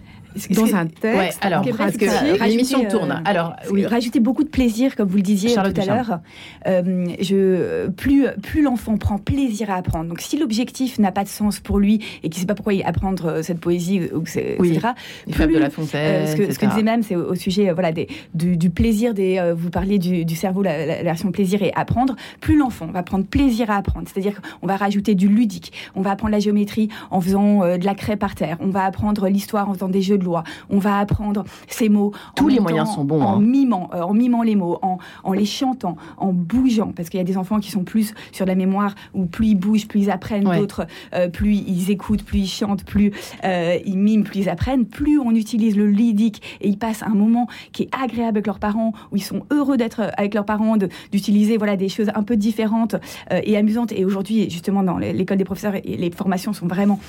Dans 0.51 0.75
un 0.75 0.85
texte. 0.87 1.39
alors, 1.41 1.63
parce 1.77 1.97
que 1.97 2.45
l'émission 2.47 2.85
tourne. 2.85 3.11
Euh, 3.11 3.29
alors, 3.29 3.55
oui. 3.71 3.85
Rajouter 3.85 4.19
beaucoup 4.19 4.43
de 4.43 4.49
plaisir, 4.49 4.95
comme 4.95 5.07
vous 5.07 5.17
le 5.17 5.23
disiez 5.23 5.53
tout 5.53 5.59
à 5.59 5.85
l'heure. 5.85 6.19
Euh, 6.67 7.05
je, 7.19 7.87
plus 7.89 8.27
plus 8.41 8.61
l'enfant 8.61 8.97
prend 8.97 9.17
plaisir 9.17 9.69
à 9.69 9.75
apprendre. 9.75 10.09
Donc, 10.09 10.21
si 10.21 10.37
l'objectif 10.37 10.99
n'a 10.99 11.11
pas 11.11 11.23
de 11.23 11.29
sens 11.29 11.59
pour 11.59 11.79
lui 11.79 11.95
et 12.23 12.29
qu'il 12.29 12.37
ne 12.37 12.41
sait 12.41 12.45
pas 12.45 12.55
pourquoi 12.55 12.73
il 12.73 12.83
apprendre 12.83 13.41
cette 13.41 13.59
poésie, 13.59 14.01
ou 14.13 14.21
etc. 14.21 14.89
Plus, 15.29 15.47
de 15.47 15.57
la 15.57 15.69
Fontaine, 15.69 16.27
ce, 16.27 16.35
que, 16.35 16.53
ce, 16.53 16.59
que, 16.59 16.65
disait 16.65 16.83
même, 16.83 17.03
c'est 17.03 17.15
au, 17.15 17.35
sujet 17.35 17.71
voilà 17.71 17.91
des, 17.91 18.07
du, 18.33 18.69
plaisir 18.69 19.13
des. 19.13 19.53
vous 19.55 19.69
parliez 19.69 19.99
du, 19.99 20.25
du 20.25 20.35
cerveau, 20.35 20.61
la, 20.63 20.85
la, 20.85 21.03
version 21.03 21.31
plaisir 21.31 21.61
et 21.61 21.71
apprendre. 21.75 22.15
Plus 22.39 22.57
l'enfant 22.57 22.87
va 22.87 23.03
prendre 23.03 23.25
plaisir 23.25 23.69
à 23.69 23.75
apprendre, 23.75 24.07
c'est-à-dire 24.11 24.41
qu'on 24.41 24.67
va 24.67 24.77
rajouter 24.77 25.15
du 25.15 25.27
ludique. 25.27 25.73
On 25.95 26.01
va 26.01 26.11
apprendre 26.11 26.31
la 26.31 26.39
géométrie 26.39 26.89
en 27.11 27.21
faisant 27.21 27.77
de 27.77 27.85
la 27.85 27.95
craie 27.95 28.17
par 28.17 28.35
terre. 28.35 28.57
On 28.59 28.69
va 28.69 28.85
apprendre 28.85 29.27
l'histoire 29.27 29.69
en 29.69 29.73
faisant 29.73 29.89
des 29.89 30.01
jeux 30.01 30.17
de 30.17 30.23
loi. 30.29 30.43
On 30.69 30.79
va 30.79 30.99
apprendre 30.99 31.43
ces 31.67 31.89
mots. 31.89 32.13
Tous 32.35 32.47
les 32.47 32.59
moyens 32.59 32.93
sont 32.93 33.03
bons. 33.03 33.21
En 33.21 33.37
hein. 33.37 33.41
mimant, 33.41 33.89
euh, 33.93 34.01
en 34.01 34.13
mimant 34.13 34.43
les 34.43 34.55
mots, 34.55 34.79
en, 34.81 35.33
les 35.33 35.45
chantant, 35.45 35.97
en 36.17 36.31
bougeant, 36.33 36.91
parce 36.95 37.09
qu'il 37.09 37.19
y 37.19 37.21
a 37.21 37.25
des 37.25 37.37
enfants 37.37 37.59
qui 37.59 37.71
sont 37.71 37.83
plus 37.83 38.13
sur 38.31 38.45
la 38.45 38.55
mémoire 38.55 38.95
où 39.13 39.25
plus 39.25 39.47
ils 39.47 39.55
bougent, 39.55 39.87
plus 39.87 40.01
ils 40.01 40.11
apprennent. 40.11 40.43
D'autres, 40.43 40.87
euh, 41.13 41.29
plus 41.29 41.55
ils 41.55 41.91
écoutent, 41.91 42.23
plus 42.23 42.39
ils 42.39 42.47
chantent, 42.47 42.83
plus 42.83 43.11
euh, 43.43 43.77
ils 43.85 43.97
miment, 43.97 44.23
plus 44.23 44.41
ils 44.41 44.49
apprennent. 44.49 44.85
Plus 44.85 45.19
on 45.19 45.31
utilise 45.31 45.75
le 45.75 45.87
ludique 45.87 46.41
et 46.61 46.69
ils 46.69 46.77
passent 46.77 47.03
un 47.03 47.15
moment 47.15 47.47
qui 47.71 47.83
est 47.83 47.89
agréable 47.95 48.37
avec 48.37 48.47
leurs 48.47 48.59
parents, 48.59 48.93
où 49.11 49.17
ils 49.17 49.23
sont 49.23 49.45
heureux 49.51 49.77
d'être 49.77 50.11
avec 50.17 50.33
leurs 50.33 50.45
parents, 50.45 50.77
d'utiliser 51.11 51.57
voilà 51.57 51.75
des 51.75 51.89
choses 51.89 52.09
un 52.13 52.23
peu 52.23 52.37
différentes 52.37 52.95
et 53.31 53.57
amusantes. 53.57 53.91
Et 53.91 54.05
aujourd'hui, 54.05 54.49
justement, 54.49 54.83
dans 54.83 54.97
l'école 54.97 55.37
des 55.37 55.45
professeurs, 55.45 55.73
les 55.83 56.11
formations 56.11 56.53
sont 56.53 56.67
vraiment 56.67 56.99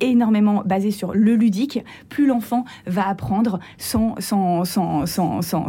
énormément 0.00 0.62
basé 0.64 0.90
sur 0.90 1.14
le 1.14 1.34
ludique, 1.34 1.84
plus 2.08 2.26
l'enfant 2.26 2.64
va 2.86 3.08
apprendre 3.08 3.60
sans 3.78 4.14
sans, 4.18 4.64
sans, 4.64 5.06
sans, 5.06 5.68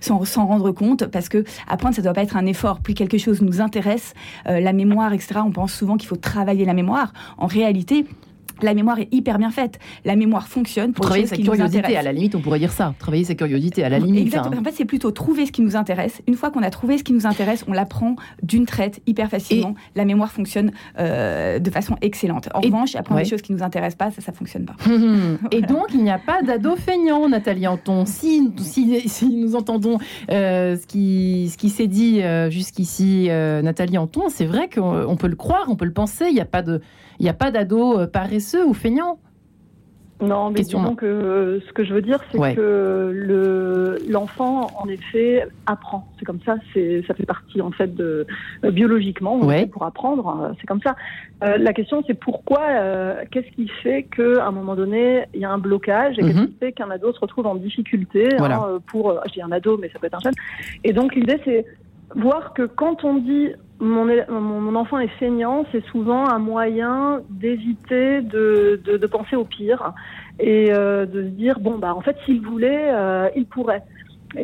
sans, 0.00 0.46
rendre 0.46 0.70
compte, 0.72 1.06
parce 1.06 1.28
que 1.28 1.44
apprendre, 1.68 1.94
ça 1.94 2.02
ne 2.02 2.04
doit 2.04 2.14
pas 2.14 2.22
être 2.22 2.36
un 2.36 2.46
effort. 2.46 2.80
Plus 2.80 2.94
quelque 2.94 3.18
chose 3.18 3.42
nous 3.42 3.60
intéresse, 3.60 4.14
euh, 4.48 4.60
la 4.60 4.72
mémoire, 4.72 5.12
etc., 5.12 5.40
on 5.44 5.50
pense 5.50 5.72
souvent 5.72 5.96
qu'il 5.96 6.08
faut 6.08 6.16
travailler 6.16 6.64
la 6.64 6.74
mémoire. 6.74 7.12
En 7.38 7.46
réalité, 7.46 8.06
la 8.62 8.74
mémoire 8.74 8.98
est 8.98 9.08
hyper 9.12 9.38
bien 9.38 9.50
faite. 9.50 9.78
La 10.04 10.16
mémoire 10.16 10.48
fonctionne 10.48 10.92
pour 10.92 11.04
travailler 11.04 11.26
sa 11.26 11.36
curiosité. 11.36 11.96
À 11.96 12.02
la 12.02 12.12
limite, 12.12 12.34
on 12.34 12.40
pourrait 12.40 12.58
dire 12.58 12.72
ça. 12.72 12.94
Travailler 12.98 13.24
sa 13.24 13.34
curiosité. 13.34 13.84
À 13.84 13.88
la 13.88 13.98
limite. 13.98 14.26
Exactement. 14.26 14.56
Hein. 14.56 14.60
En 14.60 14.64
fait, 14.64 14.72
c'est 14.72 14.84
plutôt 14.84 15.10
trouver 15.10 15.46
ce 15.46 15.52
qui 15.52 15.62
nous 15.62 15.76
intéresse. 15.76 16.22
Une 16.26 16.34
fois 16.34 16.50
qu'on 16.50 16.62
a 16.62 16.70
trouvé 16.70 16.98
ce 16.98 17.04
qui 17.04 17.12
nous 17.12 17.26
intéresse, 17.26 17.64
on 17.68 17.72
l'apprend 17.72 18.16
d'une 18.42 18.66
traite 18.66 19.00
hyper 19.06 19.28
facilement. 19.28 19.74
La 19.94 20.04
mémoire 20.04 20.32
fonctionne 20.32 20.72
euh, 20.98 21.58
de 21.58 21.70
façon 21.70 21.96
excellente. 22.00 22.48
En 22.54 22.60
revanche, 22.60 22.94
apprendre 22.94 23.20
des 23.20 23.28
choses 23.28 23.42
qui 23.42 23.52
nous 23.52 23.62
intéressent 23.62 23.96
pas, 23.96 24.10
ça, 24.10 24.20
ça 24.20 24.32
fonctionne 24.32 24.64
pas. 24.64 24.76
Et 25.50 25.62
donc, 25.62 25.86
il 25.94 26.02
n'y 26.02 26.10
a 26.10 26.18
pas 26.18 26.42
d'ado 26.42 26.76
feignant, 26.76 27.28
Nathalie 27.28 27.66
Anton. 27.66 28.04
Si, 28.06 28.50
si, 28.58 29.26
nous 29.26 29.56
entendons 29.56 29.98
euh, 30.30 30.76
ce 30.76 30.86
qui, 30.86 31.48
ce 31.52 31.56
qui 31.56 31.70
s'est 31.70 31.86
dit 31.86 32.22
euh, 32.22 32.50
jusqu'ici, 32.50 33.28
Nathalie 33.28 33.98
Anton, 33.98 34.28
c'est 34.28 34.46
vrai 34.46 34.68
qu'on 34.68 35.16
peut 35.16 35.28
le 35.28 35.36
croire, 35.36 35.66
on 35.68 35.76
peut 35.76 35.84
le 35.84 35.92
penser. 35.92 36.26
Il 36.28 36.34
n'y 36.34 36.40
a 36.40 36.46
pas 36.46 36.62
de 36.62 36.80
il 37.20 37.22
n'y 37.22 37.28
a 37.28 37.34
pas 37.34 37.50
d'ados 37.50 38.08
paresseux 38.10 38.66
ou 38.66 38.74
feignants. 38.74 39.18
Non, 40.22 40.50
mais 40.50 40.60
disons 40.60 40.94
que 40.94 41.06
euh, 41.06 41.60
ce 41.66 41.72
que 41.72 41.82
je 41.82 41.94
veux 41.94 42.02
dire, 42.02 42.18
c'est 42.30 42.54
que 42.54 43.98
l'enfant, 44.08 44.66
en 44.78 44.86
effet, 44.88 45.46
apprend. 45.66 46.06
C'est 46.18 46.26
comme 46.26 46.40
ça, 46.44 46.56
c'est 46.74 47.02
ça 47.06 47.14
fait 47.14 47.24
partie 47.24 47.62
en 47.62 47.70
fait 47.70 47.94
de 47.94 48.26
euh, 48.64 48.70
biologiquement 48.70 49.40
pour 49.72 49.84
apprendre. 49.84 50.28
Euh, 50.28 50.52
c'est 50.60 50.66
comme 50.66 50.82
ça. 50.82 50.94
la 51.40 51.72
question, 51.72 52.04
c'est 52.06 52.18
pourquoi 52.18 52.60
Qu'est-ce 53.30 53.50
qui 53.54 53.68
fait 53.82 54.02
qu'à 54.04 54.46
un 54.46 54.50
moment 54.50 54.74
donné, 54.74 55.24
il 55.32 55.40
y 55.40 55.44
a 55.44 55.50
un 55.50 55.58
blocage 55.58 56.18
et 56.18 56.22
qu'est-ce 56.22 56.38
mhm. 56.38 56.48
qui 56.48 56.56
fait 56.60 56.72
qu'un 56.72 56.90
ado 56.90 57.12
se 57.12 57.20
retrouve 57.20 57.46
en 57.46 57.54
difficulté 57.54 58.28
hein, 58.36 58.78
pour 58.86 59.18
Je 59.26 59.32
dis 59.32 59.42
un 59.42 59.52
ado, 59.52 59.78
mais 59.78 59.88
ça 59.90 59.98
peut 59.98 60.06
être 60.06 60.16
un 60.16 60.20
jeune. 60.20 60.34
Et 60.84 60.92
donc 60.92 61.14
l'idée, 61.14 61.40
c'est 61.44 61.64
voir 62.14 62.52
que 62.52 62.64
quand 62.64 63.04
on 63.04 63.14
dit 63.14 63.52
mon, 63.80 64.04
mon, 64.28 64.74
enfant 64.74 64.98
est 64.98 65.08
feignant, 65.18 65.64
c'est 65.72 65.84
souvent 65.86 66.28
un 66.28 66.38
moyen 66.38 67.22
d'éviter 67.30 68.20
de, 68.20 68.80
de, 68.84 69.06
penser 69.06 69.36
au 69.36 69.44
pire 69.44 69.92
et 70.38 70.70
euh, 70.70 71.06
de 71.06 71.22
se 71.22 71.28
dire 71.28 71.58
bon 71.60 71.78
bah 71.78 71.94
en 71.94 72.00
fait 72.02 72.16
s'il 72.24 72.42
voulait, 72.42 72.92
euh, 72.92 73.28
il 73.34 73.46
pourrait. 73.46 73.82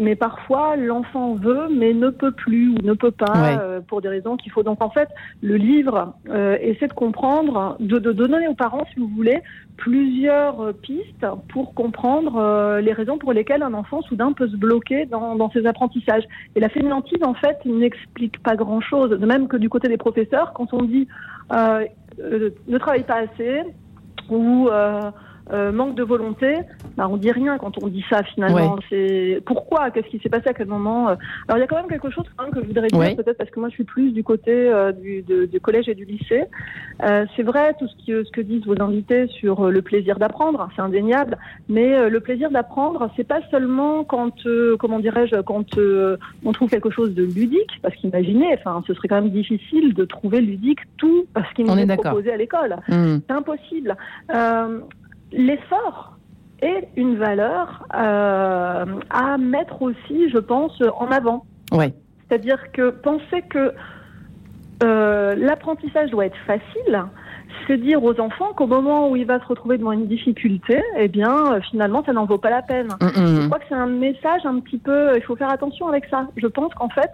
Mais 0.01 0.17
parfois 0.17 0.77
l'enfant 0.77 1.35
veut 1.35 1.69
mais 1.71 1.93
ne 1.93 2.11
peut 2.11 2.33
plus 2.33 2.71
ou 2.71 2.79
ne 2.83 2.93
peut 2.93 3.13
pas 3.13 3.59
euh, 3.61 3.81
pour 3.81 4.01
des 4.01 4.09
raisons 4.09 4.37
qu'il 4.37 4.51
faut. 4.53 4.63
Donc 4.63 4.83
en 4.83 4.91
fait 4.91 5.09
le 5.43 5.57
livre 5.57 6.15
essaie 6.61 6.89
de 6.89 6.93
comprendre, 6.93 7.77
de, 7.81 7.99
de 7.99 8.13
donner 8.13 8.49
aux 8.49 8.55
parents 8.55 8.85
si 8.93 9.01
vous 9.01 9.09
voulez 9.09 9.41
plusieurs 9.77 10.61
euh, 10.61 10.73
pistes 10.73 11.27
pour 11.49 11.75
comprendre 11.75 12.37
euh, 12.37 12.81
les 12.81 12.93
raisons 12.93 13.19
pour 13.19 13.33
lesquelles 13.33 13.63
un 13.63 13.75
enfant 13.75 14.03
soudain 14.03 14.33
peut 14.33 14.49
se 14.49 14.57
bloquer 14.57 15.07
dans, 15.07 15.35
dans 15.35 15.51
ses 15.51 15.67
apprentissages. 15.67 16.25
Et 16.55 16.61
la 16.61 16.69
fainéantise, 16.69 17.23
en 17.23 17.35
fait, 17.35 17.65
n'explique 17.65 18.43
pas 18.43 18.57
grand-chose. 18.57 19.11
De 19.11 19.27
même 19.27 19.49
que 19.49 19.57
du 19.57 19.69
côté 19.69 19.89
des 19.89 19.97
professeurs, 19.97 20.53
quand 20.55 20.73
on 20.73 20.83
dit 20.83 21.07
euh, 21.53 21.87
ne 22.19 22.79
travaille 22.79 23.05
pas 23.05 23.21
assez 23.21 23.63
ou 24.31 24.69
euh, 25.53 25.71
manque 25.71 25.95
de 25.95 26.03
volonté, 26.03 26.55
bah, 26.97 27.07
on 27.09 27.17
dit 27.17 27.31
rien 27.31 27.59
quand 27.59 27.83
on 27.83 27.89
dit 27.89 28.05
ça 28.11 28.23
finalement. 28.23 28.79
C'est 28.91 29.41
pourquoi? 29.47 29.91
Qu'est-ce 29.91 30.09
qui 30.09 30.19
s'est 30.19 30.29
passé 30.29 30.49
à 30.49 30.55
quel 30.55 30.67
moment? 30.67 31.07
Alors 31.07 31.57
il 31.57 31.61
y 31.61 31.63
a 31.63 31.67
quand 31.67 31.77
même 31.77 31.89
quelque 31.89 32.11
chose 32.11 32.25
que 32.25 32.61
je 32.61 32.67
voudrais 32.67 32.89
dire 32.89 33.17
peut-être 33.17 33.39
parce 33.39 33.51
que 33.51 33.61
moi 33.61 33.69
je 33.69 33.75
suis 33.75 33.85
plus 33.85 34.13
du 34.13 34.25
côté 34.25 34.73
du, 35.01 35.23
du, 35.23 35.61
collège 35.61 35.89
et 35.89 35.95
du 35.95 36.05
lycée. 36.05 36.45
c'est 37.01 37.43
vrai 37.43 37.75
tout 37.79 37.87
ce, 38.07 38.31
que 38.31 38.41
disent 38.41 38.67
vos 38.67 38.81
invités 38.81 39.29
sur 39.29 39.71
le 39.71 39.83
plaisir 39.83 40.19
d'apprendre, 40.19 40.69
c'est 40.75 40.83
indéniable. 40.83 41.39
Mais 41.69 42.09
le 42.09 42.21
plaisir 42.21 42.51
d'apprendre, 42.51 43.11
c'est 43.17 43.27
pas 43.27 43.41
seulement 43.51 44.05
quand 44.05 44.33
comment 44.79 44.99
dirais-je 44.99 45.41
quand 45.43 45.79
on 46.45 46.53
trouve 46.53 46.71
quelque 46.71 46.91
chose 46.91 47.15
de 47.15 47.23
ludique, 47.23 47.81
parce 47.83 47.95
qu'imaginez, 47.95 48.55
enfin 48.55 48.83
ce 48.87 48.95
serait 48.95 49.09
quand 49.09 49.23
même 49.23 49.31
difficile 49.31 49.95
de 49.95 50.05
trouver 50.05 50.41
ludique 50.41 50.81
tout 50.97 51.27
parce 51.35 51.53
qu'il 51.55 51.67
nous 51.67 51.77
est, 51.77 51.89
est 51.89 51.97
proposé 51.97 52.33
à 52.33 52.37
l'école. 52.37 52.77
Hmm. 52.89 53.19
C'est 53.29 53.35
impossible. 53.35 53.97
L'effort 55.33 56.17
est 56.63 56.89
une 56.97 57.17
valeur 57.17 57.87
euh, 57.95 58.85
à 59.11 59.39
mettre 59.39 59.83
aussi, 59.83 60.31
je 60.31 60.39
pense, 60.39 60.81
en 60.99 61.11
avant. 61.11 61.45
Ouais. 61.73 61.93
C'est-à-dire 62.29 62.73
que 62.73 62.91
penser 62.91 63.43
que 63.49 63.73
euh, 64.83 65.35
l'apprentissage 65.37 66.11
doit 66.11 66.27
être 66.27 66.39
facile, 66.47 67.05
c'est 67.67 67.79
dire 67.79 68.03
aux 68.03 68.19
enfants 68.21 68.53
qu'au 68.55 68.67
moment 68.67 69.11
où 69.11 69.17
il 69.17 69.27
va 69.27 69.41
se 69.41 69.47
retrouver 69.47 69.79
devant 69.79 69.93
une 69.93 70.07
difficulté, 70.07 70.83
eh 70.99 71.09
bien, 71.09 71.53
euh, 71.53 71.61
finalement, 71.71 72.03
ça 72.05 72.13
n'en 72.13 72.25
vaut 72.25 72.39
pas 72.39 72.51
la 72.51 72.63
peine. 72.63 72.89
Mm, 73.01 73.07
mm. 73.07 73.41
Je 73.43 73.47
crois 73.47 73.59
que 73.59 73.65
c'est 73.69 73.75
un 73.75 73.87
message 73.87 74.45
un 74.45 74.61
petit 74.61 74.79
peu. 74.79 75.17
Il 75.17 75.23
faut 75.23 75.37
faire 75.37 75.51
attention 75.51 75.89
avec 75.89 76.07
ça. 76.07 76.27
Je 76.37 76.47
pense 76.47 76.73
qu'en 76.75 76.89
fait, 76.89 77.11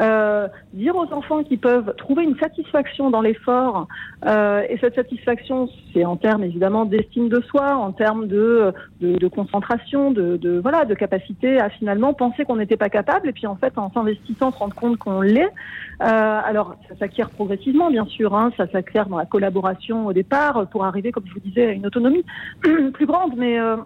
euh, 0.00 0.48
dire 0.72 0.96
aux 0.96 1.12
enfants 1.12 1.42
qu'ils 1.44 1.58
peuvent 1.58 1.94
trouver 1.96 2.24
une 2.24 2.36
satisfaction 2.38 3.10
dans 3.10 3.20
l'effort, 3.20 3.86
euh, 4.26 4.62
et 4.68 4.78
cette 4.78 4.94
satisfaction, 4.94 5.68
c'est 5.92 6.04
en 6.04 6.16
termes 6.16 6.42
évidemment 6.42 6.84
d'estime 6.84 7.28
de 7.28 7.40
soi, 7.42 7.76
en 7.76 7.92
termes 7.92 8.26
de, 8.26 8.72
de, 9.00 9.16
de 9.16 9.28
concentration, 9.28 10.10
de, 10.10 10.36
de, 10.36 10.58
voilà, 10.58 10.84
de 10.84 10.94
capacité 10.94 11.60
à 11.60 11.68
finalement 11.70 12.14
penser 12.14 12.44
qu'on 12.44 12.56
n'était 12.56 12.76
pas 12.76 12.88
capable, 12.88 13.28
et 13.28 13.32
puis 13.32 13.46
en 13.46 13.56
fait, 13.56 13.76
en 13.76 13.90
s'investissant, 13.92 14.50
se 14.50 14.58
rendre 14.58 14.74
compte 14.74 14.96
qu'on 14.98 15.20
l'est. 15.20 15.52
Euh, 16.02 16.40
alors, 16.44 16.74
ça 16.88 16.96
s'acquiert 16.96 17.30
progressivement, 17.30 17.90
bien 17.90 18.06
sûr. 18.06 18.34
Hein, 18.34 18.50
ça 18.56 18.66
s'acquiert 18.68 19.06
dans 19.06 19.18
la 19.18 19.26
collaboration 19.26 19.83
au 19.92 20.12
départ 20.12 20.68
pour 20.68 20.84
arriver, 20.84 21.12
comme 21.12 21.26
je 21.26 21.34
vous 21.34 21.40
disais, 21.40 21.66
à 21.66 21.72
une 21.72 21.86
autonomie 21.86 22.24
plus 22.92 23.06
grande. 23.06 23.34
Mais 23.36 23.58
euh, 23.58 23.76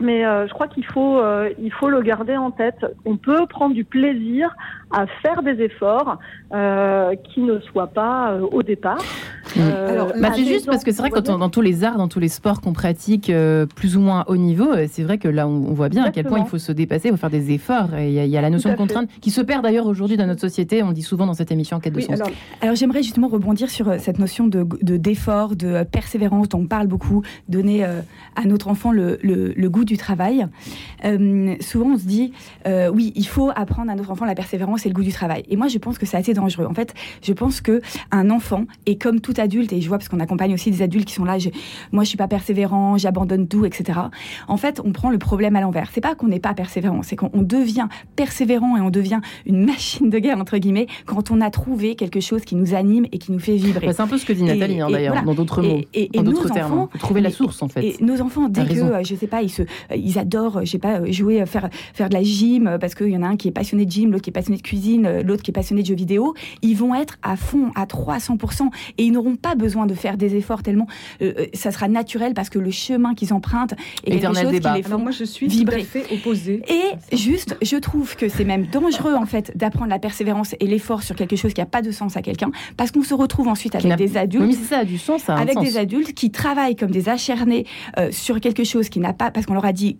mais 0.00 0.26
euh, 0.26 0.46
je 0.48 0.52
crois 0.52 0.68
qu'il 0.68 0.84
faut, 0.84 1.18
euh, 1.18 1.50
il 1.58 1.72
faut 1.72 1.88
le 1.88 2.02
garder 2.02 2.36
en 2.36 2.50
tête. 2.50 2.84
On 3.04 3.16
peut 3.16 3.46
prendre 3.46 3.74
du 3.74 3.84
plaisir 3.84 4.54
à 4.92 5.06
faire 5.22 5.42
des 5.42 5.62
efforts 5.62 6.18
euh, 6.54 7.14
qui 7.32 7.40
ne 7.40 7.58
soient 7.60 7.86
pas 7.86 8.32
euh, 8.32 8.40
au 8.52 8.62
départ. 8.62 9.02
Euh, 9.56 9.88
Alors, 9.88 10.12
bah, 10.20 10.32
c'est 10.34 10.44
juste 10.44 10.66
parce 10.66 10.84
que 10.84 10.92
c'est 10.92 11.00
vrai 11.00 11.10
que 11.10 11.18
dans 11.18 11.48
tous 11.48 11.62
les 11.62 11.82
arts, 11.82 11.96
dans 11.96 12.08
tous 12.08 12.20
les 12.20 12.28
sports 12.28 12.60
qu'on 12.60 12.74
pratique 12.74 13.32
plus 13.74 13.96
ou 13.96 14.00
moins 14.00 14.24
haut 14.26 14.36
niveau, 14.36 14.68
c'est 14.88 15.02
vrai 15.02 15.18
que 15.18 15.28
là 15.28 15.48
on, 15.48 15.72
voit 15.72 15.88
bien 15.88 16.04
à 16.04 16.10
quel 16.10 16.26
point 16.26 16.38
il 16.38 16.46
faut 16.46 16.58
se 16.58 16.72
dépasser, 16.72 17.08
il 17.08 17.10
faut 17.12 17.16
faire 17.16 17.30
des 17.30 17.52
efforts. 17.52 17.88
Il 17.98 18.10
y, 18.12 18.36
a 18.36 18.40
la 18.40 18.50
notion 18.50 18.70
de 18.70 18.76
contrainte 18.76 19.08
qui 19.20 19.30
se 19.30 19.40
perd 19.40 19.62
d'ailleurs 19.62 19.86
aujourd'hui 19.86 20.16
dans 20.16 20.26
notre 20.26 20.40
société. 20.40 20.82
On 20.82 20.88
le 20.88 20.94
dit 20.94 21.02
souvent 21.02 21.26
dans 21.26 21.34
cette 21.34 21.50
émission 21.50 21.78
en 21.78 21.80
quête 21.80 21.94
de 21.94 22.00
sens. 22.00 22.20
Alors, 22.60 22.74
j'aimerais 22.74 23.02
justement 23.02 23.28
rebondir 23.28 23.70
sur 23.70 23.98
cette 23.98 24.18
notion 24.18 24.46
de 24.46 24.62
d'effort, 24.82 25.56
de, 25.56 25.82
persévérance 25.84 26.48
dont 26.48 26.60
on 26.60 26.66
parle 26.66 26.86
beaucoup, 26.86 27.22
donner 27.48 27.84
à 27.84 28.44
notre 28.44 28.68
enfant 28.68 28.92
le, 28.92 29.18
le, 29.22 29.68
goût 29.70 29.84
du 29.84 29.96
travail. 29.96 30.46
souvent 31.60 31.92
on 31.94 31.98
se 31.98 32.06
dit 32.06 32.32
oui, 32.92 33.12
il 33.16 33.26
faut 33.26 33.50
apprendre 33.54 33.90
à 33.90 33.94
notre 33.94 34.10
enfant 34.10 34.26
la 34.26 34.34
persévérance 34.34 34.81
c'est 34.82 34.88
le 34.88 34.94
goût 34.94 35.02
du 35.02 35.12
travail. 35.12 35.44
Et 35.48 35.56
moi, 35.56 35.68
je 35.68 35.78
pense 35.78 35.98
que 35.98 36.06
c'est 36.06 36.16
assez 36.16 36.34
dangereux. 36.34 36.66
En 36.66 36.74
fait, 36.74 36.94
je 37.22 37.32
pense 37.32 37.60
que 37.60 37.80
un 38.10 38.30
enfant, 38.30 38.64
et 38.86 38.98
comme 38.98 39.20
tout 39.20 39.34
adulte, 39.38 39.72
et 39.72 39.80
je 39.80 39.88
vois 39.88 39.98
parce 39.98 40.08
qu'on 40.08 40.20
accompagne 40.20 40.52
aussi 40.54 40.70
des 40.70 40.82
adultes 40.82 41.06
qui 41.06 41.14
sont 41.14 41.24
là, 41.24 41.38
moi, 41.92 42.04
je 42.04 42.08
suis 42.08 42.18
pas 42.18 42.28
persévérant, 42.28 42.98
j'abandonne 42.98 43.48
tout, 43.48 43.64
etc. 43.64 44.00
En 44.48 44.56
fait, 44.56 44.80
on 44.84 44.92
prend 44.92 45.10
le 45.10 45.18
problème 45.18 45.56
à 45.56 45.60
l'envers. 45.60 45.88
C'est 45.92 46.00
pas 46.00 46.14
qu'on 46.14 46.28
n'est 46.28 46.40
pas 46.40 46.54
persévérant, 46.54 47.02
c'est 47.02 47.16
qu'on 47.16 47.42
devient 47.42 47.86
persévérant 48.16 48.76
et 48.76 48.80
on 48.80 48.90
devient 48.90 49.20
une 49.46 49.64
machine 49.72 50.10
de 50.10 50.18
guerre 50.18 50.38
entre 50.38 50.58
guillemets 50.58 50.86
quand 51.06 51.30
on 51.30 51.40
a 51.40 51.50
trouvé 51.50 51.94
quelque 51.94 52.20
chose 52.20 52.42
qui 52.42 52.54
nous 52.54 52.74
anime 52.74 53.06
et 53.12 53.18
qui 53.18 53.32
nous 53.32 53.38
fait 53.38 53.56
vibrer. 53.56 53.92
c'est 53.92 54.00
un 54.00 54.06
peu 54.06 54.18
ce 54.18 54.26
que 54.26 54.32
dit 54.32 54.44
Nathalie 54.44 54.80
hein, 54.80 54.90
d'ailleurs, 54.90 55.22
dans 55.22 55.34
d'autres 55.34 55.62
mots, 55.62 55.80
et, 55.94 56.08
dans 56.12 56.22
d'autres 56.22 56.50
termes. 56.50 56.88
trouver 56.98 57.20
la 57.20 57.30
source 57.30 57.62
en 57.62 57.68
fait. 57.68 57.84
Et 57.84 57.96
nos 58.00 58.20
enfants, 58.20 58.48
dès 58.48 58.66
que 58.66 58.80
euh, 58.80 59.02
je 59.04 59.14
sais 59.14 59.26
pas, 59.26 59.42
ils 59.42 59.50
se, 59.50 59.62
ils 59.94 60.18
adorent, 60.18 60.60
je 60.64 60.70
sais 60.70 60.78
pas, 60.78 61.04
jouer, 61.10 61.44
faire 61.46 61.68
faire 61.94 62.08
de 62.08 62.14
la 62.14 62.22
gym 62.22 62.78
parce 62.80 62.94
qu'il 62.94 63.08
y 63.08 63.16
en 63.16 63.22
a 63.22 63.28
un 63.28 63.36
qui 63.36 63.48
est 63.48 63.52
passionné 63.52 63.86
de 63.86 63.90
gym, 63.90 64.10
l'autre 64.12 64.22
qui 64.22 64.30
est 64.30 64.32
passionné 64.32 64.58
de 64.58 64.62
cuisine, 64.72 65.04
euh, 65.04 65.22
l'autre 65.22 65.42
qui 65.42 65.50
est 65.50 65.52
passionné 65.52 65.82
de 65.82 65.86
jeux 65.86 65.94
vidéo, 65.94 66.32
ils 66.62 66.74
vont 66.74 66.94
être 66.94 67.18
à 67.22 67.36
fond, 67.36 67.72
à 67.74 67.84
300%, 67.84 68.70
et 68.96 69.04
ils 69.04 69.12
n'auront 69.12 69.36
pas 69.36 69.54
besoin 69.54 69.84
de 69.84 69.92
faire 69.92 70.16
des 70.16 70.34
efforts 70.34 70.62
tellement 70.62 70.86
euh, 71.20 71.34
euh, 71.38 71.46
ça 71.52 71.70
sera 71.70 71.88
naturel 71.88 72.32
parce 72.32 72.48
que 72.48 72.58
le 72.58 72.70
chemin 72.70 73.14
qu'ils 73.14 73.34
empruntent 73.34 73.74
est 74.06 74.18
quelque 74.18 74.34
chose 74.34 74.60
qui 74.60 74.68
les 74.74 74.82
font 74.82 74.98
moi, 74.98 75.10
je 75.10 75.24
suis 75.24 75.46
vibrer. 75.46 75.84
Tout 75.84 75.98
à 75.98 76.00
fait 76.00 76.14
opposée. 76.14 76.62
Et 76.68 77.16
juste, 77.16 77.56
je 77.60 77.76
trouve 77.76 78.16
que 78.16 78.28
c'est 78.30 78.44
même 78.44 78.66
dangereux 78.66 79.14
en 79.14 79.26
fait 79.26 79.52
d'apprendre 79.56 79.90
la 79.90 79.98
persévérance 79.98 80.54
et 80.58 80.66
l'effort 80.66 81.02
sur 81.02 81.16
quelque 81.16 81.36
chose 81.36 81.52
qui 81.52 81.60
n'a 81.60 81.66
pas 81.66 81.82
de 81.82 81.90
sens 81.90 82.16
à 82.16 82.22
quelqu'un, 82.22 82.50
parce 82.78 82.92
qu'on 82.92 83.02
se 83.02 83.12
retrouve 83.12 83.48
ensuite 83.48 83.74
avec 83.74 83.94
des 83.96 84.16
adultes, 84.16 84.44
oui, 84.46 84.54
ça 84.54 84.78
a 84.78 84.84
du 84.84 84.96
sens, 84.96 85.24
ça 85.24 85.34
avec 85.34 85.58
des 85.58 85.76
adultes 85.76 86.14
qui 86.14 86.30
travaillent 86.30 86.76
comme 86.76 86.90
des 86.90 87.10
acharnés 87.10 87.66
sur 88.10 88.40
quelque 88.40 88.64
chose 88.64 88.88
qui 88.88 89.00
n'a 89.00 89.12
pas, 89.12 89.30
parce 89.30 89.44
qu'on 89.44 89.54
leur 89.54 89.66
a 89.66 89.72
dit 89.72 89.98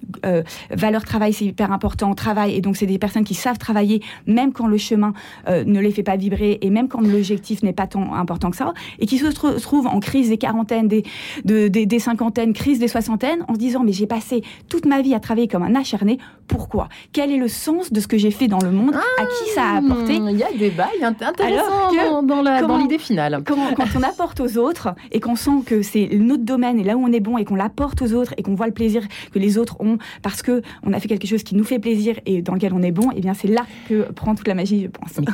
valeur 0.71 1.05
travail 1.05 1.35
c'est 1.35 1.45
hyper 1.45 1.73
important, 1.73 2.15
travail, 2.15 2.55
et 2.55 2.63
donc 2.63 2.77
c'est 2.77 2.87
des 2.87 2.99
personnes 2.99 3.25
qui 3.25 3.35
savent 3.35 3.59
travailler 3.59 4.03
même 4.27 4.53
quand 4.53 4.62
le 4.67 4.79
chemin 4.79 5.13
euh, 5.49 5.65
ne 5.65 5.81
les 5.81 5.91
fait 5.91 6.03
pas 6.03 6.17
vibrer, 6.17 6.59
et 6.61 6.71
même 6.71 6.89
quand 6.89 7.01
l'objectif 7.01 7.63
n'est 7.63 7.73
pas 7.73 7.87
tant 7.87 8.15
important 8.15 8.51
que 8.51 8.57
ça, 8.57 8.73
et 8.99 9.07
qui 9.07 9.19
se 9.19 9.27
trouvent 9.61 9.87
en 9.87 10.01
crise 10.01 10.29
des 10.29 10.39
quarantaines, 10.39 10.89
des, 10.89 11.05
des, 11.45 11.99
cinquantaines, 11.99 12.53
crise 12.53 12.79
des 12.79 12.89
soixantaines, 12.89 13.45
en 13.49 13.55
se 13.55 13.59
disant 13.59 13.83
mais 13.85 13.93
j'ai 13.93 14.07
passé 14.07 14.43
toute 14.69 14.87
ma 14.87 15.03
vie 15.03 15.15
à 15.15 15.21
travailler 15.21 15.49
comme 15.49 15.63
un 15.63 15.75
acharné, 15.75 16.19
pourquoi? 16.47 16.89
Quel 17.13 17.31
est 17.31 17.37
le 17.37 17.49
sens 17.49 17.93
de 17.93 18.01
ce 18.01 18.07
que 18.07 18.19
j'ai 18.19 18.31
fait 18.31 18.49
dans 18.49 18.61
le 18.61 18.71
monde? 18.71 18.95
À 18.95 19.25
qui 19.25 19.51
ça 19.55 19.63
a 19.65 19.77
apporté? 19.79 20.15
Il 20.17 20.37
y 20.37 20.43
a 20.43 20.53
des 20.53 20.71
bails 20.71 21.03
intéressants 21.03 22.23
dans, 22.23 22.43
dans 22.43 22.79
l'idée 22.79 22.99
finale. 22.99 23.43
Quand, 23.47 23.75
quand 23.75 23.87
on 23.97 24.03
apporte 24.03 24.41
aux 24.41 24.59
autres 24.59 24.95
et 25.11 25.21
qu'on 25.21 25.37
sent 25.37 25.63
que 25.67 25.83
c'est 25.83 26.09
notre 26.13 26.45
domaine 26.45 26.79
et 26.79 26.85
là 26.85 26.97
où 26.97 27.05
on 27.05 27.13
est 27.13 27.21
bon 27.21 27.39
et 27.39 27.45
qu'on 27.45 27.55
l'apporte 27.55 28.03
aux 28.03 28.13
autres 28.13 28.35
et 28.37 28.43
qu'on 28.43 28.55
voit 28.55 28.67
le 28.67 28.73
plaisir 28.73 29.03
que 29.33 29.39
les 29.39 29.59
autres 29.59 29.77
ont 29.81 29.99
parce 30.23 30.43
que 30.43 30.63
on 30.83 30.93
a 30.93 31.01
fait 31.01 31.09
quelque 31.09 31.27
chose 31.27 31.43
qui 31.43 31.55
nous 31.55 31.65
fait 31.65 31.79
plaisir 31.79 32.17
et 32.27 32.43
dans 32.43 32.55
lequel 32.55 32.73
on 32.75 32.83
est 32.83 32.93
bon, 32.93 33.11
et 33.11 33.17
eh 33.19 33.21
bien 33.21 33.35
c'est 33.35 33.49
là 33.49 33.67
que 33.89 34.13
prend 34.13 34.35
toute 34.43 34.49
la 34.49 34.55
magie 34.55 34.89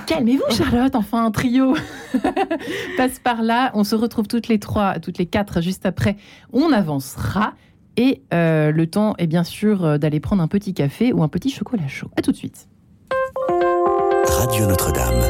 calmez-vous, 0.06 0.54
Charlotte, 0.54 0.94
enfin 0.94 1.24
un 1.24 1.30
trio 1.30 1.74
passe 2.98 3.18
par 3.18 3.40
là. 3.40 3.70
On 3.72 3.82
se 3.82 3.94
retrouve 3.94 4.28
toutes 4.28 4.48
les 4.48 4.58
trois, 4.58 4.98
toutes 4.98 5.16
les 5.16 5.24
quatre 5.24 5.62
juste 5.62 5.86
après. 5.86 6.16
On 6.52 6.72
avancera. 6.72 7.54
Et 7.96 8.20
euh, 8.34 8.70
le 8.70 8.86
temps 8.86 9.14
est 9.16 9.26
bien 9.26 9.44
sûr 9.44 9.82
euh, 9.82 9.98
d'aller 9.98 10.20
prendre 10.20 10.42
un 10.42 10.46
petit 10.46 10.74
café 10.74 11.14
ou 11.14 11.22
un 11.22 11.28
petit 11.28 11.48
chocolat 11.48 11.88
chaud. 11.88 12.10
À 12.18 12.22
tout 12.22 12.32
de 12.32 12.36
suite. 12.36 12.68
Radio 14.26 14.66
Notre-Dame. 14.66 15.22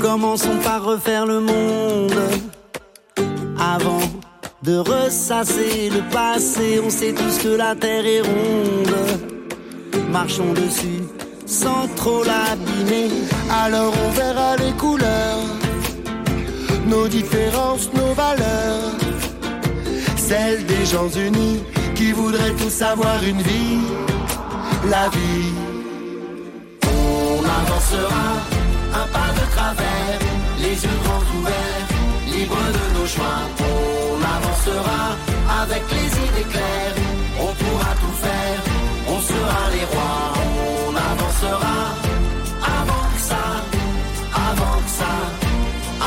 Commençons 0.00 0.58
par 0.62 0.84
refaire 0.84 1.26
le 1.26 1.40
monde 1.40 2.12
avant 3.58 3.98
de 4.62 4.78
ressasser 4.78 5.90
le 5.90 6.02
passé. 6.10 6.80
On 6.84 6.90
sait 6.90 7.12
tous 7.12 7.38
que 7.42 7.56
la 7.56 7.74
terre 7.74 8.06
est 8.06 8.20
ronde. 8.20 8.96
Marchons 10.10 10.52
dessus 10.52 11.02
sans 11.48 11.88
trop 11.96 12.22
l'abîmer. 12.22 13.08
Alors 13.50 13.92
on 14.04 14.10
verra 14.10 14.56
les 14.56 14.72
couleurs, 14.72 15.46
nos 16.86 17.08
différences, 17.08 17.90
nos 17.94 18.12
valeurs. 18.12 18.92
Celles 20.16 20.64
des 20.66 20.84
gens 20.84 21.08
unis 21.08 21.60
qui 21.94 22.12
voudraient 22.12 22.54
tous 22.58 22.82
avoir 22.82 23.22
une 23.24 23.40
vie, 23.40 23.80
la 24.90 25.08
vie. 25.08 25.54
On 26.84 27.38
avancera 27.60 28.28
un 28.94 29.06
pas 29.16 29.30
de 29.40 29.50
travers, 29.54 30.18
les 30.60 30.74
yeux 30.84 30.98
grands 31.04 31.38
ouverts, 31.38 31.97
libres 32.38 32.70
de 32.78 32.98
nos 32.98 33.06
choix 33.06 33.38
avancera 34.36 35.02
avec 35.62 35.82
les 35.96 36.10
idées 36.26 36.48
claires. 36.52 36.96
On 37.40 37.52
pourra 37.60 37.92
tout 38.02 38.16
faire, 38.24 38.60
on 39.14 39.20
sera 39.30 39.62
les 39.74 39.86
rois. 39.92 40.24
On 40.86 40.92
avancera 41.10 41.78
avant 42.78 43.06
que 43.14 43.20
ça, 43.30 43.44
avant 44.48 44.78
que 44.84 44.92
ça, 45.00 45.14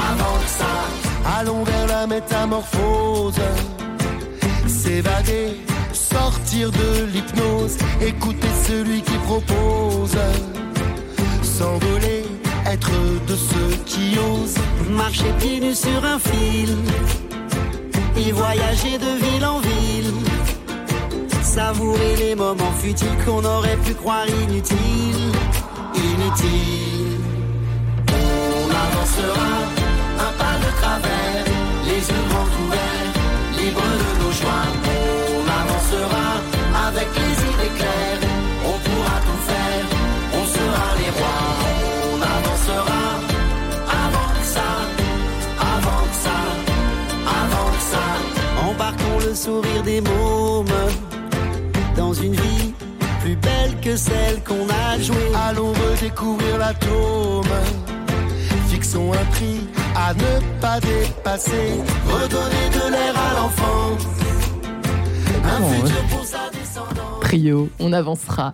avant 0.09 0.35
que 0.43 0.51
ça. 0.59 0.73
Allons 1.37 1.63
vers 1.63 1.87
la 1.87 2.07
métamorphose, 2.07 3.41
s'évader, 4.67 5.47
sortir 5.93 6.71
de 6.71 6.89
l'hypnose, 7.13 7.77
écouter 8.01 8.53
celui 8.67 9.01
qui 9.01 9.17
propose, 9.29 10.17
s'envoler, 11.43 12.23
être 12.73 12.91
de 13.27 13.35
ceux 13.35 13.75
qui 13.85 14.17
osent 14.17 14.55
marcher 14.89 15.31
pieds 15.39 15.59
nus 15.59 15.75
sur 15.75 16.03
un 16.05 16.19
fil, 16.19 16.75
y 18.17 18.31
voyager 18.31 18.97
de 18.97 19.11
ville 19.23 19.45
en 19.45 19.59
ville, 19.59 20.13
savourer 21.43 22.15
les 22.17 22.35
moments 22.35 22.75
futiles 22.81 23.17
qu'on 23.25 23.43
aurait 23.43 23.79
pu 23.85 23.93
croire 23.93 24.27
inutiles, 24.43 25.31
inutiles. 25.95 27.19
On 28.61 28.69
avancera 28.85 29.51
un 30.27 30.33
pas 30.41 30.55
de 30.65 30.71
travers, 30.81 31.45
les 31.87 32.01
yeux 32.09 32.25
grands 32.29 32.51
ouverts, 32.63 33.11
libres 33.59 33.93
de 34.01 34.09
nos 34.23 34.33
joies. 34.39 34.71
On 35.39 35.45
avancera 35.61 36.27
avec 36.87 37.09
les 37.19 37.30
le 49.31 49.35
sourire 49.35 49.83
des 49.83 50.01
mômes 50.01 50.65
dans 51.95 52.11
une 52.11 52.33
vie 52.33 52.73
plus 53.21 53.37
belle 53.37 53.79
que 53.81 53.95
celle 53.95 54.43
qu'on 54.43 54.67
a 54.67 54.99
jouée. 54.99 55.31
Allons 55.47 55.71
redécouvrir 55.71 56.57
l'atome. 56.57 57.45
Fixons 58.67 59.13
un 59.13 59.25
prix 59.31 59.61
à 59.95 60.13
ne 60.13 60.59
pas 60.59 60.81
dépasser. 60.81 61.79
Redonner 62.07 62.67
de 62.73 62.91
l'air 62.91 63.13
à 63.17 63.39
l'enfant. 63.39 63.97
Un 65.45 65.61
futur 65.75 66.03
pour 66.09 66.25
sa 66.25 66.49
descendance. 66.51 67.21
Trio, 67.21 67.69
on 67.79 67.93
avancera. 67.93 68.51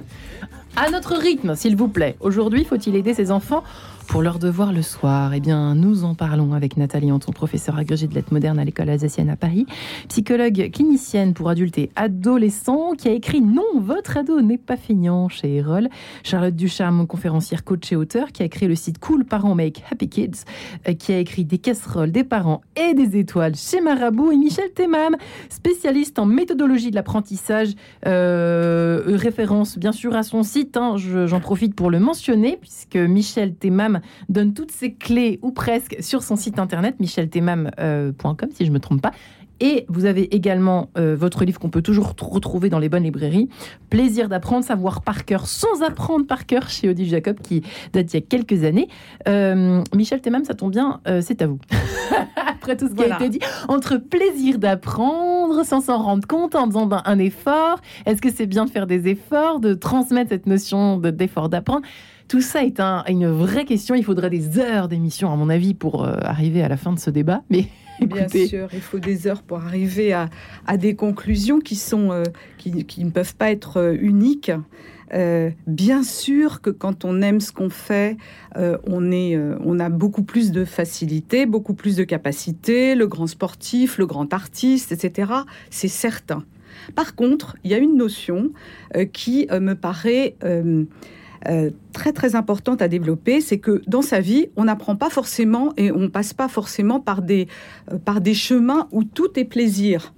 À 0.76 0.92
notre 0.92 1.16
rythme, 1.16 1.56
s'il 1.56 1.76
vous 1.76 1.88
plaît. 1.88 2.18
Aujourd'hui, 2.20 2.66
faut-il 2.66 2.96
aider 2.96 3.16
ses 3.16 3.32
enfants 3.32 3.64
pour 4.08 4.22
leur 4.22 4.40
devoir 4.40 4.72
le 4.72 4.82
soir 4.82 5.34
Eh 5.34 5.40
bien, 5.40 5.76
nous 5.76 6.04
en 6.06 6.16
parlons 6.16 6.54
avec 6.54 6.78
Nathalie 6.78 7.12
Anton, 7.12 7.32
professeure 7.34 7.78
agrégée 7.78 8.08
de 8.08 8.16
lettres 8.16 8.32
modernes 8.34 8.58
à 8.58 8.64
l'école 8.64 8.90
alsacienne 8.90 9.30
à 9.30 9.36
Paris, 9.36 9.66
psychologue 10.08 10.70
clinicienne 10.74 11.34
pour 11.34 11.50
adultes 11.50 11.78
et 11.78 11.90
adolescents, 11.96 12.94
qui 12.98 13.10
a 13.10 13.12
écrit 13.12 13.42
Non, 13.42 13.66
votre 13.80 14.18
ado 14.18 14.40
n'est 14.42 14.58
pas 14.58 14.78
feignant 14.78 15.28
chez 15.28 15.56
Erol. 15.58 15.90
Charlotte 16.24 16.56
Ducharme, 16.56 17.06
conférencière, 17.06 17.64
coach 17.64 17.92
et 17.92 17.96
auteur, 17.96 18.32
qui 18.32 18.44
a 18.44 18.48
créé 18.50 18.70
le 18.70 18.76
site 18.76 18.98
Cool 19.00 19.26
Parents 19.26 19.56
Make 19.56 19.84
Happy 19.92 20.08
Kids, 20.08 20.44
euh, 20.88 20.94
qui 20.94 21.12
a 21.12 21.20
écrit 21.20 21.44
des 21.44 21.58
casseroles, 21.58 22.12
des 22.12 22.24
parents 22.24 22.62
et 22.76 22.94
des 22.94 23.18
étoiles 23.20 23.56
chez 23.56 23.82
Marabout, 23.82 24.32
et 24.32 24.38
Michel 24.38 24.72
Temam, 24.74 25.18
spécialiste 25.50 26.18
en 26.18 26.26
méthodologie 26.26 26.92
de 26.92 26.96
l'apprentissage, 26.96 27.70
euh, 28.06 29.02
référence 29.06 29.78
bien 29.78 29.92
sûr 29.92 30.16
à 30.16 30.24
son 30.24 30.44
site. 30.44 30.78
hein. 30.78 30.96
Je- 30.98 31.28
J'en 31.28 31.40
profite 31.42 31.76
pour 31.76 31.92
le 31.92 32.00
mentionner, 32.00 32.58
puisque 32.62 32.96
Michel 32.96 33.54
Temam 33.56 33.97
donne 34.30 34.54
toutes 34.54 34.72
ses 34.72 34.94
clés, 34.94 35.40
ou 35.42 35.52
presque, 35.52 35.98
sur 36.00 36.24
son 36.24 36.36
site 36.36 36.60
internet, 36.60 36.96
micheltemam.com, 37.00 38.50
si 38.54 38.66
je 38.66 38.70
ne 38.70 38.74
me 38.76 38.80
trompe 38.80 39.02
pas. 39.02 39.12
Et 39.60 39.86
vous 39.90 40.06
avez 40.06 40.36
également 40.36 40.92
euh, 41.00 41.16
votre 41.20 41.44
livre 41.44 41.60
qu'on 41.60 41.72
peut 41.72 41.82
toujours 41.82 42.14
retrouver 42.30 42.70
dans 42.70 42.78
les 42.78 42.90
bonnes 42.90 43.02
librairies, 43.06 43.50
Plaisir 43.90 44.30
d'apprendre, 44.30 44.64
savoir 44.64 45.02
par 45.02 45.26
cœur, 45.26 45.48
sans 45.48 45.82
apprendre 45.82 46.28
par 46.28 46.46
cœur, 46.46 46.70
chez 46.70 46.90
Odile 46.90 47.08
Jacob, 47.10 47.40
qui 47.42 47.64
date 47.92 48.06
d'il 48.06 48.20
y 48.20 48.24
a 48.24 48.26
quelques 48.28 48.64
années. 48.64 48.88
Euh, 49.28 49.82
Michel 49.96 50.22
Temam, 50.22 50.44
ça 50.44 50.54
tombe 50.54 50.70
bien, 50.72 51.00
euh, 51.08 51.22
c'est 51.24 51.42
à 51.42 51.48
vous. 51.48 51.58
Après 52.36 52.78
tout 52.78 52.86
ce 52.86 52.92
qui 52.92 52.98
Voilà. 52.98 53.16
a 53.16 53.20
été 53.26 53.30
dit, 53.30 53.40
entre 53.68 53.98
plaisir 53.98 54.60
d'apprendre, 54.60 55.64
sans 55.66 55.82
s'en 55.82 56.04
rendre 56.04 56.28
compte, 56.28 56.54
en 56.54 56.68
faisant 56.68 56.88
un, 56.92 57.02
un 57.06 57.18
effort, 57.18 57.80
est-ce 58.06 58.22
que 58.22 58.32
c'est 58.32 58.46
bien 58.46 58.66
de 58.66 58.70
faire 58.70 58.86
des 58.86 59.08
efforts, 59.08 59.60
de 59.60 59.74
transmettre 59.74 60.30
cette 60.30 60.46
notion 60.46 60.98
de- 60.98 61.10
d'effort 61.10 61.50
d'apprendre? 61.50 61.82
Tout 62.28 62.42
ça 62.42 62.64
est 62.64 62.80
un- 62.80 63.04
une 63.08 63.28
vraie 63.28 63.66
question. 63.66 63.96
Il 63.96 64.04
faudrait 64.04 64.30
des 64.30 64.60
heures 64.60 64.88
d'émission, 64.88 65.32
à 65.32 65.36
mon 65.36 65.50
avis, 65.50 65.74
pour 65.74 66.04
euh, 66.06 66.16
arriver 66.22 66.62
à 66.64 66.68
la 66.68 66.78
fin 66.78 66.92
de 66.94 67.00
ce 67.00 67.10
débat. 67.10 67.44
Mais 67.50 67.68
Bien 68.02 68.28
sûr, 68.28 68.68
il 68.74 68.82
faut 68.82 69.00
des 69.00 69.26
heures 69.26 69.42
pour 69.42 69.58
arriver 69.58 70.14
à, 70.14 70.30
à 70.68 70.78
des 70.78 70.96
conclusions 70.96 71.60
qui, 71.60 71.76
sont, 71.76 72.12
euh, 72.12 72.24
qui, 72.60 72.86
qui 72.86 73.04
ne 73.04 73.10
peuvent 73.10 73.36
pas 73.36 73.50
être 73.52 73.78
euh, 73.78 73.98
uniques. 74.00 74.52
Euh, 75.14 75.50
bien 75.68 76.04
sûr 76.04 76.62
que 76.62 76.70
quand 76.70 77.06
on 77.06 77.22
aime 77.22 77.40
ce 77.40 77.52
qu'on 77.54 77.70
fait, 77.70 78.18
euh, 78.58 78.78
on, 78.86 79.10
est, 79.12 79.36
euh, 79.36 79.58
on 79.64 79.80
a 79.80 79.90
beaucoup 79.90 80.22
plus 80.24 80.52
de 80.52 80.64
facilité, 80.66 81.46
beaucoup 81.46 81.74
plus 81.74 81.96
de 81.96 82.04
capacité, 82.04 82.94
le 82.94 83.08
grand 83.08 83.26
sportif, 83.26 83.98
le 83.98 84.06
grand 84.06 84.32
artiste, 84.34 84.92
etc. 84.92 85.32
C'est 85.72 85.88
certain. 85.88 86.44
Par 86.94 87.16
contre, 87.16 87.56
il 87.64 87.72
y 87.72 87.74
a 87.74 87.78
une 87.80 87.96
notion 87.98 88.52
qui 89.12 89.48
me 89.52 89.74
paraît 89.74 90.36
euh, 91.48 91.70
très 91.94 92.14
très 92.14 92.36
importante 92.36 92.82
à 92.82 92.88
développer, 92.88 93.42
c'est 93.42 93.60
que 93.60 93.82
dans 93.88 94.02
sa 94.02 94.20
vie, 94.20 94.48
on 94.56 94.66
n'apprend 94.66 94.96
pas 94.96 95.10
forcément 95.10 95.74
et 95.78 95.92
on 95.92 96.10
passe 96.10 96.34
pas 96.34 96.48
forcément 96.48 97.00
par 97.00 97.22
des, 97.22 97.48
euh, 97.92 97.98
par 97.98 98.22
des 98.22 98.34
chemins 98.34 98.88
où 98.92 99.04
tout 99.04 99.38
est 99.40 99.46
plaisir. 99.46 100.14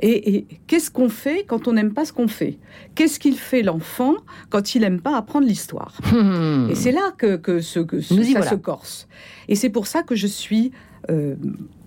Et, 0.00 0.36
et 0.36 0.46
qu'est-ce 0.68 0.92
qu'on 0.92 1.08
fait 1.08 1.44
quand 1.48 1.66
on 1.66 1.72
n'aime 1.72 1.92
pas 1.92 2.04
ce 2.04 2.12
qu'on 2.12 2.28
fait? 2.28 2.58
Qu'est-ce 2.94 3.18
qu'il 3.18 3.36
fait 3.36 3.62
l'enfant 3.64 4.14
quand 4.48 4.76
il 4.76 4.82
n'aime 4.82 5.00
pas 5.00 5.16
apprendre 5.16 5.46
l'histoire? 5.46 5.98
Hmm, 6.12 6.68
Et 6.70 6.76
c'est 6.76 6.92
là 6.92 7.12
que, 7.18 7.34
que, 7.36 7.60
ce, 7.60 7.80
que 7.80 8.00
ce- 8.00 8.14
ça 8.22 8.30
voilà. 8.30 8.50
se 8.50 8.54
corse. 8.54 9.08
Et 9.48 9.56
c'est 9.56 9.70
pour 9.70 9.88
ça 9.88 10.04
que 10.04 10.14
je 10.14 10.28
suis 10.28 10.70
euh, 11.10 11.34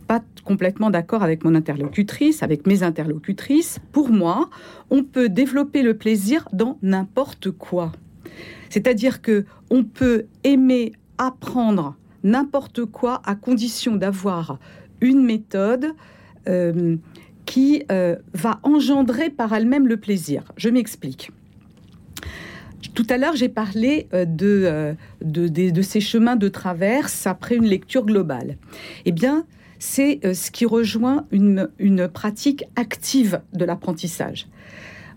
pas 0.09 0.21
complètement 0.43 0.89
d'accord 0.89 1.23
avec 1.23 1.45
mon 1.45 1.55
interlocutrice, 1.55 2.43
avec 2.43 2.67
mes 2.67 2.83
interlocutrices. 2.83 3.79
Pour 3.93 4.09
moi, 4.09 4.49
on 4.89 5.03
peut 5.05 5.29
développer 5.29 5.81
le 5.81 5.93
plaisir 5.93 6.49
dans 6.51 6.77
n'importe 6.81 7.51
quoi. 7.51 7.93
C'est-à-dire 8.69 9.21
que 9.21 9.45
on 9.69 9.83
peut 9.83 10.25
aimer 10.43 10.93
apprendre 11.17 11.95
n'importe 12.23 12.85
quoi 12.85 13.21
à 13.25 13.35
condition 13.35 13.95
d'avoir 13.95 14.59
une 15.01 15.23
méthode 15.23 15.93
euh, 16.47 16.95
qui 17.45 17.83
euh, 17.91 18.15
va 18.33 18.59
engendrer 18.63 19.29
par 19.29 19.53
elle-même 19.53 19.87
le 19.87 19.97
plaisir. 19.97 20.43
Je 20.57 20.69
m'explique. 20.69 21.31
Tout 22.93 23.05
à 23.09 23.17
l'heure, 23.17 23.35
j'ai 23.35 23.49
parlé 23.49 24.07
euh, 24.13 24.25
de, 25.21 25.81
ces 25.81 25.99
chemins 25.99 26.35
de 26.35 26.47
traverse 26.47 27.27
après 27.27 27.55
une 27.55 27.65
lecture 27.65 28.05
globale. 28.05 28.57
Eh 29.05 29.11
bien, 29.11 29.45
c'est 29.79 30.19
ce 30.35 30.51
qui 30.51 30.65
rejoint 30.65 31.25
une 31.31 32.07
pratique 32.07 32.63
active 32.75 33.41
de 33.53 33.65
l'apprentissage. 33.65 34.47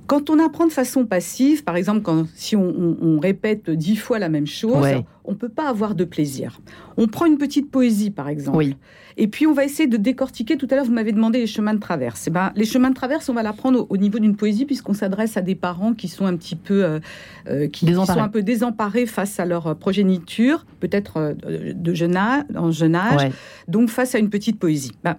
Quand 0.07 0.28
on 0.28 0.38
apprend 0.38 0.66
de 0.66 0.72
façon 0.72 1.07
passive, 1.07 1.64
par 1.64 1.76
exemple, 1.76 2.02
quand, 2.02 2.26
si 2.34 2.57
on, 2.57 2.62
on- 2.68 2.96
on 3.00 3.18
répète 3.20 3.70
dix 3.70 3.96
fois 3.96 4.18
la 4.18 4.28
même 4.28 4.46
chose, 4.46 4.82
Ouais. 4.82 5.05
on 5.24 5.30
ne 5.32 5.36
peut 5.36 5.48
pas 5.48 5.68
avoir 5.68 5.94
de 5.94 6.05
plaisir. 6.05 6.61
On 6.98 7.07
prend 7.07 7.24
une 7.24 7.38
petite 7.38 7.70
poésie, 7.70 8.11
par 8.11 8.28
exemple. 8.28 8.59
Oui. 8.59 8.76
Et 9.16 9.28
puis, 9.28 9.46
on 9.46 9.52
va 9.55 9.64
essayer 9.64 9.88
de 9.88 9.96
décortiquer. 9.96 10.57
Tout 10.59 10.66
à 10.70 10.74
l'heure, 10.74 10.84
vous 10.84 10.92
m'avez 10.92 11.12
demandé 11.12 11.38
les 11.38 11.46
chemins 11.46 11.72
de 11.72 11.78
traverse. 11.78 12.24
Eh 12.26 12.30
ben, 12.30 12.52
les 12.57 12.64
chemins 12.66 12.90
de 12.90 12.94
traverse, 12.94 13.28
on 13.28 13.32
va 13.34 13.42
l'apprendre 13.42 13.80
au, 13.80 13.86
au 13.90 13.96
niveau 13.96 14.18
d'une 14.18 14.36
poésie, 14.36 14.66
puisqu'on 14.66 14.92
s'adresse 14.92 15.36
à 15.36 15.40
des 15.40 15.55
parents 15.55 15.94
qui 15.94 16.09
sont 16.09 16.26
un 16.26 16.36
petit 16.36 16.57
peu, 16.57 16.84
euh, 16.84 17.00
euh, 17.48 17.68
qui, 17.68 17.86
sont 17.94 18.11
un 18.11 18.28
peu 18.28 18.42
désemparés 18.42 19.07
face 19.07 19.40
à 19.40 19.46
leur 19.46 19.68
euh, 19.68 19.74
progéniture, 19.74 20.66
peut-être 20.80 21.16
euh, 21.16 21.72
de 21.74 21.94
jeune 21.94 22.16
âge, 22.16 22.44
en 22.57 22.70
jeune 22.72 22.94
âge, 22.96 23.22
ouais. 23.22 23.32
donc 23.68 23.88
face 23.88 24.14
à 24.14 24.18
une 24.18 24.28
petite 24.30 24.59
poésie. 24.59 24.92
Ben, 25.05 25.16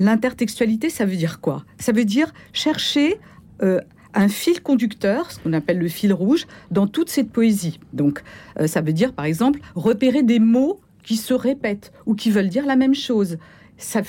L'intertextualité, 0.00 0.90
ça 0.90 1.04
veut 1.04 1.16
dire 1.16 1.40
quoi? 1.40 1.64
Ça 1.78 1.92
veut 1.92 2.04
dire 2.04 2.32
chercher 2.52 3.18
euh, 3.62 3.80
un 4.14 4.28
fil 4.28 4.62
conducteur, 4.62 5.30
ce 5.30 5.38
qu'on 5.40 5.52
appelle 5.52 5.78
le 5.78 5.88
fil 5.88 6.12
rouge, 6.12 6.46
dans 6.70 6.86
toute 6.86 7.08
cette 7.08 7.30
poésie. 7.30 7.80
Donc, 7.92 8.22
euh, 8.60 8.66
ça 8.66 8.80
veut 8.80 8.92
dire, 8.92 9.12
par 9.12 9.24
exemple, 9.24 9.60
repérer 9.74 10.22
des 10.22 10.38
mots 10.38 10.80
qui 11.02 11.16
se 11.16 11.34
répètent 11.34 11.92
ou 12.06 12.14
qui 12.14 12.30
veulent 12.30 12.48
dire 12.48 12.66
la 12.66 12.76
même 12.76 12.94
chose. 12.94 13.38
Ça, 13.76 14.02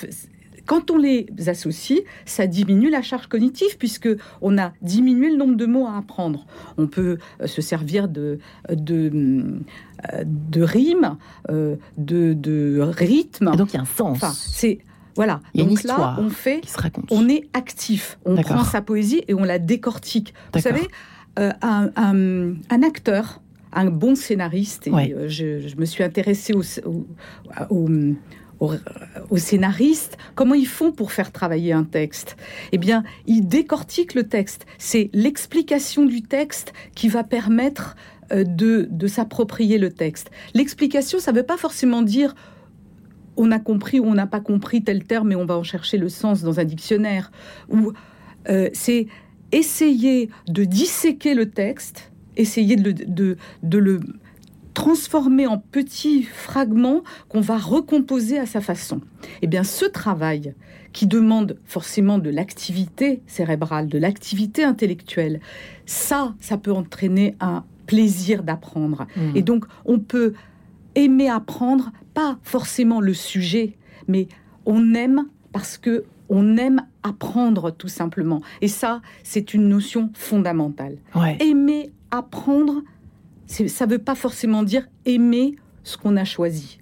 quand 0.66 0.90
on 0.90 0.96
les 0.96 1.26
associe, 1.46 2.00
ça 2.24 2.46
diminue 2.46 2.88
la 2.88 3.02
charge 3.02 3.26
cognitive 3.26 3.76
puisque 3.78 4.08
on 4.40 4.56
a 4.58 4.72
diminué 4.80 5.30
le 5.30 5.36
nombre 5.36 5.56
de 5.56 5.66
mots 5.66 5.86
à 5.86 5.96
apprendre. 5.96 6.46
On 6.78 6.86
peut 6.86 7.18
euh, 7.40 7.46
se 7.46 7.60
servir 7.60 8.08
de, 8.08 8.38
de, 8.70 9.60
euh, 10.12 10.24
de 10.24 10.62
rimes, 10.62 11.16
de, 11.48 11.76
de 11.98 12.78
rythme. 12.80 13.50
Et 13.52 13.56
donc 13.56 13.72
il 13.72 13.76
y 13.76 13.78
a 13.78 13.82
un 13.82 13.86
sens 13.86 14.16
Enfin, 14.16 14.32
c'est 14.32 14.78
voilà. 15.16 15.40
Il 15.54 15.60
y 15.60 15.64
a 15.64 15.68
une 15.68 15.74
Donc 15.74 15.84
là, 15.84 16.16
on 16.18 16.28
fait, 16.30 16.60
qui 16.60 16.70
se 16.70 16.78
raconte. 16.80 17.06
on 17.10 17.28
est 17.28 17.44
actif. 17.52 18.18
On 18.24 18.36
prend 18.36 18.64
sa 18.64 18.80
poésie 18.82 19.22
et 19.28 19.34
on 19.34 19.44
la 19.44 19.58
décortique. 19.58 20.34
Vous 20.52 20.60
savez, 20.60 20.88
euh, 21.38 21.50
un, 21.62 21.90
un- 21.96 22.54
un 22.70 22.82
acteur, 22.82 23.40
un 23.72 23.86
bon 23.86 24.14
scénariste, 24.14 24.86
et 24.86 24.90
Ouais. 24.90 25.12
euh, 25.16 25.28
je, 25.28 25.60
je 25.66 25.76
me 25.76 25.84
suis 25.84 26.04
intéressée 26.04 26.52
au, 26.54 26.62
au, 26.88 27.06
au- 27.70 27.88
au- 28.60 28.72
aux 29.30 29.36
scénaristes, 29.36 30.16
comment 30.36 30.54
ils 30.54 30.66
font 30.68 30.92
pour 30.92 31.10
faire 31.10 31.32
travailler 31.32 31.72
un 31.72 31.82
texte? 31.84 32.36
Eh 32.70 32.78
bien, 32.78 33.02
ils 33.26 33.46
décortiquent 33.46 34.14
le 34.14 34.28
texte. 34.28 34.64
C'est 34.78 35.10
l'explication 35.12 36.04
du 36.06 36.22
texte 36.22 36.72
qui 36.94 37.08
va 37.08 37.24
permettre 37.24 37.96
euh, 38.32 38.44
de, 38.44 38.86
de 38.90 39.06
s'approprier 39.08 39.76
le 39.78 39.90
texte. 39.90 40.30
L'explication, 40.54 41.18
ça 41.18 41.32
ne 41.32 41.36
veut 41.38 41.42
pas 41.42 41.56
forcément 41.56 42.02
dire 42.02 42.34
on 43.36 43.50
a 43.50 43.58
compris 43.58 44.00
ou 44.00 44.04
on 44.06 44.14
n'a 44.14 44.26
pas 44.26 44.40
compris 44.40 44.82
tel 44.82 45.04
terme 45.04 45.32
et 45.32 45.36
on 45.36 45.44
va 45.44 45.56
en 45.58 45.62
chercher 45.62 45.98
le 45.98 46.08
sens 46.08 46.42
dans 46.42 46.60
un 46.60 46.64
dictionnaire. 46.64 47.30
Ou 47.70 47.92
euh, 48.48 48.68
c'est 48.72 49.06
essayer 49.52 50.30
de 50.48 50.64
disséquer 50.64 51.34
le 51.34 51.50
texte, 51.50 52.12
essayer 52.36 52.76
de, 52.76 52.84
le- 52.84 52.94
de- 52.94 53.36
de 53.62 53.78
le 53.78 54.00
transformer 54.72 55.46
en 55.46 55.58
petits 55.58 56.24
fragments 56.24 57.02
qu'on 57.28 57.40
va 57.40 57.56
recomposer 57.58 58.38
à 58.38 58.46
sa 58.46 58.60
façon. 58.60 59.00
Eh 59.42 59.46
bien, 59.46 59.62
ce 59.62 59.84
travail 59.84 60.54
qui 60.92 61.06
demande 61.06 61.56
forcément 61.64 62.18
de 62.18 62.30
l'activité 62.30 63.22
cérébrale, 63.26 63.88
de 63.88 63.98
l'activité 63.98 64.64
intellectuelle, 64.64 65.40
ça, 65.86 66.34
ça 66.40 66.56
peut 66.58 66.72
entraîner 66.72 67.36
un 67.40 67.64
plaisir 67.86 68.42
d'apprendre. 68.42 69.06
Hmm. 69.16 69.36
Et 69.36 69.42
donc, 69.42 69.64
on 69.84 69.98
peut 69.98 70.34
aimer 70.96 71.28
apprendre, 71.28 71.92
pas 72.14 72.38
forcément 72.42 73.00
le 73.00 73.12
sujet, 73.12 73.76
mais 74.08 74.28
on 74.64 74.94
aime 74.94 75.26
parce 75.52 75.76
que 75.76 76.04
on 76.28 76.56
aime 76.56 76.80
apprendre 77.02 77.70
tout 77.70 77.88
simplement. 77.88 78.40
Et 78.62 78.68
ça, 78.68 79.02
c'est 79.22 79.52
une 79.52 79.68
notion 79.68 80.10
fondamentale. 80.14 80.96
Ouais. 81.14 81.36
Aimer 81.40 81.92
apprendre, 82.10 82.82
ça 83.46 83.86
ne 83.86 83.90
veut 83.90 83.98
pas 83.98 84.14
forcément 84.14 84.62
dire 84.62 84.88
aimer 85.04 85.56
ce 85.82 85.98
qu'on 85.98 86.16
a 86.16 86.24
choisi. 86.24 86.78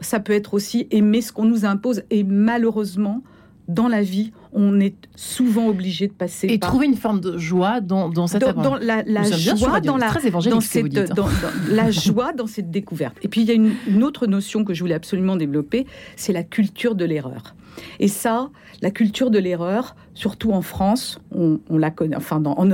Ça 0.00 0.20
peut 0.20 0.32
être 0.34 0.54
aussi 0.54 0.88
aimer 0.90 1.22
ce 1.22 1.32
qu'on 1.32 1.44
nous 1.44 1.64
impose. 1.64 2.02
Et 2.10 2.22
malheureusement, 2.22 3.22
dans 3.68 3.88
la 3.88 4.02
vie, 4.02 4.32
on 4.52 4.80
est 4.80 4.94
souvent 5.14 5.68
obligé 5.68 6.08
de 6.08 6.12
passer 6.12 6.48
et 6.48 6.58
par... 6.58 6.70
trouver 6.70 6.86
une 6.86 6.96
forme 6.96 7.20
de 7.20 7.38
joie 7.38 7.80
dans, 7.80 8.08
dans 8.08 8.26
cette 8.26 8.40
dans, 8.42 8.52
dans 8.52 8.76
la, 8.76 9.02
la 9.04 9.22
joie, 9.22 9.80
dans 9.80 9.96
la, 9.96 10.08
très 10.08 10.30
dans 10.30 10.60
cette, 10.60 10.86
dites, 10.86 11.12
hein. 11.18 11.26
la 11.70 11.90
joie 11.90 12.32
dans 12.32 12.46
cette 12.46 12.70
découverte. 12.70 13.16
Et 13.22 13.28
puis 13.28 13.42
il 13.42 13.48
y 13.48 13.50
a 13.50 13.54
une, 13.54 13.72
une 13.86 14.02
autre 14.02 14.26
notion 14.26 14.64
que 14.64 14.74
je 14.74 14.80
voulais 14.80 14.94
absolument 14.94 15.36
développer, 15.36 15.86
c'est 16.16 16.32
la 16.32 16.42
culture 16.42 16.94
de 16.94 17.04
l'erreur. 17.04 17.54
Et 18.00 18.08
ça, 18.08 18.50
la 18.82 18.90
culture 18.90 19.30
de 19.30 19.38
l'erreur, 19.38 19.96
surtout 20.14 20.52
en 20.52 20.62
France, 20.62 21.20
on, 21.30 21.60
on 21.70 21.78
la 21.78 21.90
connaît, 21.90 22.16
enfin 22.16 22.40
dans, 22.40 22.54
en, 22.58 22.68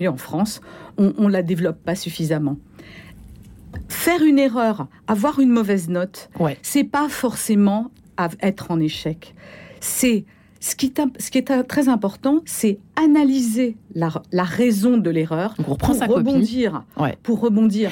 oui, 0.00 0.08
en 0.08 0.16
France, 0.16 0.60
on, 0.96 1.12
on 1.18 1.28
la 1.28 1.42
développe 1.42 1.82
pas 1.82 1.94
suffisamment 1.94 2.56
faire 3.88 4.22
une 4.22 4.38
erreur, 4.38 4.88
avoir 5.06 5.40
une 5.40 5.50
mauvaise 5.50 5.88
note, 5.88 6.30
ouais. 6.38 6.58
c'est 6.62 6.84
pas 6.84 7.08
forcément 7.08 7.90
être 8.42 8.70
en 8.70 8.80
échec. 8.80 9.34
C'est 9.80 10.24
ce 10.60 10.76
qui, 10.76 10.86
est, 10.86 11.00
ce 11.20 11.30
qui 11.30 11.38
est 11.38 11.64
très 11.64 11.88
important, 11.88 12.42
c'est 12.44 12.78
analyser 12.96 13.76
la, 13.94 14.10
la, 14.30 14.44
raison 14.44 14.98
de 14.98 15.08
l'erreur 15.08 15.54
pour 15.54 15.78
rebondir. 15.78 16.84
Ouais. 16.98 17.16
Pour 17.22 17.40
rebondir. 17.40 17.90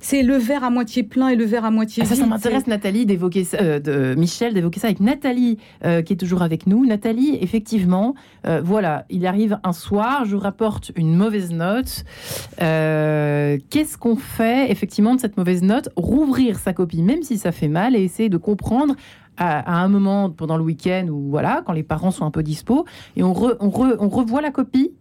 C'est 0.00 0.22
le 0.22 0.36
verre 0.36 0.64
à 0.64 0.70
moitié 0.70 1.02
plein 1.02 1.28
et 1.28 1.36
le 1.36 1.44
verre 1.44 1.64
à 1.64 1.70
moitié 1.70 2.02
ah, 2.02 2.06
ça, 2.06 2.14
vide. 2.14 2.24
Ça 2.24 2.28
m'intéresse, 2.28 2.66
Nathalie, 2.66 3.06
d'évoquer 3.06 3.46
euh, 3.54 3.78
de 3.78 4.14
Michel, 4.18 4.54
d'évoquer 4.54 4.80
ça 4.80 4.88
avec 4.88 5.00
Nathalie, 5.00 5.58
euh, 5.84 6.02
qui 6.02 6.14
est 6.14 6.16
toujours 6.16 6.42
avec 6.42 6.66
nous. 6.66 6.84
Nathalie, 6.86 7.38
effectivement, 7.40 8.14
euh, 8.46 8.60
voilà, 8.64 9.04
il 9.10 9.26
arrive 9.26 9.58
un 9.62 9.72
soir, 9.72 10.24
je 10.24 10.36
rapporte 10.36 10.92
une 10.96 11.14
mauvaise 11.14 11.52
note. 11.52 12.04
Euh, 12.60 13.58
Qu'est-ce 13.70 13.96
qu'on 13.96 14.16
fait, 14.16 14.70
effectivement, 14.70 15.14
de 15.14 15.20
cette 15.20 15.36
mauvaise 15.36 15.62
note? 15.62 15.88
Rouvrir 15.96 16.58
sa 16.58 16.72
copie, 16.72 17.02
même 17.02 17.22
si 17.22 17.38
ça 17.38 17.52
fait 17.52 17.68
mal, 17.68 17.94
et 17.94 18.02
essayer 18.02 18.28
de 18.28 18.38
comprendre 18.38 18.94
à, 19.36 19.58
à, 19.60 19.82
un 19.82 19.88
moment 19.88 20.30
pendant 20.30 20.56
le 20.56 20.64
week-end 20.64 21.06
ou 21.08 21.30
voilà, 21.30 21.62
quand 21.64 21.72
les 21.72 21.82
parents 21.82 22.10
sont 22.10 22.24
un 22.24 22.30
peu 22.30 22.42
dispo, 22.42 22.86
et 23.16 23.22
on, 23.22 23.32
re, 23.32 23.56
on, 23.60 23.70
re, 23.70 23.96
on 23.98 24.08
revoit 24.08 24.40
la 24.40 24.50
copie? 24.50 24.92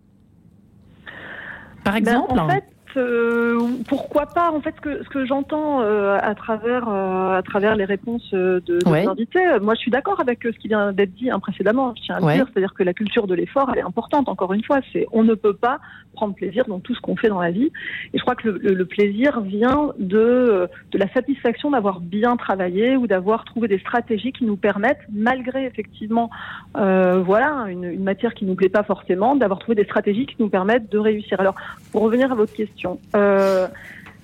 Par 1.84 1.96
exemple. 1.96 2.34
Ben, 2.36 2.44
en 2.44 2.50
fait, 2.50 2.64
euh, 2.98 3.60
pourquoi 3.88 4.26
pas 4.26 4.52
En 4.52 4.62
fait, 4.62 4.74
ce 4.76 4.82
que, 4.82 5.04
ce 5.04 5.10
que 5.10 5.26
j'entends 5.26 5.82
euh, 5.82 6.18
à 6.22 6.36
travers 6.36 6.88
euh, 6.88 7.38
à 7.38 7.42
travers 7.44 7.76
les 7.76 7.86
réponses 7.86 8.30
de, 8.32 8.62
de 8.66 8.90
ouais. 8.90 9.06
l'invité, 9.06 9.40
moi, 9.62 9.76
je 9.76 9.82
suis 9.82 9.92
d'accord 9.92 10.20
avec 10.20 10.40
ce 10.44 10.58
qui 10.58 10.68
vient 10.68 10.92
d'être 10.92 11.14
dit 11.14 11.30
hein, 11.30 11.40
précédemment. 11.40 11.94
Je 11.96 12.04
tiens 12.04 12.16
à 12.16 12.20
le 12.20 12.34
dire, 12.34 12.48
c'est-à-dire 12.52 12.74
que 12.74 12.84
la 12.84 12.94
culture 12.94 13.28
de 13.28 13.36
l'effort, 13.36 13.70
elle 13.72 13.80
est 13.80 13.84
importante. 13.84 14.30
Encore 14.30 14.54
une 14.54 14.64
fois, 14.64 14.80
c'est 14.92 15.08
on 15.12 15.24
ne 15.24 15.34
peut 15.34 15.54
pas 15.54 15.80
prendre 16.14 16.36
plaisir 16.36 16.66
dans 16.68 16.80
tout 16.80 16.94
ce 16.94 17.00
qu'on 17.00 17.16
fait 17.16 17.30
dans 17.30 17.42
la 17.42 17.52
vie. 17.52 17.72
Et 18.14 18.18
je 18.18 18.22
crois 18.22 18.36
que 18.36 18.50
le, 18.50 18.58
le, 18.58 18.74
le 18.74 18.86
plaisir 18.86 19.42
vient 19.42 19.94
de 20.00 20.68
de 20.92 20.98
la 20.98 21.08
satisfaction 21.14 21.72
d'avoir 21.72 22.00
bien 22.00 22.36
travaillé 22.36 22.98
ou 22.98 23.08
d'avoir 23.08 23.46
trouvé 23.46 23.68
des 23.68 23.80
stratégies 23.80 24.34
qui 24.34 24.46
nous 24.46 24.58
permettent, 24.58 25.02
malgré 25.12 25.66
effectivement, 25.66 26.30
voilà, 26.74 27.66
une, 27.70 27.86
une 27.86 28.04
matière 28.04 28.34
qui 28.34 28.46
nous 28.46 28.56
plaît 28.56 28.70
pas 28.70 28.84
forcément, 28.84 29.36
d'avoir 29.36 29.60
trouvé 29.60 29.76
des 29.76 29.86
stratégies 29.86 30.26
qui 30.26 30.36
nous 30.40 30.50
permettent 30.50 30.92
de 30.92 30.98
réussir. 30.98 31.40
Alors, 31.40 31.56
pour 31.92 32.02
revenir 32.02 32.32
à 32.32 32.36
votre 32.36 32.54
question. 32.54 32.81
Euh, 33.16 33.68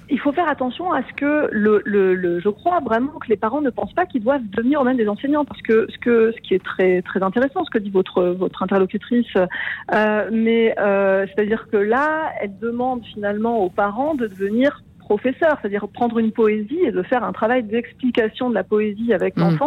il 0.09 0.19
faut 0.19 0.31
faire 0.31 0.47
attention 0.47 0.93
à 0.93 1.01
ce 1.03 1.13
que 1.13 1.49
le, 1.51 1.81
le, 1.85 2.15
le, 2.15 2.39
je 2.39 2.49
crois 2.49 2.79
vraiment 2.79 3.11
que 3.13 3.27
les 3.27 3.35
parents 3.35 3.61
ne 3.61 3.69
pensent 3.69 3.93
pas 3.93 4.05
qu'ils 4.05 4.23
doivent 4.23 4.47
devenir 4.55 4.81
eux-mêmes 4.81 4.97
des 4.97 5.09
enseignants 5.09 5.43
parce 5.43 5.61
que 5.61 5.85
ce 5.89 5.97
que 5.97 6.31
ce 6.31 6.41
qui 6.41 6.53
est 6.53 6.63
très 6.63 7.01
très 7.01 7.21
intéressant 7.21 7.65
ce 7.65 7.69
que 7.69 7.77
dit 7.77 7.89
votre 7.89 8.23
votre 8.23 8.63
interlocutrice 8.63 9.35
euh, 9.35 10.29
mais 10.31 10.73
euh, 10.79 11.25
c'est-à-dire 11.27 11.67
que 11.69 11.77
là 11.77 12.31
elle 12.41 12.57
demande 12.57 13.03
finalement 13.13 13.57
aux 13.57 13.69
parents 13.69 14.15
de 14.15 14.27
devenir 14.27 14.81
professeur, 15.07 15.57
c'est-à-dire 15.61 15.87
prendre 15.87 16.19
une 16.19 16.33
poésie 16.33 16.81
et 16.83 16.91
de 16.91 17.01
faire 17.01 17.23
un 17.23 17.31
travail 17.31 17.63
d'explication 17.63 18.49
de 18.49 18.55
la 18.55 18.65
poésie 18.65 19.13
avec 19.13 19.37
mmh. 19.37 19.57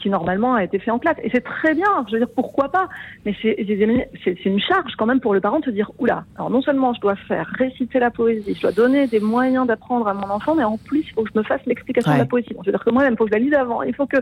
Qui 0.00 0.10
normalement 0.10 0.54
a 0.54 0.64
été 0.64 0.78
fait 0.78 0.90
en 0.90 0.98
classe. 0.98 1.16
Et 1.22 1.30
c'est 1.32 1.44
très 1.44 1.74
bien, 1.74 2.04
je 2.08 2.12
veux 2.12 2.18
dire, 2.18 2.34
pourquoi 2.34 2.70
pas? 2.70 2.88
Mais 3.24 3.34
c'est 3.42 4.44
une 4.44 4.60
charge 4.60 4.94
quand 4.96 5.06
même 5.06 5.20
pour 5.20 5.34
le 5.34 5.40
parent 5.40 5.60
de 5.60 5.64
se 5.64 5.70
dire, 5.70 5.90
oula, 5.98 6.24
alors 6.36 6.50
non 6.50 6.62
seulement 6.62 6.94
je 6.94 7.00
dois 7.00 7.16
faire 7.16 7.46
réciter 7.58 7.98
la 7.98 8.10
poésie, 8.10 8.54
je 8.54 8.62
dois 8.62 8.72
donner 8.72 9.06
des 9.06 9.20
moyens 9.20 9.66
d'apprendre 9.66 10.08
à 10.08 10.14
mon 10.14 10.30
enfant, 10.30 10.54
mais 10.54 10.64
en 10.64 10.76
plus, 10.78 11.00
il 11.00 11.12
faut 11.12 11.22
que 11.22 11.30
je 11.32 11.38
me 11.38 11.44
fasse 11.44 11.60
l'explication 11.66 12.10
ouais. 12.10 12.18
de 12.18 12.22
la 12.22 12.26
poésie. 12.26 12.54
Bon, 12.54 12.62
C'est-à-dire 12.62 12.84
que 12.84 12.90
moi, 12.90 13.04
il 13.08 13.16
faut 13.16 13.24
que 13.24 13.30
je 13.30 13.38
la 13.38 13.44
lise 13.44 13.54
avant. 13.54 13.82
Il 13.82 13.94
faut 13.94 14.06
que... 14.06 14.18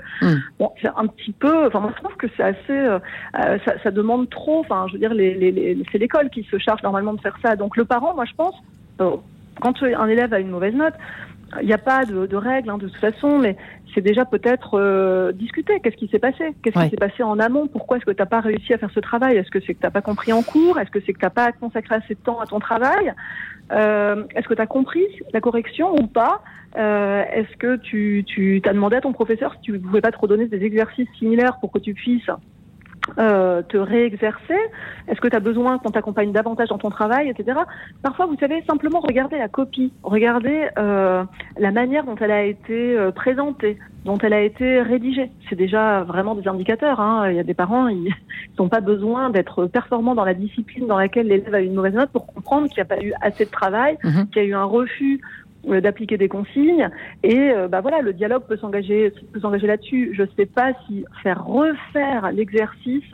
Bon, 0.59 0.71
c'est 0.81 0.89
un 0.89 1.07
petit 1.07 1.33
peu... 1.33 1.67
Enfin, 1.67 1.81
moi, 1.81 1.93
je 1.97 2.03
trouve 2.03 2.17
que 2.17 2.27
c'est 2.37 2.43
assez... 2.43 2.73
Euh, 2.73 2.99
ça, 3.65 3.75
ça, 3.83 3.91
demande 3.91 4.29
trop... 4.31 4.61
Enfin, 4.61 4.87
je 4.89 4.95
veux 4.95 4.99
dire, 4.99 5.15
les, 5.15 5.35
les, 5.35 5.51
les, 5.51 5.83
c'est 5.93 5.99
l'école 5.99 6.31
qui 6.31 6.43
se 6.45 6.59
charge 6.59 6.83
normalement 6.83 7.15
de 7.15 7.21
faire 7.21 7.37
ça. 7.43 7.57
Donc 7.57 7.77
le 7.77 7.85
parent, 7.85 8.15
moi, 8.15 8.25
je 8.25 8.35
pense... 8.35 8.55
Euh, 9.01 9.17
quand 9.61 9.83
un 9.83 10.07
élève 10.07 10.33
a 10.33 10.39
une 10.39 10.51
mauvaise 10.51 10.75
note, 10.75 10.95
il 11.61 11.67
n'y 11.67 11.73
a 11.73 11.79
pas 11.79 12.05
de, 12.05 12.27
de 12.27 12.37
règles 12.37 12.71
hein, 12.71 12.79
de 12.79 12.89
toute 12.89 13.01
façon, 13.01 13.39
mais 13.39 13.57
c'est 13.99 14.03
déjà 14.03 14.25
peut-être 14.25 14.79
euh, 14.79 15.33
discuter. 15.33 15.81
Qu'est-ce 15.81 15.97
qui 15.97 16.07
s'est 16.07 16.21
passé? 16.21 16.55
Qu'est-ce 16.63 16.79
ouais. 16.79 16.85
qui 16.85 16.91
s'est 16.91 16.97
passé 16.97 17.25
en 17.25 17.41
amont? 17.41 17.67
Pourquoi 17.67 17.97
est-ce 17.97 18.07
que 18.07 18.13
tu 18.13 18.23
n'as 18.23 18.27
pas 18.27 18.39
réussi 18.39 18.73
à 18.73 18.79
faire 18.79 18.93
ce 18.95 19.01
travail? 19.01 19.37
Est-ce 19.37 19.51
que 19.51 19.59
c'est 19.59 19.75
que 19.75 19.81
tu 19.81 19.87
n'as 19.87 19.91
pas 19.91 20.03
compris 20.03 20.33
en 20.33 20.43
cours? 20.43 20.79
Est-ce 20.79 20.91
que 20.91 21.01
c'est 21.05 21.13
que 21.13 21.19
tu 21.19 21.25
n'as 21.25 21.31
pas 21.31 21.51
consacré 21.51 21.97
assez 21.97 22.15
de 22.15 22.21
temps 22.21 22.39
à 22.39 22.47
ton 22.47 22.61
travail? 22.61 23.13
Euh, 23.73 24.23
Est-ce 24.37 24.47
que 24.47 24.55
tu 24.55 24.63
as 24.63 24.69
compris 24.69 25.05
la 25.33 25.41
correction 25.41 25.97
ou 25.97 26.07
pas? 26.07 26.43
Euh, 26.77 27.25
Est-ce 27.33 27.57
que 27.57 27.75
tu, 27.77 28.23
tu 28.25 28.63
as 28.65 28.73
demandé 28.73 28.95
à 28.95 29.01
ton 29.01 29.13
professeur 29.13 29.55
si 29.55 29.63
tu 29.63 29.73
ne 29.73 29.79
pouvais 29.79 30.01
pas 30.01 30.13
te 30.13 30.19
redonner 30.19 30.47
des 30.47 30.63
exercices 30.63 31.09
similaires 31.19 31.59
pour 31.59 31.73
que 31.73 31.81
tu 31.81 31.93
puisses 31.93 32.31
euh, 33.19 33.63
te 33.63 33.77
réexercer 33.77 34.59
Est-ce 35.09 35.21
que 35.21 35.29
tu 35.29 35.37
as 35.37 35.41
besoin 35.41 35.79
qu'on 35.79 35.91
t'accompagne 35.91 36.33
davantage 36.33 36.69
dans 36.69 36.79
ton 36.79 36.91
travail, 36.91 37.29
etc. 37.29 37.59
Parfois, 38.03 38.27
vous 38.27 38.37
savez, 38.39 38.63
simplement 38.69 39.01
regarder 39.01 39.39
la 39.39 39.49
copie, 39.49 39.93
regarder 40.03 40.69
euh, 40.79 41.25
la 41.59 41.71
manière 41.71 42.05
dont 42.05 42.17
elle 42.17 42.31
a 42.31 42.45
été 42.45 42.97
euh, 42.97 43.11
présentée, 43.11 43.79
dont 44.05 44.19
elle 44.19 44.33
a 44.33 44.43
été 44.43 44.81
rédigée. 44.83 45.31
C'est 45.49 45.57
déjà 45.57 46.03
vraiment 46.05 46.35
des 46.35 46.47
indicateurs. 46.49 47.01
Hein. 47.01 47.31
Il 47.31 47.37
y 47.37 47.41
a 47.41 47.45
des 47.45 47.55
parents, 47.55 47.89
ils 47.89 48.13
n'ont 48.59 48.69
pas 48.69 48.81
besoin 48.81 49.31
d'être 49.31 49.67
performants 49.67 50.15
dans 50.15 50.25
la 50.25 50.35
discipline 50.35 50.87
dans 50.87 50.99
laquelle 50.99 51.29
l'élève 51.29 51.55
a 51.55 51.61
eu 51.61 51.67
une 51.67 51.75
mauvaise 51.75 51.95
note 51.95 52.11
pour 52.11 52.27
comprendre 52.27 52.69
qu'il 52.69 52.77
n'y 52.77 52.83
a 52.83 52.97
pas 52.97 53.03
eu 53.03 53.13
assez 53.21 53.45
de 53.45 53.51
travail, 53.51 53.99
-hmm. 54.03 54.29
qu'il 54.31 54.43
y 54.43 54.45
a 54.45 54.49
eu 54.49 54.55
un 54.55 54.65
refus 54.65 55.21
d'appliquer 55.69 56.17
des 56.17 56.29
consignes. 56.29 56.89
Et 57.23 57.51
euh, 57.51 57.69
bah 57.69 57.81
voilà 57.81 58.01
le 58.01 58.13
dialogue 58.13 58.45
peut 58.49 58.57
s'engager 58.57 59.13
peut 59.33 59.41
s'engager 59.41 59.67
là-dessus. 59.67 60.15
Je 60.15 60.25
sais 60.37 60.47
pas 60.47 60.73
si 60.87 61.05
faire 61.23 61.45
refaire 61.45 62.33
l'exercice 62.33 63.05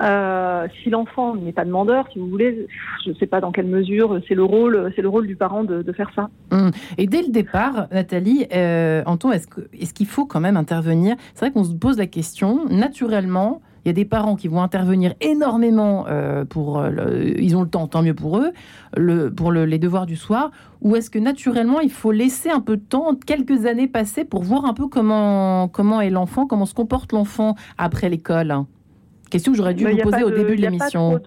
euh, 0.00 0.66
si 0.82 0.90
l'enfant 0.90 1.34
n'est 1.34 1.52
pas 1.52 1.64
demandeur 1.64 2.06
si 2.12 2.18
vous 2.18 2.28
voulez 2.28 2.66
je 3.04 3.12
sais 3.14 3.26
pas 3.26 3.40
dans 3.40 3.52
quelle 3.52 3.66
mesure 3.66 4.20
c'est 4.26 4.34
le 4.34 4.44
rôle 4.44 4.92
c'est 4.96 5.02
le 5.02 5.08
rôle 5.08 5.26
du 5.26 5.36
parent 5.36 5.64
de, 5.64 5.92
faire 5.92 6.10
ça. 6.14 6.30
Mmh. 6.52 6.70
et 6.96 7.06
dès 7.06 7.22
le 7.22 7.28
départ 7.28 7.88
Nathalie 7.90 8.46
euh, 8.54 9.02
Anton 9.04 9.32
est-ce 9.32 9.48
est-ce 9.78 9.92
qu'il 9.92 10.06
faut 10.06 10.24
quand 10.24 10.40
même 10.40 10.56
intervenir? 10.56 11.16
C'est 11.34 11.46
vrai 11.46 11.52
qu'on 11.52 11.64
se 11.64 11.74
pose 11.74 11.98
la 11.98 12.06
question 12.06 12.66
naturellement 12.68 13.60
il 13.84 13.88
y 13.88 13.90
a 13.90 13.92
des 13.92 14.04
parents 14.04 14.36
qui 14.36 14.48
vont 14.48 14.62
intervenir 14.62 15.14
énormément 15.20 16.06
euh, 16.08 16.44
pour 16.44 16.78
euh, 16.78 17.32
ils 17.38 17.56
ont 17.56 17.62
le 17.62 17.68
temps 17.68 17.86
tant 17.86 18.02
mieux 18.02 18.14
pour 18.14 18.38
eux 18.38 18.52
pour 19.36 19.52
le, 19.52 19.64
les 19.64 19.78
devoirs 19.78 20.06
du 20.06 20.16
soir 20.16 20.50
ou 20.80 20.96
est-ce 20.96 21.10
que 21.10 21.18
naturellement 21.18 21.80
il 21.80 21.90
faut 21.90 22.12
laisser 22.12 22.50
un 22.50 22.60
peu 22.60 22.76
de 22.76 22.82
temps 22.82 23.14
quelques 23.14 23.66
années 23.66 23.88
passées 23.88 24.24
pour 24.24 24.42
voir 24.42 24.64
un 24.64 24.74
peu 24.74 24.88
comment 24.88 25.68
comment 25.68 26.00
est 26.00 26.10
l'enfant 26.10 26.46
comment 26.46 26.66
se 26.66 26.74
comporte 26.74 27.12
l'enfant 27.12 27.54
après 27.78 28.08
l'école? 28.08 28.64
Question 29.30 29.52
que 29.52 29.58
j'aurais 29.58 29.74
dû 29.74 29.84
mais 29.84 29.92
vous 29.92 30.02
poser 30.02 30.20
de, 30.20 30.24
au 30.24 30.30
début 30.30 30.56
de 30.56 30.62
l'émission 30.62 31.20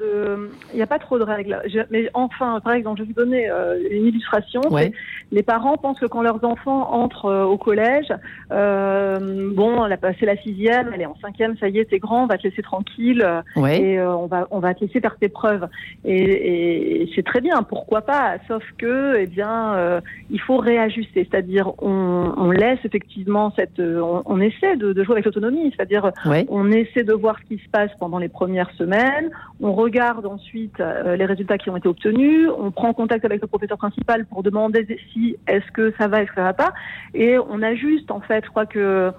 il 0.73 0.75
n'y 0.75 0.81
a 0.81 0.87
pas 0.87 0.99
trop 0.99 1.17
de 1.17 1.23
règles 1.23 1.61
je, 1.67 1.79
mais 1.89 2.09
enfin 2.13 2.59
par 2.63 2.73
exemple 2.73 2.99
je 2.99 3.03
vais 3.03 3.13
vous 3.13 3.25
donner 3.25 3.49
euh, 3.49 3.79
une 3.89 4.05
illustration 4.05 4.61
ouais. 4.69 4.91
les 5.31 5.43
parents 5.43 5.77
pensent 5.77 5.99
que 5.99 6.05
quand 6.05 6.21
leurs 6.21 6.43
enfants 6.43 6.91
entrent 6.91 7.25
euh, 7.25 7.43
au 7.45 7.57
collège 7.57 8.13
euh, 8.51 9.51
bon 9.53 9.85
elle 9.85 9.93
a 9.93 9.97
passé 9.97 10.25
la 10.25 10.37
sixième 10.37 10.91
elle 10.93 11.01
est 11.01 11.05
en 11.05 11.15
cinquième 11.21 11.57
ça 11.57 11.69
y 11.69 11.79
est 11.79 11.85
t'es 11.85 11.99
grand 11.99 12.23
on 12.23 12.27
va 12.27 12.37
te 12.37 12.43
laisser 12.43 12.61
tranquille 12.61 13.25
ouais. 13.55 13.81
et 13.81 13.99
euh, 13.99 14.15
on 14.15 14.27
va 14.27 14.47
on 14.51 14.59
va 14.59 14.73
te 14.73 14.83
laisser 14.83 14.99
faire 14.99 15.17
tes 15.17 15.29
preuves 15.29 15.67
et, 16.03 17.03
et 17.03 17.11
c'est 17.15 17.23
très 17.23 17.41
bien 17.41 17.63
pourquoi 17.63 18.01
pas 18.01 18.35
sauf 18.47 18.63
que 18.77 19.15
eh 19.17 19.27
bien 19.27 20.01
il 20.29 20.41
faut 20.41 20.57
réajuster 20.57 21.27
c'est-à-dire 21.29 21.71
on, 21.81 22.33
on 22.37 22.51
laisse 22.51 22.79
effectivement 22.83 23.53
cette 23.55 23.79
on, 23.79 24.23
on 24.25 24.41
essaie 24.41 24.75
de, 24.75 24.93
de 24.93 25.03
jouer 25.03 25.13
avec 25.13 25.25
l'autonomie 25.25 25.71
c'est-à-dire 25.75 26.11
ouais. 26.25 26.45
on 26.49 26.71
essaie 26.71 27.03
de 27.03 27.13
voir 27.13 27.37
ce 27.39 27.55
qui 27.55 27.63
se 27.63 27.69
passe 27.69 27.92
pendant 27.99 28.17
les 28.17 28.29
premières 28.29 28.71
semaines. 28.71 29.29
On 29.61 29.73
regarde 29.73 30.25
ensuite 30.25 30.79
euh, 30.79 31.15
les 31.15 31.25
résultats 31.25 31.57
qui 31.57 31.69
ont 31.69 31.77
été 31.77 31.87
obtenus. 31.87 32.49
On 32.57 32.71
prend 32.71 32.93
contact 32.93 33.25
avec 33.25 33.41
le 33.41 33.47
professeur 33.47 33.77
principal 33.77 34.25
pour 34.25 34.43
demander 34.43 34.85
si 35.11 35.37
est-ce 35.47 35.69
que 35.71 35.93
ça 35.97 36.07
va 36.07 36.21
est-ce 36.21 36.29
que 36.29 36.35
ça 36.35 36.43
va 36.43 36.53
pas. 36.53 36.73
Et 37.13 37.37
on 37.37 37.61
ajuste 37.61 38.11
en 38.11 38.21
fait. 38.21 38.43
Je 38.45 38.49
crois 38.49 38.65
que 38.65 39.11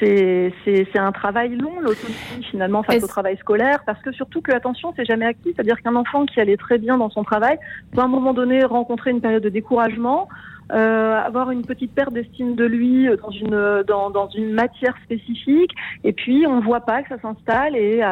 c'est 0.00 0.52
un 0.94 1.12
travail 1.12 1.56
long 1.56 1.80
l'autonomie 1.80 2.44
finalement 2.50 2.82
face 2.82 3.02
au 3.02 3.08
travail 3.08 3.36
scolaire. 3.38 3.80
Parce 3.86 4.00
que 4.02 4.12
surtout 4.12 4.40
que 4.40 4.52
attention 4.52 4.92
c'est 4.96 5.04
jamais 5.04 5.26
acquis. 5.26 5.52
C'est 5.54 5.60
à 5.60 5.64
dire 5.64 5.80
qu'un 5.82 5.96
enfant 5.96 6.26
qui 6.26 6.40
allait 6.40 6.56
très 6.56 6.78
bien 6.78 6.96
dans 6.96 7.10
son 7.10 7.24
travail 7.24 7.58
peut 7.92 8.00
à 8.00 8.04
un 8.04 8.08
moment 8.08 8.34
donné 8.34 8.64
rencontrer 8.64 9.10
une 9.10 9.20
période 9.20 9.42
de 9.42 9.48
découragement 9.48 10.28
euh, 10.72 11.20
avoir 11.20 11.50
une 11.50 11.62
petite 11.62 11.94
perte 11.94 12.12
d'estime 12.12 12.54
de 12.54 12.64
lui 12.64 13.08
dans 13.22 13.30
une 13.30 13.82
dans, 13.86 14.10
dans 14.10 14.28
une 14.28 14.52
matière 14.52 14.94
spécifique. 15.04 15.72
Et 16.04 16.12
puis 16.12 16.46
on 16.46 16.60
voit 16.60 16.80
pas 16.80 17.02
que 17.02 17.08
ça 17.08 17.20
s'installe 17.20 17.76
et, 17.76 17.96
et, 17.98 18.02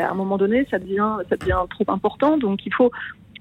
à 0.00 0.10
un 0.10 0.14
moment 0.14 0.38
donné 0.38 0.66
ça 0.70 0.78
devient 0.78 1.16
ça 1.28 1.36
devient 1.36 1.58
trop 1.68 1.84
important. 1.88 2.36
Donc 2.36 2.64
il 2.66 2.74
faut 2.74 2.90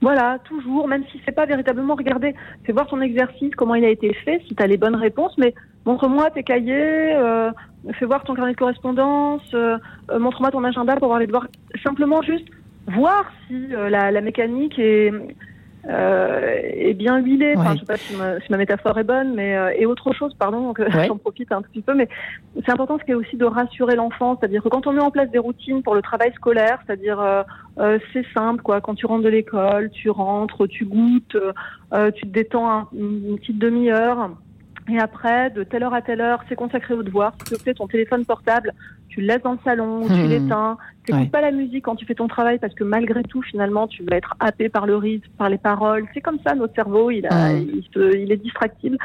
voilà, 0.02 0.40
toujours, 0.46 0.88
même 0.88 1.04
si 1.12 1.20
c'est 1.26 1.34
pas 1.34 1.46
véritablement 1.46 1.96
regarder, 1.96 2.34
c'est 2.66 2.72
voir 2.72 2.88
ton 2.88 3.02
exercice, 3.02 3.54
comment 3.56 3.76
il 3.76 3.84
a 3.84 3.90
été 3.90 4.14
fait, 4.14 4.42
si 4.48 4.56
tu 4.56 4.64
as 4.64 4.68
les 4.68 4.78
bonnes 4.78 4.96
réponses, 4.96 5.38
mais 5.38 5.54
montre-moi 5.86 6.30
tes 6.32 6.44
cahiers, 6.44 7.16
euh, 7.16 7.52
fais 7.94 8.06
voir 8.06 8.24
ton 8.24 8.34
carnet 8.34 8.54
de 8.54 8.58
correspondance, 8.58 9.42
euh, 9.54 9.78
euh, 10.10 10.20
montre-moi 10.20 10.52
ton 10.52 10.64
agenda 10.64 10.96
pour 10.96 11.08
voir 11.08 11.20
les 11.20 11.28
devoirs. 11.28 11.48
Simplement 11.84 12.22
juste 12.22 12.48
voir 12.88 13.30
si 13.48 13.74
euh, 13.74 13.90
la, 13.90 14.12
la 14.12 14.22
mécanique 14.22 14.80
est, 14.80 15.12
euh, 15.88 16.56
est 16.64 16.94
bien 16.94 17.18
huilée. 17.20 17.54
Enfin, 17.56 17.70
Ouais. 17.72 17.76
je 17.76 17.80
sais 17.80 17.86
pas 17.86 17.98
si 17.98 18.16
ma, 18.16 18.40
si 18.42 18.52
ma 18.52 18.58
métaphore 18.58 18.98
est 19.00 19.04
bonne, 19.04 19.34
mais 19.36 19.56
euh, 19.56 19.72
et 19.78 19.86
autre 19.86 20.14
chose, 20.14 20.34
pardon, 20.38 20.74
que 20.74 20.84
Ouais. 20.84 21.08
j'en 21.08 21.18
profite 21.18 21.52
un 21.52 21.62
petit 21.62 21.82
peu, 21.82 21.94
mais 21.94 22.08
c'est 22.66 22.72
important, 22.72 22.98
c'est 23.06 23.14
aussi 23.14 23.38
de 23.38 23.46
rassurer 23.46 23.96
l'enfant, 23.96 24.38
c'est-à-dire 24.40 24.62
que 24.64 24.70
quand 24.70 24.88
on 24.88 24.94
met 24.94 25.02
en 25.02 25.12
place 25.12 25.30
des 25.32 25.40
routines 25.40 25.82
pour 25.84 25.96
le 25.96 26.02
travail 26.02 26.32
scolaire, 26.34 26.80
c'est-à-dire 26.86 27.20
euh, 27.20 27.44
euh, 27.80 28.00
c'est 28.14 28.26
simple, 28.34 28.62
quoi. 28.62 28.82
Quand 28.82 28.96
tu 28.96 29.06
rentres 29.06 29.24
de 29.24 29.30
l'école, 29.30 29.90
tu 29.92 30.10
rentres, 30.10 30.68
tu 30.68 30.86
goûtes, 30.86 31.38
euh, 31.94 32.12
tu 32.12 32.24
te 32.24 32.32
détends 32.32 32.70
un- 32.70 32.88
une 32.94 33.38
petite 33.38 33.58
demi-heure. 33.60 34.32
Et 34.92 34.98
après, 35.00 35.52
de 35.52 35.64
telle 35.64 35.84
heure 35.84 35.94
à 35.94 36.02
telle 36.02 36.20
heure, 36.20 36.44
c'est 36.50 36.56
consacré 36.56 36.96
au 36.96 37.04
devoir. 37.04 37.34
S'il 37.48 37.58
te 37.58 37.64
plaît, 37.64 37.74
ton 37.76 37.88
téléphone 37.88 38.26
portable, 38.26 38.74
tu 39.10 39.22
le 39.22 39.28
laisses 39.28 39.42
dans 39.44 39.54
le 39.54 39.60
salon, 39.64 40.04
ou 40.04 40.08
tu 40.08 40.28
l'éteins. 40.28 40.78
Tu 41.06 41.14
Ouais. 41.16 41.26
pas 41.26 41.42
la 41.42 41.50
musique 41.50 41.86
quand 41.86 41.96
tu 41.96 42.06
fais 42.06 42.14
ton 42.14 42.28
travail 42.28 42.60
parce 42.60 42.76
que 42.76 42.84
malgré 42.84 43.24
tout, 43.24 43.42
finalement, 43.42 43.88
tu 43.88 44.04
vas 44.04 44.16
être 44.18 44.36
happé 44.40 44.70
par 44.70 44.86
le 44.86 44.96
rythme, 44.96 45.28
par 45.40 45.50
les 45.50 45.58
paroles. 45.58 46.06
C'est 46.14 46.22
comme 46.22 46.38
ça, 46.46 46.54
notre 46.54 46.76
cerveau, 46.76 47.10
il, 47.10 47.26
a, 47.26 47.52
il, 47.54 47.84
se- 47.92 48.16
il 48.16 48.32
est 48.32 48.38
distractible. 48.38 48.98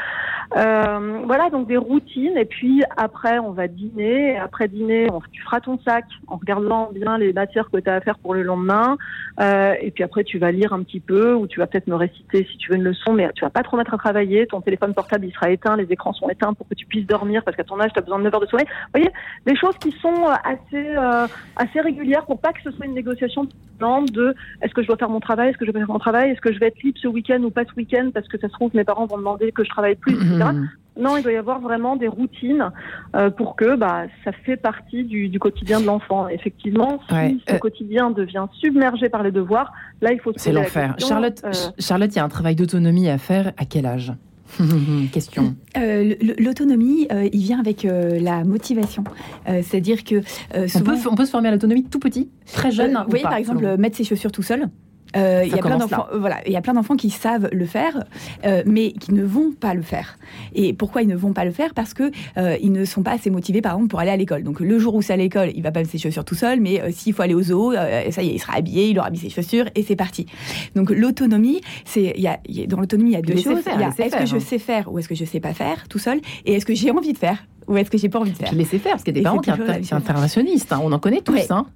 Euh, 0.57 1.21
voilà, 1.25 1.51
donc 1.51 1.67
des 1.67 1.77
routines. 1.77 2.37
Et 2.37 2.45
puis 2.45 2.83
après, 2.97 3.39
on 3.39 3.53
va 3.53 3.69
dîner. 3.69 4.33
Et 4.33 4.37
après 4.37 4.69
dîner, 4.69 5.09
on- 5.11 5.21
tu 5.33 5.43
feras 5.43 5.61
ton 5.61 5.79
sac 5.79 6.05
en 6.27 6.37
regardant 6.37 6.91
bien 6.93 7.17
les 7.19 7.33
matières 7.33 7.71
que 7.71 7.79
tu 7.79 7.89
as 7.89 7.95
à 7.95 8.01
faire 8.01 8.19
pour 8.19 8.35
le 8.35 8.43
lendemain. 8.43 8.97
Euh, 9.41 9.75
et 9.81 9.91
puis 9.91 10.05
après, 10.05 10.25
tu 10.25 10.39
vas 10.39 10.53
lire 10.53 10.73
un 10.73 10.83
petit 10.83 11.01
peu 11.01 11.33
ou 11.35 11.47
tu 11.47 11.59
vas 11.61 11.67
peut-être 11.67 11.87
me 11.89 11.95
réciter 11.97 12.47
si 12.51 12.59
tu 12.59 12.71
veux 12.71 12.77
une 12.77 12.85
leçon, 12.85 13.13
mais 13.15 13.31
tu 13.35 13.45
vas 13.45 13.51
pas 13.51 13.63
trop 13.63 13.77
mettre 13.77 13.95
à 13.95 13.99
travailler. 13.99 14.47
Ton 14.47 14.61
téléphone 14.61 14.93
portable, 14.95 15.25
il 15.27 15.33
sera 15.33 15.51
éteint, 15.51 15.77
les 15.77 15.91
écrans 15.91 16.13
sont 16.13 16.29
éteints 16.29 16.53
pour 16.53 16.69
que 16.69 16.75
tu 16.75 16.87
puisses 16.87 17.07
dormir 17.07 17.43
parce 17.45 17.57
qu'à 17.57 17.65
ton 17.65 17.81
âge, 17.81 17.93
tu 17.95 17.99
as 17.99 18.03
besoin 18.03 18.19
de 18.19 18.25
9 18.25 18.35
heures 18.35 18.41
de 18.41 18.47
sommeil. 18.47 18.67
Vous 18.67 19.01
voyez, 19.01 19.11
des 19.47 19.57
choses 19.57 19.77
qui 19.79 19.93
sont 20.01 20.26
euh, 20.26 20.34
assez, 20.45 20.97
euh, 20.97 21.26
assez 21.57 21.80
régulières 21.80 22.24
pour 22.26 22.40
pas 22.40 22.53
que 22.53 22.62
ce 22.62 22.70
soit 22.70 22.86
une 22.86 22.95
négociation 22.95 23.47
de 23.84 24.34
est-ce 24.62 24.72
que 24.72 24.82
je 24.82 24.86
dois 24.86 24.97
faire 24.97 25.11
mon 25.11 25.20
travail, 25.20 25.51
est-ce 25.51 25.59
que 25.59 25.66
je 25.66 25.70
vais 25.70 25.78
faire 25.78 25.90
mon 25.90 25.99
travail, 25.99 26.30
est-ce 26.30 26.40
que 26.40 26.53
je 26.53 26.59
vais 26.59 26.68
être 26.68 26.82
libre 26.82 26.99
ce 27.01 27.09
week-end 27.09 27.42
ou 27.42 27.51
pas 27.51 27.64
ce 27.64 27.74
week-end 27.76 28.11
parce 28.14 28.26
que 28.28 28.38
ça 28.38 28.49
se 28.49 28.53
trouve 28.53 28.70
mes 28.74 28.84
parents 28.84 29.07
vont 29.07 29.18
demander 29.18 29.53
que 29.53 29.64
je 29.64 29.68
travaille 29.68 29.97
plus, 29.97 30.14
etc. 30.14 30.36
Mhm. 30.36 30.68
Non, 30.97 31.16
il 31.16 31.24
doit 31.24 31.32
y 31.32 31.36
avoir 31.36 31.61
vraiment 31.61 31.97
des 31.97 32.07
routines 32.07 32.70
euh, 33.16 33.28
pour 33.28 33.57
que 33.57 33.74
bah, 33.74 34.05
ça 34.24 34.30
fait 34.30 34.57
partie 34.57 35.03
du, 35.03 35.28
du 35.28 35.40
quotidien 35.40 35.80
de 35.80 35.86
l'enfant. 35.86 36.28
Effectivement, 36.28 37.01
si 37.09 37.14
Ouais, 37.14 37.36
ce 37.49 37.57
quotidien 37.57 38.11
devient 38.11 38.47
submergé 38.61 39.09
par 39.09 39.24
les 39.24 39.32
devoirs, 39.32 39.72
là, 40.01 40.12
il 40.12 40.20
faut 40.20 40.32
se 40.32 40.38
C'est 40.38 40.53
l'enfer. 40.53 40.95
Charlotte, 40.99 41.42
euh, 41.45 41.51
Charlotte, 41.80 42.14
il 42.14 42.16
y 42.16 42.20
a 42.20 42.24
un 42.24 42.28
travail 42.28 42.55
d'autonomie 42.55 43.09
à 43.09 43.18
faire. 43.18 43.53
À 43.57 43.64
quel 43.64 43.86
âge? 43.86 44.12
Question. 45.13 45.55
Euh, 45.77 46.15
L'autonomie, 46.39 47.07
euh, 47.13 47.29
il 47.33 47.41
vient 47.41 47.61
avec 47.61 47.85
euh, 47.85 48.19
la 48.21 48.45
motivation. 48.45 49.05
C'est-à-dire 49.47 50.05
que 50.05 50.23
On 50.55 50.81
peut, 50.81 50.97
on 51.11 51.15
peut 51.15 51.27
se 51.27 51.31
former 51.31 51.49
à 51.49 51.53
l'autonomie 51.53 51.85
tout 51.85 51.99
petit, 51.99 52.31
très 52.53 52.71
jeune. 52.71 52.97
Ou 52.97 53.05
vous 53.05 53.11
voyez, 53.11 53.25
par 53.25 53.35
exemple, 53.35 53.77
mettre 53.77 53.97
ses 53.97 54.05
chaussures 54.05 54.33
tout 54.33 54.43
seul. 54.43 54.69
Euh, 55.17 55.43
il 55.45 55.51
y 55.51 55.55
a 55.55 55.59
plein 55.59 55.73
commence 55.77 55.91
d'enfants, 55.91 56.07
euh, 56.12 56.19
voilà, 56.19 56.39
il 56.47 56.53
y 56.53 56.57
a 56.57 56.61
plein 56.61 56.75
d'enfants 56.75 56.97
qui 56.97 57.11
savent 57.11 57.49
le 57.53 57.67
faire, 57.67 58.05
euh, 58.45 58.62
mais 58.67 58.93
qui 58.93 59.12
ne 59.12 59.23
vont 59.23 59.53
pas 59.53 59.75
le 59.75 59.83
faire. 59.83 60.19
Et 60.55 60.73
pourquoi 60.73 61.03
ils 61.03 61.09
ne 61.09 61.17
vont 61.17 61.33
pas 61.33 61.45
le 61.45 61.53
faire? 61.53 61.75
Parce 61.75 61.95
que 61.95 62.11
euh, 62.37 62.57
ils 62.61 62.73
ne 62.73 62.85
sont 62.85 63.03
pas 63.03 63.12
assez 63.12 63.31
motivés, 63.31 63.62
par 63.62 63.73
exemple, 63.75 63.89
pour 63.89 64.01
aller 64.01 64.11
à 64.11 64.17
l'école. 64.17 64.43
Donc 64.43 64.61
le 64.61 64.79
jour 64.79 64.95
où 64.95 65.03
c'est 65.03 65.12
à 65.12 65.17
l'école, 65.17 65.51
il 65.55 65.62
va 65.62 65.71
pas 65.73 65.81
mettre 65.81 65.91
ses 65.93 65.99
chaussures 65.99 66.25
tout 66.25 66.35
seul, 66.35 66.61
mais 66.61 66.81
euh, 66.81 66.91
s'il 66.93 67.12
faut 67.12 67.23
aller 67.23 67.35
au 67.35 67.43
zoo, 67.43 67.73
ça 67.75 68.23
y 68.23 68.29
est, 68.29 68.35
il 68.35 68.39
sera 68.41 68.55
habillé, 68.55 68.89
il 68.89 68.99
aura 68.99 69.11
mis 69.11 69.19
ses 69.19 69.31
chaussures 69.31 69.67
et 69.75 69.83
c'est 69.83 69.97
parti. 69.97 70.27
Donc 70.75 70.91
l'autonomie, 70.91 71.61
c'est, 71.85 72.12
il 72.17 72.23
y 72.23 72.29
a, 72.29 72.39
y 72.49 72.62
a- 72.62 72.67
dans 72.67 72.81
l'autonomie, 72.81 73.11
il 73.11 73.15
y 73.15 73.17
a 73.17 73.23
deux 73.23 73.37
choses. 73.37 73.59
est-ce 73.99 74.17
que 74.17 74.27
je 74.27 74.37
hein. 74.37 74.41
sais 74.41 74.59
faire 74.59 74.93
ou 74.93 74.99
est-ce 74.99 75.09
que 75.09 75.15
je 75.15 75.25
sais 75.25 75.41
pas 75.41 75.55
faire 75.55 75.87
tout 75.89 75.99
seul, 75.99 76.21
et 76.45 76.55
est-ce 76.55 76.67
que 76.67 76.75
j'ai 76.75 76.91
envie 76.91 77.12
de 77.12 77.19
faire 77.19 77.45
ou 77.67 77.77
est-ce 77.77 77.91
que 77.91 77.97
j'ai 77.99 78.09
pas 78.09 78.19
envie 78.19 78.33
de 78.33 78.37
faire? 78.37 78.49
Puis 78.49 78.59
laisser 78.59 78.79
faire, 78.79 78.93
parce 78.93 79.05
qu'il 79.05 79.15
y 79.17 79.19
a 79.19 79.21
des 79.21 79.25
parents 79.25 79.39
qui 79.39 79.85
sont 79.87 79.97
interventionnistes. 79.97 80.73
hein. 80.73 80.81
On 80.83 80.93
en 80.93 80.99
connaît 80.99 81.21
tous. 81.23 81.33
Ouais. 81.33 81.47
hein. 81.51 81.67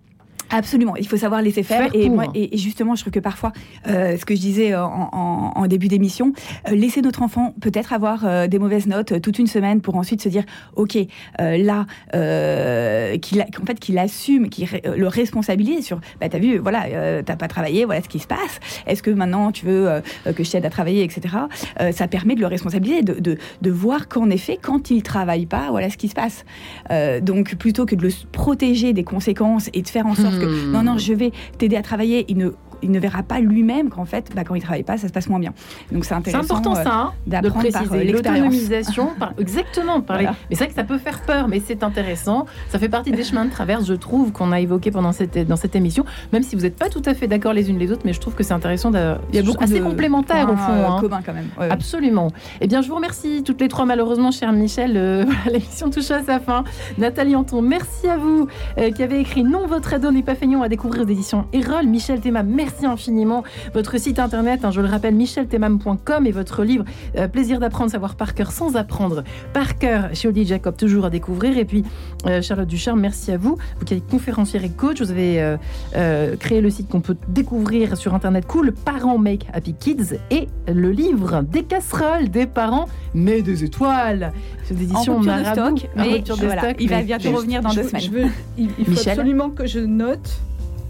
Absolument, 0.50 0.96
il 0.96 1.06
faut 1.06 1.16
savoir 1.16 1.42
laisser 1.42 1.62
faire. 1.62 1.82
Faire 1.84 1.90
et, 1.94 2.08
moi, 2.08 2.24
et, 2.34 2.56
justement, 2.56 2.94
je 2.94 3.02
trouve 3.02 3.12
que 3.12 3.20
parfois, 3.20 3.52
euh, 3.88 4.16
ce 4.16 4.24
que 4.24 4.34
je 4.34 4.40
disais 4.40 4.74
en, 4.74 5.08
en- 5.12 5.52
en 5.54 5.66
début 5.66 5.88
d'émission, 5.88 6.32
euh, 6.68 6.74
laisser 6.74 7.02
notre 7.02 7.22
enfant 7.22 7.54
peut-être 7.60 7.92
avoir 7.92 8.24
euh, 8.24 8.46
des 8.46 8.58
mauvaises 8.58 8.86
notes 8.86 9.12
euh, 9.12 9.20
toute 9.20 9.38
une 9.38 9.46
semaine 9.46 9.80
pour 9.80 9.96
ensuite 9.96 10.22
se 10.22 10.28
dire, 10.28 10.44
ok, 10.76 10.96
euh, 11.40 11.56
là, 11.58 11.86
euh, 12.32 13.16
qu'il 13.18 13.44
qu'en 13.56 13.64
fait, 13.64 13.78
qu'il 13.78 13.98
assume, 13.98 14.48
qu'il 14.48 14.66
euh, 14.86 14.96
le 14.96 15.06
responsabilise 15.08 15.84
sur, 15.86 16.00
bah 16.20 16.28
t'as 16.28 16.38
vu, 16.38 16.58
voilà, 16.58 16.84
euh, 16.86 17.22
t'as 17.24 17.36
pas 17.36 17.48
travaillé, 17.48 17.84
voilà 17.84 18.02
ce 18.02 18.08
qui 18.08 18.18
se 18.18 18.26
passe. 18.26 18.60
Est-ce 18.86 19.02
que 19.02 19.10
maintenant 19.10 19.52
tu 19.52 19.66
veux 19.66 19.88
euh, 19.88 20.00
que 20.34 20.44
je 20.44 20.50
t'aide 20.50 20.64
à 20.66 20.70
travailler, 20.70 21.02
etc. 21.04 21.34
Euh, 21.80 21.92
ça 21.92 22.08
permet 22.08 22.34
de 22.34 22.40
le 22.40 22.46
responsabiliser, 22.46 23.02
de, 23.02 23.14
de, 23.20 23.38
de 23.62 23.70
voir 23.70 24.08
qu'en 24.08 24.30
effet, 24.30 24.58
quand 24.60 24.90
il 24.90 25.02
travaille 25.02 25.46
pas, 25.46 25.68
voilà 25.70 25.90
ce 25.90 25.96
qui 25.96 26.08
se 26.08 26.14
passe. 26.14 26.44
Euh, 26.90 27.20
donc 27.20 27.54
plutôt 27.56 27.86
que 27.86 27.94
de 27.94 28.02
le 28.02 28.10
protéger 28.32 28.92
des 28.92 29.04
conséquences 29.04 29.70
et 29.74 29.82
de 29.82 29.88
faire 29.88 30.06
en 30.06 30.14
sorte 30.14 30.37
que 30.38 30.46
Hmm. 30.46 30.72
non, 30.72 30.82
non, 30.82 30.98
je 30.98 31.12
vais 31.12 31.32
t'aider 31.58 31.76
à 31.76 31.82
travailler, 31.82 32.24
il 32.28 32.36
ne, 32.36 32.50
il 32.82 32.90
ne 32.90 32.98
verra 32.98 33.22
pas 33.22 33.40
lui-même 33.40 33.88
qu'en 33.90 34.04
fait, 34.04 34.30
bah, 34.34 34.42
quand 34.44 34.54
il 34.54 34.62
travaille 34.62 34.82
pas, 34.82 34.96
ça 34.98 35.08
se 35.08 35.12
passe 35.12 35.28
moins 35.28 35.38
bien. 35.40 35.52
Donc 35.92 36.04
c'est 36.04 36.08
C'est 36.10 36.14
intéressant. 36.14 36.44
important 36.56 36.76
euh, 36.76 36.82
ça, 36.84 36.94
hein, 36.94 37.12
de 37.26 37.30
d'apprendre 37.32 37.70
par, 37.72 37.92
euh, 37.92 38.04
l'autonomisation. 38.04 39.10
par- 39.18 39.32
Exactement. 39.38 40.00
par 40.00 40.18
les-. 40.18 40.24
Mais 40.26 40.32
c'est 40.50 40.56
vrai 40.58 40.68
que 40.68 40.74
ça 40.74 40.84
peut 40.84 40.98
faire 40.98 41.20
peur, 41.22 41.48
mais 41.48 41.60
c'est 41.64 41.82
intéressant. 41.82 42.46
Ça 42.68 42.78
fait 42.78 42.88
partie 42.88 43.10
des 43.10 43.24
chemins 43.24 43.44
de 43.44 43.50
traverse, 43.50 43.84
je 43.86 43.94
trouve, 43.94 44.32
qu'on 44.32 44.52
a 44.52 44.60
évoqué 44.60 44.90
pendant 44.90 45.12
cette, 45.12 45.38
dans 45.46 45.56
cette 45.56 45.74
émission. 45.76 46.04
Même 46.32 46.42
si 46.42 46.56
vous 46.56 46.62
n'êtes 46.62 46.76
pas 46.76 46.88
tout 46.88 47.02
à 47.04 47.14
fait 47.14 47.26
d'accord 47.26 47.52
les 47.52 47.70
unes 47.70 47.78
les 47.78 47.90
autres, 47.92 48.02
mais 48.04 48.12
je 48.12 48.20
trouve 48.20 48.34
que 48.34 48.42
c'est 48.42 48.54
intéressant. 48.54 48.90
Il 49.32 49.36
y 49.36 49.38
a 49.38 49.42
beaucoup 49.42 49.62
assez 49.64 49.78
de 49.80 49.84
complémentaire 49.84 50.50
au 50.50 50.56
fond. 50.56 50.72
euh, 50.72 50.86
hein. 50.88 50.98
communs 51.00 51.20
quand 51.24 51.34
même. 51.34 51.48
Ouais. 51.58 51.70
Absolument. 51.70 52.28
Eh 52.60 52.66
bien, 52.66 52.82
je 52.82 52.88
vous 52.88 52.94
remercie 52.96 53.42
toutes 53.44 53.60
les 53.60 53.68
trois. 53.68 53.84
Malheureusement, 53.86 54.30
cher 54.30 54.52
Michel, 54.52 54.92
euh, 54.96 55.24
l'émission 55.52 55.90
touche 55.90 56.10
à 56.10 56.22
sa 56.22 56.40
fin. 56.40 56.64
Nathalie 56.98 57.36
Anton, 57.36 57.62
merci 57.62 58.08
à 58.08 58.16
vous 58.16 58.46
euh, 58.78 58.90
qui 58.90 59.02
avez 59.02 59.20
écrit 59.20 59.42
Non, 59.44 59.66
votre 59.66 59.94
ado 59.94 60.10
n'est 60.10 60.22
pas 60.22 60.34
feignant 60.34 60.62
à 60.62 60.68
découvrir 60.68 61.02
aux 61.04 61.08
éditions 61.08 61.46
Erol. 61.52 61.86
Michel 61.86 62.20
Thémam, 62.20 62.46
merci 62.46 62.67
infiniment. 62.82 63.42
Votre 63.74 63.98
site 63.98 64.18
internet, 64.18 64.64
hein, 64.64 64.70
je 64.70 64.80
le 64.80 64.88
rappelle, 64.88 65.14
michelthémam.com 65.14 66.26
et 66.26 66.32
votre 66.32 66.64
livre 66.64 66.84
euh, 67.16 67.28
Plaisir 67.28 67.60
d'apprendre, 67.60 67.90
savoir 67.90 68.14
par 68.16 68.34
cœur 68.34 68.52
sans 68.52 68.76
apprendre 68.76 69.24
par 69.52 69.78
cœur 69.78 70.10
chez 70.14 70.28
Olivier 70.28 70.46
Jacob, 70.46 70.76
toujours 70.76 71.04
à 71.04 71.10
découvrir. 71.10 71.56
Et 71.58 71.64
puis, 71.64 71.84
euh, 72.26 72.42
Charlotte 72.42 72.68
Ducharme, 72.68 73.00
merci 73.00 73.32
à 73.32 73.36
vous. 73.36 73.56
Vous 73.78 73.84
qui 73.84 73.94
êtes 73.94 74.06
conférencière 74.06 74.64
et 74.64 74.70
coach, 74.70 75.00
vous 75.00 75.10
avez 75.10 75.40
euh, 75.42 75.56
euh, 75.96 76.36
créé 76.36 76.60
le 76.60 76.70
site 76.70 76.88
qu'on 76.88 77.00
peut 77.00 77.16
découvrir 77.28 77.96
sur 77.96 78.14
internet 78.14 78.46
cool, 78.46 78.72
Parents 78.72 79.18
Make 79.18 79.46
Happy 79.52 79.74
Kids, 79.74 80.16
et 80.30 80.48
le 80.66 80.90
livre 80.90 81.42
Des 81.42 81.62
casseroles 81.64 82.28
des 82.30 82.46
parents, 82.46 82.86
mais 83.14 83.42
des 83.42 83.64
étoiles. 83.64 84.32
C'est 84.64 84.74
des 84.76 84.92
En 84.94 85.02
de 85.20 85.24
Marabout. 85.26 85.78
stock, 85.78 85.90
En 85.96 86.02
mais 86.02 86.12
rupture 86.14 86.36
de 86.36 86.46
voilà, 86.46 86.62
stock, 86.62 86.76
il 86.80 86.88
va 86.90 87.02
bientôt 87.02 87.30
revenir 87.32 87.60
dans 87.62 87.70
je 87.70 87.80
deux 87.80 87.88
semaines. 87.88 88.02
je 88.02 88.10
veux- 88.10 88.26
il, 88.58 88.68
il 88.78 88.84
faut 88.84 88.90
Michel 88.90 89.10
absolument 89.12 89.50
que 89.50 89.66
je 89.66 89.80
note 89.80 90.40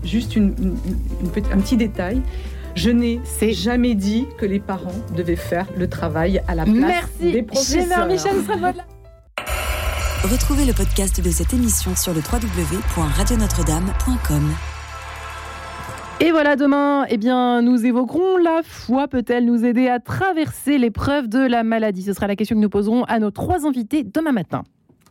juste 0.04 0.36
une, 0.36 0.54
une- 0.58 0.76
une 1.22 1.30
petite- 1.30 1.52
un 1.52 1.58
petit 1.58 1.76
détail. 1.76 2.22
Je 2.74 2.90
n'ai 2.90 3.20
C'est- 3.24 3.52
jamais 3.52 3.94
dit 3.94 4.26
que 4.38 4.46
les 4.46 4.60
parents 4.60 4.92
devaient 5.16 5.36
faire 5.36 5.66
le 5.76 5.88
travail 5.88 6.40
à 6.46 6.54
la 6.54 6.64
place 6.64 6.76
Merci, 6.76 7.32
des 7.32 7.42
professeurs. 7.42 8.08
Savoie. 8.46 8.72
Retrouvez 10.24 10.64
le 10.64 10.72
podcast 10.72 11.20
de 11.20 11.30
cette 11.30 11.52
émission 11.54 11.94
sur 11.96 12.12
le 12.14 12.20
www.radionotre-dame.com. 12.20 14.52
Et 16.20 16.32
voilà, 16.32 16.56
demain, 16.56 17.04
eh 17.08 17.16
bien, 17.16 17.62
nous 17.62 17.86
évoquerons 17.86 18.38
la 18.38 18.62
foi 18.64 19.06
peut-elle 19.06 19.44
nous 19.44 19.64
aider 19.64 19.86
à 19.88 20.00
traverser 20.00 20.76
l'épreuve 20.76 21.28
de 21.28 21.38
la 21.38 21.62
maladie? 21.62 22.02
Ce 22.02 22.12
sera 22.12 22.26
la 22.26 22.34
question 22.34 22.56
que 22.56 22.60
nous 22.60 22.68
poserons 22.68 23.04
à 23.04 23.20
nos 23.20 23.30
trois 23.30 23.64
invités 23.66 24.02
demain 24.02 24.32
matin. 24.32 24.64